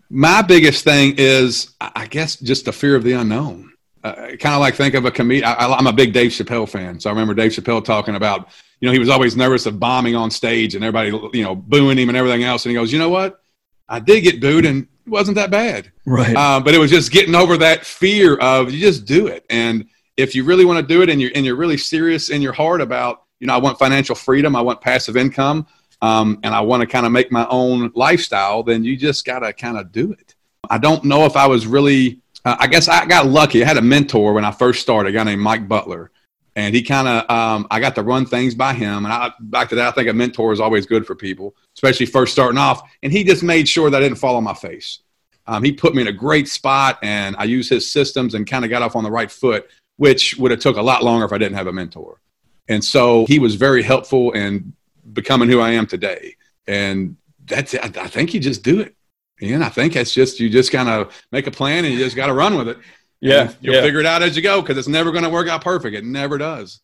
My 0.09 0.43
biggest 0.43 0.85
thing 0.85 1.15
is, 1.19 1.75
I 1.81 2.07
guess, 2.07 2.37
just 2.37 2.67
the 2.67 2.73
fear 2.73 2.95
of 2.95 3.03
the 3.03 3.13
unknown. 3.13 3.73
Uh, 4.05 4.15
kind 4.39 4.55
of 4.55 4.61
like 4.61 4.75
think 4.75 4.95
of 4.95 5.07
a 5.07 5.11
comedian. 5.11 5.53
I'm 5.59 5.87
a 5.87 5.93
big 5.93 6.13
Dave 6.13 6.31
Chappelle 6.31 6.69
fan, 6.69 7.01
so 7.01 7.09
I 7.09 7.13
remember 7.13 7.33
Dave 7.33 7.53
Chappelle 7.53 7.83
talking 7.83 8.15
about, 8.15 8.51
you 8.85 8.91
know, 8.91 8.93
he 8.93 8.99
was 8.99 9.09
always 9.09 9.35
nervous 9.35 9.65
of 9.65 9.81
bombing 9.81 10.15
on 10.15 10.31
stage 10.31 10.75
and 10.75 10.85
everybody, 10.85 11.09
you 11.35 11.43
know, 11.43 11.57
booing 11.57 11.97
him 11.97 12.11
and 12.11 12.19
everything 12.19 12.45
else. 12.45 12.67
And 12.67 12.71
he 12.71 12.75
goes, 12.75 12.93
you 12.93 12.99
know 12.99 13.09
what? 13.09 13.41
I 13.89 13.99
did 13.99 14.21
get 14.21 14.43
booed 14.43 14.67
and 14.67 14.83
it 14.83 15.09
wasn't 15.09 15.37
that 15.37 15.51
bad. 15.51 15.91
Right. 16.05 16.37
Uh, 16.37 16.61
but 16.61 16.75
it 16.75 16.79
was 16.79 16.91
just 16.91 17.11
getting 17.11 17.35
over 17.35 17.57
that 17.57 17.87
fear 17.87 18.37
of 18.37 18.71
you 18.71 18.81
just 18.81 19.07
do 19.07 19.27
it. 19.27 19.47
And 19.49 19.87
if 20.19 20.35
you 20.35 20.45
really 20.45 20.67
want 20.67 20.87
to 20.87 20.95
do 20.95 21.01
it 21.01 21.09
and 21.09 21.19
you're 21.19 21.31
and 21.35 21.47
you're 21.47 21.57
really 21.57 21.79
serious 21.79 22.29
in 22.29 22.43
your 22.43 22.53
heart 22.53 22.83
about, 22.83 23.23
you 23.41 23.47
know, 23.47 23.55
I 23.55 23.57
want 23.57 23.79
financial 23.79 24.15
freedom, 24.15 24.55
I 24.55 24.61
want 24.61 24.83
passive 24.83 25.17
income, 25.17 25.67
um, 26.03 26.41
and 26.43 26.55
I 26.55 26.61
want 26.61 26.83
to 26.83 26.87
kind 26.87 27.07
of 27.07 27.13
make 27.13 27.33
my 27.33 27.47
own 27.49 27.91
lifestyle, 27.95 28.63
then 28.63 28.85
you 28.85 28.99
just 28.99 29.25
got 29.25 29.39
to 29.39 29.55
kind 29.55 29.79
of 29.79 29.93
do 29.93 30.13
it. 30.13 30.35
I 30.69 30.77
don't 30.77 31.05
know 31.05 31.25
if 31.25 31.37
I 31.37 31.47
was 31.47 31.67
really, 31.67 32.21
uh, 32.45 32.57
I 32.59 32.67
guess 32.67 32.87
I 32.89 33.07
got 33.07 33.25
lucky. 33.25 33.65
I 33.65 33.67
had 33.67 33.79
a 33.79 33.83
mentor 33.83 34.35
when 34.35 34.45
I 34.45 34.51
first 34.51 34.83
started, 34.83 35.09
a 35.09 35.13
guy 35.13 35.25
named 35.25 35.41
Mike 35.41 35.69
Butler. 35.69 36.11
And 36.57 36.75
he 36.75 36.83
kind 36.83 37.09
of, 37.09 37.29
um, 37.31 37.67
I 37.71 37.81
got 37.81 37.95
to 37.97 38.03
run 38.03 38.27
things 38.27 38.55
by 38.55 38.75
him. 38.75 39.05
And 39.05 39.13
I, 39.13 39.33
back 39.41 39.69
to 39.71 39.75
that, 39.75 39.89
I 39.89 39.91
think 39.91 40.09
a 40.09 40.13
mentor 40.13 40.53
is 40.53 40.61
always 40.61 40.87
good 40.87 41.05
for 41.07 41.15
people, 41.15 41.57
especially 41.75 42.07
first 42.07 42.33
starting 42.33 42.59
off. 42.59 42.89
And 43.03 43.13
he 43.13 43.25
just 43.25 43.43
made 43.43 43.69
sure 43.69 43.91
that 43.91 43.97
I 43.97 44.01
didn't 44.01 44.19
fall 44.19 44.37
on 44.37 44.45
my 44.45 44.55
face. 44.55 45.01
Um, 45.47 45.63
he 45.63 45.73
put 45.73 45.95
me 45.95 46.03
in 46.03 46.09
a 46.09 46.13
great 46.13 46.49
spot, 46.49 46.99
and 47.03 47.37
I 47.39 47.45
used 47.45 47.69
his 47.69 47.91
systems 47.91 48.35
and 48.35 48.47
kind 48.47 48.65
of 48.65 48.71
got 48.71 48.83
off 48.83 48.97
on 48.97 49.05
the 49.05 49.11
right 49.11 49.31
foot, 49.31 49.69
which 49.97 50.37
would 50.39 50.51
have 50.51 50.61
took 50.61 50.77
a 50.77 50.83
lot 50.83 51.03
longer 51.03 51.27
if 51.27 51.33
I 51.33 51.39
didn't 51.39 51.57
have 51.57 51.67
a 51.67 51.73
mentor. 51.73 52.21
And 52.69 52.83
so 52.83 53.27
he 53.27 53.39
was 53.39 53.57
very 53.57 53.83
helpful 53.83 54.33
in 54.33 54.73
becoming 55.13 55.49
who 55.49 55.61
I 55.61 55.71
am 55.71 55.87
today. 55.87 56.37
And 56.67 57.17
that's 57.45 57.75
I, 57.75 57.91
I 57.97 58.09
think 58.09 58.33
you 58.33 58.41
just 58.41 58.63
do 58.63 58.81
it. 58.81 58.95
And 59.41 59.63
I 59.63 59.69
think 59.69 59.97
it's 59.97 60.15
just 60.15 60.41
you 60.41 60.49
just 60.49 60.73
kind 60.73 60.89
of 60.89 61.13
make 61.31 61.47
a 61.47 61.51
plan 61.51 61.85
and 61.85 61.93
you 61.93 62.01
just 62.01 62.17
got 62.17 62.29
to 62.29 62.33
run 62.33 62.57
with 62.57 62.69
it. 62.69 62.79
Yeah, 63.25 63.53
you'll 63.63 63.77
yeah. 63.77 63.81
figure 63.81 64.01
it 64.01 64.07
out 64.07 64.23
as 64.23 64.37
you 64.37 64.43
go 64.43 64.61
because 64.61 64.77
it's 64.77 64.87
never 64.87 65.11
going 65.11 65.25
to 65.25 65.31
work 65.31 65.49
out 65.49 65.65
perfect. 65.65 65.97
It 65.97 66.05
never 66.05 66.37
does. 66.37 66.81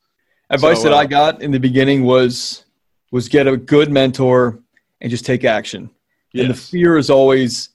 Advice 0.49 0.79
so, 0.79 0.85
that 0.85 0.95
uh, 0.95 1.01
I 1.01 1.05
got 1.05 1.43
in 1.43 1.51
the 1.51 1.61
beginning 1.61 2.03
was 2.03 2.65
was 3.11 3.29
get 3.29 3.47
a 3.47 3.59
good 3.59 3.93
mentor 3.93 4.59
and 5.03 5.11
just 5.11 5.27
take 5.27 5.45
action. 5.45 5.91
Yes. 6.33 6.45
And 6.45 6.55
the 6.55 6.59
fear 6.59 6.97
is 6.97 7.11
always 7.11 7.69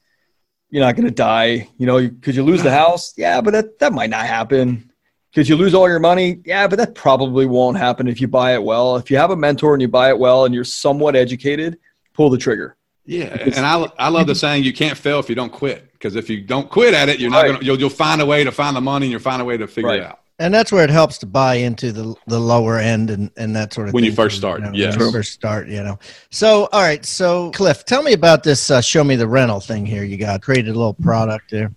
you're 0.71 0.83
not 0.83 0.95
going 0.95 1.05
to 1.05 1.13
die. 1.13 1.69
You 1.77 1.85
know, 1.85 2.09
could 2.21 2.35
you 2.35 2.43
lose 2.43 2.63
the 2.63 2.71
house? 2.71 3.13
Yeah, 3.15 3.39
but 3.39 3.51
that 3.51 3.77
that 3.77 3.93
might 3.93 4.09
not 4.09 4.25
happen. 4.25 4.91
Could 5.35 5.47
you 5.47 5.57
lose 5.57 5.75
all 5.75 5.87
your 5.87 5.99
money? 5.99 6.41
Yeah, 6.43 6.65
but 6.65 6.77
that 6.77 6.95
probably 6.95 7.45
won't 7.45 7.77
happen 7.77 8.07
if 8.07 8.19
you 8.19 8.27
buy 8.27 8.55
it 8.55 8.63
well. 8.63 8.95
If 8.95 9.11
you 9.11 9.17
have 9.17 9.29
a 9.29 9.35
mentor 9.35 9.75
and 9.75 9.81
you 9.81 9.87
buy 9.87 10.09
it 10.09 10.17
well 10.17 10.45
and 10.45 10.55
you're 10.55 10.63
somewhat 10.63 11.15
educated, 11.15 11.77
pull 12.13 12.31
the 12.31 12.37
trigger. 12.37 12.77
Yeah, 13.05 13.37
and 13.55 13.65
I, 13.65 13.87
I 13.99 14.09
love 14.09 14.27
the 14.27 14.35
saying 14.35 14.63
you 14.63 14.73
can't 14.73 14.97
fail 14.97 15.19
if 15.19 15.29
you 15.29 15.35
don't 15.35 15.51
quit 15.51 15.91
because 15.93 16.15
if 16.15 16.29
you 16.29 16.41
don't 16.41 16.69
quit 16.69 16.93
at 16.93 17.07
it, 17.07 17.19
you're 17.19 17.29
not 17.29 17.45
gonna 17.45 17.59
you'll, 17.61 17.79
you'll 17.79 17.89
find 17.89 18.21
a 18.21 18.25
way 18.25 18.43
to 18.43 18.51
find 18.51 18.75
the 18.75 18.81
money 18.81 19.05
and 19.05 19.11
you'll 19.11 19.21
find 19.21 19.41
a 19.41 19.45
way 19.45 19.57
to 19.57 19.67
figure 19.67 19.89
right. 19.89 19.99
it 19.99 20.05
out. 20.05 20.21
And 20.39 20.53
that's 20.53 20.71
where 20.71 20.83
it 20.83 20.89
helps 20.89 21.17
to 21.19 21.25
buy 21.25 21.55
into 21.55 21.91
the 21.91 22.15
the 22.25 22.39
lower 22.39 22.79
end 22.79 23.11
and, 23.11 23.29
and 23.37 23.55
that 23.55 23.73
sort 23.73 23.87
of 23.87 23.93
when 23.93 24.03
thing. 24.03 24.09
you 24.09 24.15
first 24.15 24.37
start. 24.37 24.61
You 24.61 24.65
know, 24.65 24.73
yes. 24.73 24.97
When 24.97 25.05
you 25.05 25.11
first 25.11 25.33
start, 25.33 25.67
you 25.67 25.83
know. 25.83 25.99
So 26.31 26.67
all 26.71 26.81
right, 26.81 27.05
so 27.05 27.51
Cliff, 27.51 27.85
tell 27.85 28.01
me 28.01 28.13
about 28.13 28.43
this 28.43 28.71
uh, 28.71 28.81
show 28.81 29.03
me 29.03 29.15
the 29.15 29.27
rental 29.27 29.59
thing 29.59 29.85
here. 29.85 30.03
You 30.03 30.17
got 30.17 30.41
created 30.41 30.71
a 30.71 30.77
little 30.77 30.95
product 30.95 31.51
there. 31.51 31.71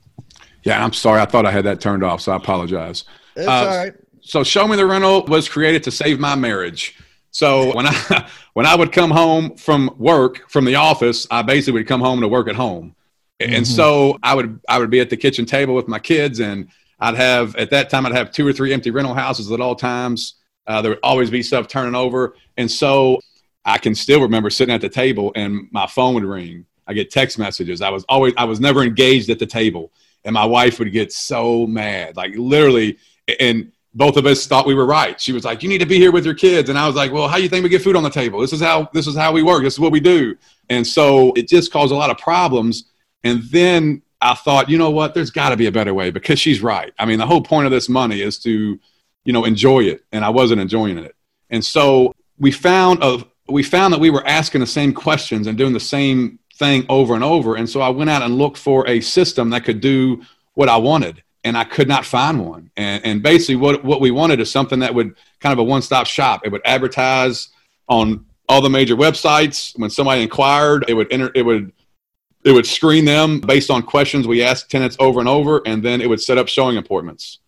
Yeah, 0.65 0.83
I'm 0.83 0.93
sorry. 0.93 1.21
I 1.21 1.27
thought 1.27 1.47
I 1.47 1.51
had 1.51 1.65
that 1.67 1.81
turned 1.81 2.03
off, 2.03 2.23
so 2.23 2.33
I 2.33 2.37
apologize. 2.37 3.05
It's 3.37 3.47
uh, 3.47 3.51
all 3.51 3.67
right 3.67 3.95
so 4.29 4.45
show 4.45 4.69
me 4.69 4.77
the 4.77 4.85
rental 4.85 5.25
was 5.25 5.49
created 5.49 5.83
to 5.83 5.91
save 5.91 6.21
my 6.21 6.35
marriage 6.35 6.97
so 7.39 7.73
when 7.77 7.87
i 7.87 8.29
when 8.55 8.67
i 8.67 8.75
would 8.75 8.93
come 8.93 9.11
home 9.11 9.57
from 9.57 9.95
work 9.97 10.49
from 10.51 10.65
the 10.65 10.75
office 10.75 11.27
i 11.31 11.41
basically 11.43 11.81
would 11.81 11.87
come 11.87 12.01
home 12.01 12.21
to 12.21 12.29
work 12.29 12.49
at 12.49 12.57
home. 12.57 12.95
Mm-hmm. 13.41 13.55
and 13.55 13.67
so 13.67 14.19
i 14.23 14.35
would 14.35 14.61
i 14.69 14.79
would 14.79 14.91
be 14.91 15.01
at 15.01 15.11
the 15.11 15.17
kitchen 15.17 15.47
table 15.47 15.75
with 15.75 15.87
my 15.87 16.01
kids 16.01 16.41
and 16.41 16.69
i'd 17.01 17.15
have 17.15 17.55
at 17.55 17.71
that 17.71 17.89
time 17.89 18.05
i'd 18.05 18.13
have 18.13 18.33
two 18.33 18.47
or 18.47 18.53
three 18.53 18.73
empty 18.73 18.91
rental 18.91 19.15
houses 19.15 19.53
at 19.53 19.61
all 19.61 19.77
times. 19.77 20.35
Uh, 20.67 20.83
there 20.83 20.91
would 20.91 21.01
always 21.03 21.31
be 21.31 21.43
stuff 21.43 21.67
turning 21.67 21.95
over. 21.95 22.35
And 22.57 22.71
so 22.71 23.21
i 23.65 23.79
can 23.79 23.95
still 23.95 24.21
remember 24.21 24.51
sitting 24.51 24.75
at 24.75 24.81
the 24.81 24.89
table 24.89 25.33
and 25.37 25.69
my 25.71 25.87
phone 25.87 26.15
would 26.15 26.25
ring. 26.25 26.67
I 26.89 26.95
get 26.95 27.11
text 27.11 27.39
messages. 27.39 27.81
I 27.81 27.91
was 27.91 28.05
always 28.09 28.35
i 28.37 28.45
was 28.45 28.59
never 28.59 28.83
engaged 28.83 29.31
at 29.31 29.39
the 29.39 29.47
table. 29.47 29.93
And 30.25 30.35
my 30.35 30.45
wife 30.45 30.79
would 30.81 30.93
get 30.93 31.13
so 31.13 31.67
mad. 31.67 32.17
Like 32.17 32.33
literally 32.35 32.99
and 33.39 33.71
both 33.95 34.17
of 34.17 34.27
us 34.27 34.47
thought 34.47 34.67
we 34.67 34.75
were 34.75 34.87
right. 34.87 35.21
She 35.21 35.33
was 35.33 35.45
like, 35.45 35.63
"You 35.63 35.69
need 35.69 35.79
to 35.79 35.87
be 35.87 35.99
here 35.99 36.13
with 36.13 36.25
your 36.25 36.35
kids," 36.35 36.69
and 36.69 36.79
I 36.79 36.87
was 36.87 36.97
like, 36.97 37.13
"Well, 37.13 37.29
how 37.29 37.37
do 37.37 37.43
you 37.43 37.49
think 37.49 37.63
we 37.63 37.69
get 37.69 37.83
food 37.83 37.97
on 37.97 38.03
the 38.03 38.11
table? 38.11 38.41
This 38.41 38.53
is 38.53 38.61
how 38.61 38.89
this 38.93 39.07
is 39.07 39.17
how 39.17 39.33
we 39.33 39.43
work. 39.43 39.63
This 39.63 39.75
is 39.75 39.81
what 39.81 39.93
we 39.93 40.01
do." 40.01 40.37
And 40.69 40.87
so 40.87 41.33
it 41.35 41.49
just 41.49 41.73
caused 41.73 41.93
a 41.93 41.97
lot 41.97 42.11
of 42.11 42.19
problems. 42.19 42.85
And 43.25 43.43
then 43.45 44.03
I 44.21 44.35
thought, 44.35 44.69
you 44.69 44.79
know 44.79 44.91
what? 44.91 45.15
There's 45.15 45.31
got 45.31 45.51
to 45.51 45.57
be 45.57 45.67
a 45.67 45.73
better 45.73 45.95
way 45.95 46.11
because 46.11 46.39
she's 46.39 46.61
right. 46.61 46.93
I 46.99 47.07
mean, 47.07 47.19
the 47.19 47.27
whole 47.27 47.43
point 47.43 47.67
of 47.67 47.73
this 47.73 47.89
money 47.89 48.21
is 48.21 48.39
to, 48.41 48.79
you 49.25 49.33
know, 49.33 49.45
enjoy 49.45 49.85
it, 49.85 50.05
and 50.13 50.25
I 50.25 50.29
wasn't 50.29 50.61
enjoying 50.61 50.99
it. 50.99 51.15
And 51.51 51.65
so 51.65 52.13
we 52.39 52.53
found 52.53 53.03
of 53.03 53.25
we 53.49 53.63
found 53.63 53.95
that 53.95 54.01
we 54.01 54.11
were 54.11 54.27
asking 54.27 54.61
the 54.61 54.67
same 54.67 54.93
questions 54.93 55.47
and 55.47 55.57
doing 55.57 55.73
the 55.73 55.81
same 55.81 56.39
thing 56.57 56.85
over 56.89 57.15
and 57.15 57.25
over. 57.25 57.57
And 57.57 57.69
so 57.69 57.81
I 57.81 57.89
went 57.89 58.11
out 58.11 58.23
and 58.23 58.37
looked 58.37 58.59
for 58.59 58.87
a 58.87 59.01
system 59.01 59.51
that 59.51 59.65
could 59.65 59.81
do 59.81 60.23
what 60.55 60.69
I 60.69 60.77
wanted 60.77 61.23
and 61.45 61.57
I 61.57 61.65
could 61.65 61.89
not 61.89 62.05
find 62.05 62.45
one. 62.45 62.71
And, 62.77 63.05
and 63.05 63.23
basically, 63.23 63.57
what, 63.57 63.85
what 63.85 64.01
we 64.01 64.11
wanted 64.11 64.41
is 64.41 64.51
something 64.51 64.81
that 64.81 64.95
would 64.95 65.15
kind 65.41 65.53
of 65.53 65.59
a 65.59 65.65
one 65.65 65.83
stop 65.83 66.07
shop. 66.07 66.43
It 66.45 66.53
would 66.53 66.63
advertise 66.65 67.49
on 67.89 68.27
all 68.49 68.61
the 68.61 68.71
major 68.71 68.97
websites. 68.97 69.79
When 69.79 69.91
somebody 69.91 70.23
inquired, 70.23 70.85
it 70.89 70.95
would 70.95 71.13
enter, 71.13 71.31
it 71.35 71.43
would 71.43 71.73
it 72.45 72.53
would 72.53 72.67
screen 72.67 73.05
them 73.05 73.41
based 73.41 73.71
on 73.71 73.83
questions 73.83 74.27
we 74.27 74.43
asked 74.43 74.71
tenants 74.71 74.97
over 75.01 75.21
and 75.21 75.29
over, 75.29 75.61
and 75.67 75.83
then 75.83 76.01
it 76.01 76.09
would 76.09 76.21
set 76.21 76.39
up 76.39 76.49
showing 76.49 76.77
appointments. 76.77 77.41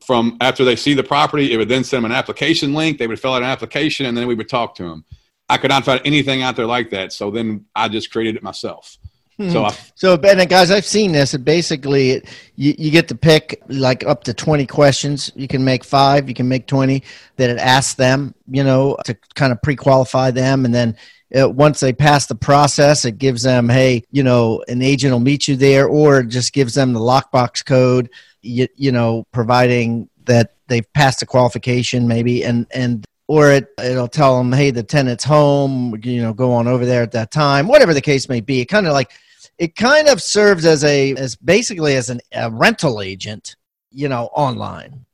From 0.00 0.36
after 0.40 0.64
they 0.64 0.76
see 0.76 0.94
the 0.94 1.02
property, 1.02 1.52
it 1.52 1.56
would 1.56 1.68
then 1.68 1.84
send 1.84 2.04
them 2.04 2.10
an 2.10 2.16
application 2.16 2.72
link. 2.72 2.98
They 2.98 3.06
would 3.06 3.20
fill 3.20 3.34
out 3.34 3.42
an 3.42 3.48
application, 3.48 4.06
and 4.06 4.16
then 4.16 4.26
we 4.26 4.34
would 4.34 4.48
talk 4.48 4.74
to 4.76 4.84
them. 4.84 5.04
I 5.48 5.58
could 5.58 5.70
not 5.70 5.84
find 5.84 6.00
anything 6.04 6.42
out 6.42 6.56
there 6.56 6.66
like 6.66 6.90
that, 6.90 7.12
so 7.12 7.30
then 7.30 7.66
I 7.74 7.88
just 7.88 8.10
created 8.10 8.36
it 8.36 8.42
myself. 8.42 8.96
So, 9.38 9.60
hmm. 9.60 9.66
I, 9.66 9.76
so 9.94 10.16
Ben, 10.16 10.46
guys, 10.46 10.70
I've 10.70 10.84
seen 10.84 11.12
this. 11.12 11.34
It 11.34 11.44
basically, 11.44 12.10
it, 12.12 12.28
you, 12.56 12.74
you 12.78 12.90
get 12.90 13.08
to 13.08 13.14
pick 13.14 13.62
like 13.68 14.04
up 14.04 14.24
to 14.24 14.34
20 14.34 14.66
questions. 14.66 15.32
You 15.34 15.48
can 15.48 15.64
make 15.64 15.84
five, 15.84 16.28
you 16.28 16.34
can 16.34 16.48
make 16.48 16.66
20 16.66 17.02
that 17.36 17.50
it 17.50 17.58
asks 17.58 17.94
them, 17.94 18.34
you 18.46 18.62
know, 18.62 18.96
to 19.04 19.16
kind 19.34 19.52
of 19.52 19.60
pre 19.62 19.74
qualify 19.76 20.30
them. 20.30 20.64
And 20.64 20.74
then 20.74 20.96
it, 21.30 21.40
uh, 21.40 21.48
once 21.48 21.80
they 21.80 21.92
pass 21.92 22.26
the 22.26 22.34
process, 22.34 23.04
it 23.04 23.18
gives 23.18 23.42
them, 23.42 23.68
hey, 23.68 24.04
you 24.10 24.22
know, 24.22 24.62
an 24.68 24.82
agent 24.82 25.12
will 25.12 25.20
meet 25.20 25.48
you 25.48 25.56
there, 25.56 25.86
or 25.88 26.20
it 26.20 26.28
just 26.28 26.52
gives 26.52 26.74
them 26.74 26.92
the 26.92 27.00
lockbox 27.00 27.64
code, 27.64 28.10
you, 28.42 28.68
you 28.76 28.92
know, 28.92 29.24
providing 29.32 30.10
that 30.24 30.54
they've 30.68 30.90
passed 30.92 31.20
the 31.20 31.26
qualification 31.26 32.06
maybe 32.06 32.44
and 32.44 32.66
and 32.72 33.04
or 33.28 33.50
it 33.52 33.68
it'll 33.82 34.08
tell 34.08 34.36
them, 34.38 34.52
hey, 34.52 34.70
the 34.70 34.82
tenant's 34.82 35.24
home. 35.24 35.98
You 36.02 36.22
know, 36.22 36.32
go 36.32 36.52
on 36.52 36.66
over 36.68 36.84
there 36.84 37.02
at 37.02 37.12
that 37.12 37.30
time. 37.30 37.68
Whatever 37.68 37.94
the 37.94 38.00
case 38.00 38.28
may 38.28 38.40
be, 38.40 38.60
it 38.60 38.66
kind 38.66 38.86
of 38.86 38.92
like 38.92 39.12
it 39.58 39.76
kind 39.76 40.08
of 40.08 40.20
serves 40.22 40.64
as 40.64 40.84
a 40.84 41.14
as 41.16 41.36
basically 41.36 41.94
as 41.96 42.10
an, 42.10 42.20
a 42.32 42.50
rental 42.50 43.00
agent, 43.00 43.56
you 43.90 44.08
know, 44.08 44.24
online, 44.34 45.04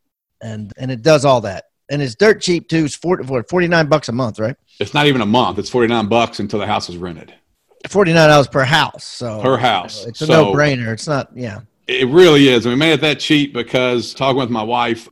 and 0.41 0.73
and 0.79 0.91
it 0.91 1.03
does 1.03 1.25
all 1.25 1.41
that, 1.43 1.65
and 1.91 2.01
it's 2.03 2.15
dirt 2.15 2.41
cheap 2.41 2.69
too. 2.69 2.85
It's 2.87 2.95
40, 2.95 3.43
49 3.49 3.87
bucks 3.89 4.09
a 4.09 4.13
month, 4.13 4.39
right? 4.39 4.57
It's 4.81 4.95
not 4.95 5.07
even 5.07 5.21
a 5.21 5.27
month. 5.27 5.59
It's 5.59 5.69
forty 5.71 5.89
nine 5.89 6.09
bucks 6.09 6.39
until 6.41 6.61
the 6.61 6.67
house 6.67 6.89
is 6.89 6.97
rented. 6.97 7.35
Forty 7.89 8.13
nine 8.13 8.29
dollars 8.29 8.49
per 8.49 8.65
house. 8.65 9.05
So 9.05 9.41
per 9.43 9.57
house, 9.57 10.07
it's 10.07 10.21
a 10.23 10.27
So- 10.27 10.33
no 10.51 10.53
brainer. 10.53 10.93
It's 10.93 11.09
not, 11.09 11.31
yeah. 11.35 11.61
It 11.89 12.07
really 12.09 12.49
is. 12.49 12.67
We 12.67 12.75
made 12.75 12.93
it 12.93 13.01
that 13.01 13.19
cheap 13.19 13.55
because 13.55 14.13
talking 14.13 14.37
with 14.39 14.51
my 14.51 14.63
wife, 14.63 15.09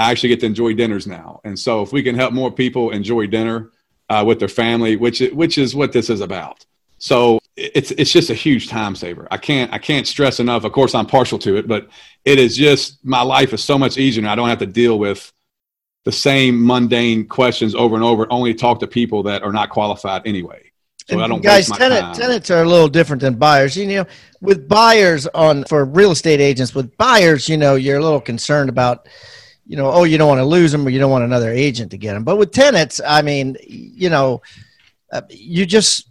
I 0.00 0.10
actually 0.10 0.30
get 0.30 0.40
to 0.40 0.46
enjoy 0.46 0.72
dinners 0.74 1.06
now. 1.06 1.40
And 1.44 1.58
so 1.58 1.82
if 1.82 1.92
we 1.92 2.02
can 2.02 2.14
help 2.14 2.32
more 2.32 2.50
people 2.50 2.90
enjoy 2.90 3.26
dinner 3.26 3.70
uh, 4.08 4.24
with 4.26 4.38
their 4.38 4.48
family, 4.48 4.96
which 4.96 5.20
which 5.32 5.58
is 5.58 5.74
what 5.74 5.92
this 5.92 6.08
is 6.08 6.20
about. 6.20 6.64
So 6.98 7.38
it's 7.56 7.90
it's 7.92 8.10
just 8.10 8.30
a 8.30 8.34
huge 8.34 8.68
time 8.68 8.96
saver. 8.96 9.28
I 9.30 9.36
can't 9.36 9.72
I 9.72 9.78
can't 9.78 10.06
stress 10.06 10.40
enough. 10.40 10.64
Of 10.64 10.72
course, 10.72 10.94
I'm 10.94 11.06
partial 11.06 11.38
to 11.40 11.56
it, 11.56 11.68
but 11.68 11.88
it 12.24 12.38
is 12.38 12.56
just 12.56 13.04
my 13.04 13.20
life 13.20 13.52
is 13.52 13.62
so 13.62 13.78
much 13.78 13.98
easier. 13.98 14.26
I 14.26 14.34
don't 14.34 14.48
have 14.48 14.58
to 14.60 14.66
deal 14.66 14.98
with 14.98 15.32
the 16.04 16.12
same 16.12 16.66
mundane 16.66 17.28
questions 17.28 17.74
over 17.74 17.94
and 17.94 18.02
over. 18.02 18.26
Only 18.32 18.54
talk 18.54 18.80
to 18.80 18.86
people 18.86 19.22
that 19.24 19.42
are 19.42 19.52
not 19.52 19.68
qualified 19.68 20.22
anyway. 20.26 20.70
So 21.08 21.20
I 21.20 21.26
don't 21.26 21.42
guys, 21.42 21.68
tenant, 21.68 22.00
time. 22.00 22.14
tenants 22.14 22.50
are 22.50 22.62
a 22.62 22.68
little 22.68 22.88
different 22.88 23.20
than 23.20 23.34
buyers. 23.34 23.76
You 23.76 23.86
know, 23.86 24.06
with 24.40 24.68
buyers 24.68 25.26
on 25.28 25.64
for 25.64 25.84
real 25.84 26.12
estate 26.12 26.40
agents, 26.40 26.74
with 26.74 26.96
buyers, 26.96 27.48
you 27.48 27.56
know, 27.56 27.74
you're 27.74 27.98
a 27.98 28.02
little 28.02 28.20
concerned 28.20 28.70
about, 28.70 29.08
you 29.70 29.76
know, 29.76 29.88
oh, 29.88 30.02
you 30.02 30.18
don't 30.18 30.26
want 30.26 30.40
to 30.40 30.44
lose 30.44 30.72
them 30.72 30.84
or 30.84 30.90
you 30.90 30.98
don't 30.98 31.12
want 31.12 31.22
another 31.22 31.52
agent 31.52 31.92
to 31.92 31.96
get 31.96 32.14
them. 32.14 32.24
But 32.24 32.38
with 32.38 32.50
tenants, 32.50 33.00
I 33.06 33.22
mean, 33.22 33.56
you 33.62 34.10
know, 34.10 34.42
uh, 35.12 35.22
you 35.30 35.64
just 35.64 36.08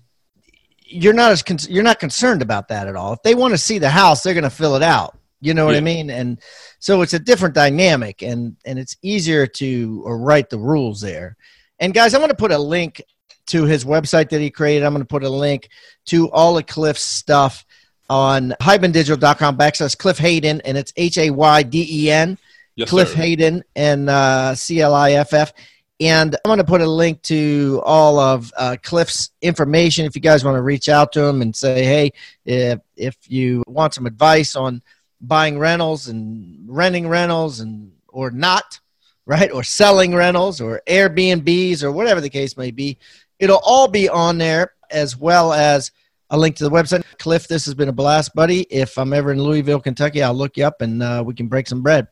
you're 0.86 1.12
not 1.12 1.34
as 1.34 1.44
con- 1.44 1.58
you're 1.68 1.84
not 1.84 2.00
concerned 2.00 2.42
about 2.42 2.70
that 2.70 2.88
at 2.88 2.96
all. 2.96 3.12
If 3.12 3.22
they 3.22 3.36
want 3.36 3.54
to 3.54 3.58
see 3.58 3.78
the 3.78 3.90
house, 3.90 4.24
they're 4.24 4.34
going 4.34 4.46
to 4.46 4.50
fill 4.50 4.78
it 4.78 4.82
out. 4.82 5.18
You 5.42 5.54
know 5.54 5.66
what 5.66 5.76
I 5.76 5.82
mean? 5.82 6.10
And 6.10 6.40
so 6.80 7.02
it's 7.02 7.14
a 7.14 7.20
different 7.20 7.54
dynamic, 7.54 8.22
and 8.22 8.56
and 8.64 8.80
it's 8.80 8.96
easier 9.02 9.46
to 9.46 10.04
write 10.06 10.50
the 10.50 10.58
rules 10.58 11.02
there. 11.02 11.36
And 11.80 11.94
guys, 11.94 12.14
I'm 12.14 12.22
going 12.22 12.30
to 12.30 12.38
put 12.38 12.54
a 12.54 12.58
link 12.58 13.02
to 13.48 13.66
his 13.66 13.84
website 13.84 14.30
that 14.30 14.40
he 14.40 14.52
created. 14.52 14.86
I'm 14.86 14.94
going 14.94 15.04
to 15.04 15.06
put 15.06 15.24
a 15.24 15.30
link 15.30 15.68
to 16.06 16.32
all 16.32 16.58
of 16.58 16.66
Cliff's 16.66 17.04
stuff 17.04 17.66
on 18.10 18.56
hibandigital.com 18.62 19.58
backslash 19.58 19.98
Cliff 19.98 20.18
Hayden, 20.18 20.62
and 20.62 20.78
it's 20.78 20.94
H 20.96 21.18
A 21.18 21.30
Y 21.30 21.64
D 21.64 22.06
E 22.06 22.10
N. 22.10 22.38
yes, 22.80 22.90
Cliff 22.90 23.10
sir. 23.10 23.18
Hayden 23.18 23.64
and 23.76 24.10
uh, 24.10 24.56
C 24.56 24.82
L 24.82 24.94
I 24.94 25.12
F 25.14 25.34
F. 25.34 25.54
And 26.02 26.34
I'm 26.34 26.50
going 26.50 26.60
to 26.60 26.64
put 26.64 26.80
a 26.80 26.90
link 26.90 27.22
to 27.24 27.82
all 27.84 28.20
of 28.20 28.52
uh, 28.56 28.78
Cliff's 28.82 29.32
information 29.42 30.06
if 30.06 30.16
you 30.16 30.22
guys 30.22 30.46
want 30.46 30.56
to 30.56 30.62
reach 30.62 30.88
out 30.88 31.12
to 31.12 31.24
him 31.26 31.42
and 31.42 31.54
say, 31.54 31.84
hey, 31.84 32.12
if, 32.46 32.80
if 32.96 33.18
you 33.28 33.64
want 33.68 33.94
some 33.94 34.06
advice 34.06 34.56
on 34.56 34.82
buying 35.20 35.60
rentals 35.60 36.08
and 36.08 36.66
renting 36.70 37.06
rentals 37.10 37.60
and 37.60 37.92
or 38.08 38.32
not, 38.32 38.80
right? 39.26 39.52
Or 39.52 39.62
selling 39.62 40.16
rentals 40.16 40.62
or 40.62 40.82
Airbnbs 40.88 41.84
or 41.84 41.92
whatever 41.92 42.22
the 42.22 42.30
case 42.30 42.56
may 42.56 42.72
be, 42.72 42.98
it'll 43.38 43.62
all 43.66 43.90
be 43.90 44.08
on 44.08 44.38
there 44.38 44.72
as 44.90 45.18
well 45.18 45.52
as 45.52 45.92
a 46.30 46.38
link 46.38 46.56
to 46.56 46.64
the 46.64 46.72
website. 46.72 47.04
Cliff, 47.18 47.50
this 47.50 47.66
has 47.66 47.74
been 47.74 47.90
a 47.90 47.92
blast, 47.92 48.34
buddy. 48.34 48.62
If 48.72 48.98
I'm 48.98 49.12
ever 49.12 49.34
in 49.34 49.44
Louisville, 49.44 49.82
Kentucky, 49.82 50.24
I'll 50.24 50.34
look 50.34 50.56
you 50.56 50.66
up 50.66 50.82
and 50.82 51.04
uh, 51.04 51.24
we 51.26 51.34
can 51.34 51.48
break 51.48 51.68
some 51.68 51.82
bread. 51.82 52.08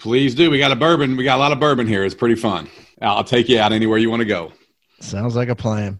Please 0.00 0.34
do. 0.34 0.50
We 0.50 0.58
got 0.58 0.72
a 0.72 0.76
bourbon. 0.76 1.16
We 1.16 1.24
got 1.24 1.36
a 1.36 1.38
lot 1.38 1.52
of 1.52 1.60
bourbon 1.60 1.86
here. 1.86 2.04
It's 2.04 2.14
pretty 2.14 2.34
fun. 2.34 2.68
I'll 3.02 3.24
take 3.24 3.48
you 3.48 3.60
out 3.60 3.72
anywhere 3.72 3.98
you 3.98 4.10
want 4.10 4.20
to 4.20 4.26
go. 4.26 4.52
Sounds 5.00 5.36
like 5.36 5.48
a 5.48 5.54
plan. 5.54 5.98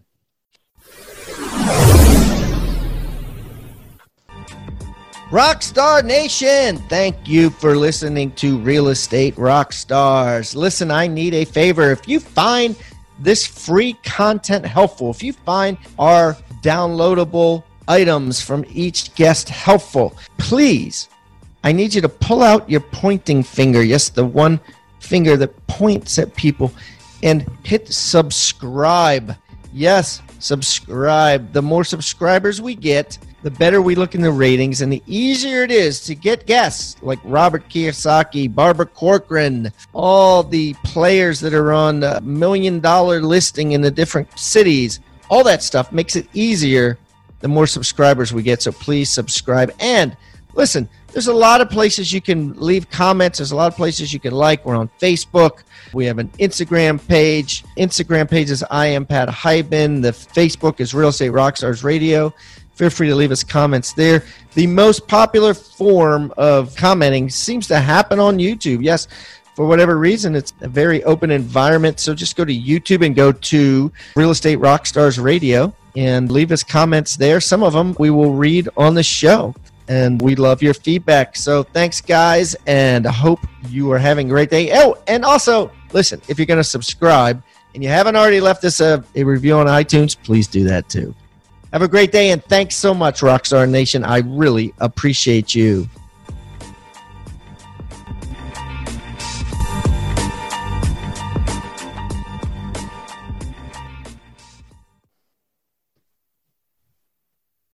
Rockstar 5.31 6.03
Nation, 6.03 6.77
thank 6.89 7.15
you 7.25 7.51
for 7.51 7.77
listening 7.77 8.33
to 8.33 8.57
Real 8.57 8.89
Estate 8.89 9.33
Rockstars. 9.35 10.55
Listen, 10.55 10.91
I 10.91 11.07
need 11.07 11.33
a 11.33 11.45
favor. 11.45 11.89
If 11.91 12.05
you 12.05 12.19
find 12.19 12.75
this 13.17 13.47
free 13.47 13.93
content 14.03 14.65
helpful, 14.65 15.09
if 15.09 15.23
you 15.23 15.31
find 15.31 15.77
our 15.97 16.33
downloadable 16.61 17.63
items 17.87 18.41
from 18.41 18.65
each 18.73 19.15
guest 19.15 19.47
helpful, 19.47 20.17
please, 20.37 21.07
I 21.63 21.71
need 21.71 21.93
you 21.93 22.01
to 22.01 22.09
pull 22.09 22.41
out 22.41 22.69
your 22.69 22.81
pointing 22.81 23.43
finger. 23.43 23.83
Yes, 23.83 24.09
the 24.09 24.25
one 24.25 24.59
finger 24.99 25.37
that 25.37 25.67
points 25.67 26.17
at 26.19 26.35
people 26.35 26.71
and 27.23 27.47
hit 27.63 27.87
subscribe. 27.87 29.35
Yes, 29.73 30.21
subscribe. 30.39 31.53
The 31.53 31.61
more 31.61 31.83
subscribers 31.83 32.61
we 32.61 32.75
get, 32.75 33.17
the 33.43 33.51
better 33.51 33.81
we 33.81 33.95
look 33.95 34.15
in 34.15 34.21
the 34.21 34.31
ratings, 34.31 34.81
and 34.81 34.91
the 34.91 35.01
easier 35.07 35.63
it 35.63 35.71
is 35.71 36.01
to 36.01 36.15
get 36.15 36.45
guests 36.45 37.01
like 37.01 37.19
Robert 37.23 37.67
Kiyosaki, 37.69 38.53
Barbara 38.53 38.85
Corcoran, 38.85 39.71
all 39.93 40.43
the 40.43 40.73
players 40.83 41.39
that 41.39 41.53
are 41.53 41.73
on 41.73 41.99
the 41.99 42.21
million 42.21 42.79
dollar 42.79 43.21
listing 43.21 43.71
in 43.71 43.81
the 43.81 43.91
different 43.91 44.37
cities. 44.37 44.99
All 45.29 45.43
that 45.45 45.63
stuff 45.63 45.91
makes 45.91 46.15
it 46.15 46.27
easier 46.33 46.97
the 47.39 47.47
more 47.47 47.65
subscribers 47.65 48.33
we 48.33 48.43
get. 48.43 48.61
So 48.61 48.71
please 48.71 49.09
subscribe. 49.09 49.73
And 49.79 50.15
listen, 50.53 50.87
there's 51.11 51.27
a 51.27 51.33
lot 51.33 51.61
of 51.61 51.69
places 51.69 52.13
you 52.13 52.21
can 52.21 52.53
leave 52.59 52.89
comments. 52.89 53.39
There's 53.39 53.51
a 53.51 53.55
lot 53.55 53.67
of 53.67 53.75
places 53.75 54.13
you 54.13 54.19
can 54.19 54.33
like. 54.33 54.65
We're 54.65 54.75
on 54.75 54.89
Facebook. 54.99 55.63
We 55.93 56.05
have 56.05 56.19
an 56.19 56.29
Instagram 56.39 57.05
page. 57.05 57.63
Instagram 57.77 58.29
page 58.29 58.49
is 58.49 58.63
I 58.71 58.87
am 58.87 59.05
Pat 59.05 59.29
Hiban. 59.29 60.01
The 60.01 60.11
Facebook 60.11 60.79
is 60.79 60.93
Real 60.93 61.09
Estate 61.09 61.31
Rockstars 61.31 61.83
Radio. 61.83 62.33
Feel 62.75 62.89
free 62.89 63.09
to 63.09 63.15
leave 63.15 63.31
us 63.31 63.43
comments 63.43 63.93
there. 63.93 64.23
The 64.53 64.67
most 64.67 65.07
popular 65.07 65.53
form 65.53 66.33
of 66.37 66.75
commenting 66.75 67.29
seems 67.29 67.67
to 67.67 67.79
happen 67.79 68.19
on 68.19 68.37
YouTube. 68.37 68.83
Yes, 68.83 69.07
for 69.55 69.65
whatever 69.65 69.97
reason, 69.97 70.35
it's 70.35 70.53
a 70.61 70.69
very 70.69 71.03
open 71.03 71.29
environment. 71.29 71.99
So 71.99 72.15
just 72.15 72.37
go 72.37 72.45
to 72.45 72.55
YouTube 72.55 73.05
and 73.05 73.15
go 73.15 73.31
to 73.31 73.91
Real 74.15 74.31
Estate 74.31 74.59
Rockstars 74.59 75.21
Radio 75.21 75.73
and 75.97 76.31
leave 76.31 76.51
us 76.51 76.63
comments 76.63 77.17
there. 77.17 77.41
Some 77.41 77.63
of 77.63 77.73
them 77.73 77.95
we 77.99 78.09
will 78.09 78.33
read 78.33 78.69
on 78.77 78.95
the 78.95 79.03
show. 79.03 79.53
And 79.91 80.21
we 80.21 80.35
love 80.35 80.61
your 80.61 80.73
feedback. 80.73 81.35
So 81.35 81.63
thanks, 81.63 81.99
guys, 81.99 82.55
and 82.65 83.05
I 83.05 83.11
hope 83.11 83.39
you 83.67 83.91
are 83.91 83.97
having 83.97 84.27
a 84.27 84.29
great 84.29 84.49
day. 84.49 84.71
Oh, 84.73 84.95
and 85.05 85.25
also, 85.25 85.69
listen, 85.91 86.21
if 86.29 86.39
you're 86.39 86.45
going 86.45 86.61
to 86.61 86.63
subscribe 86.63 87.43
and 87.73 87.83
you 87.83 87.89
haven't 87.89 88.15
already 88.15 88.39
left 88.39 88.63
us 88.63 88.79
a, 88.79 89.03
a 89.15 89.23
review 89.25 89.55
on 89.55 89.65
iTunes, 89.65 90.15
please 90.23 90.47
do 90.47 90.63
that 90.63 90.87
too. 90.87 91.13
Have 91.73 91.81
a 91.81 91.89
great 91.89 92.13
day, 92.13 92.31
and 92.31 92.41
thanks 92.45 92.77
so 92.77 92.93
much, 92.93 93.19
Rockstar 93.19 93.69
Nation. 93.69 94.05
I 94.05 94.19
really 94.19 94.73
appreciate 94.79 95.53
you. 95.53 95.89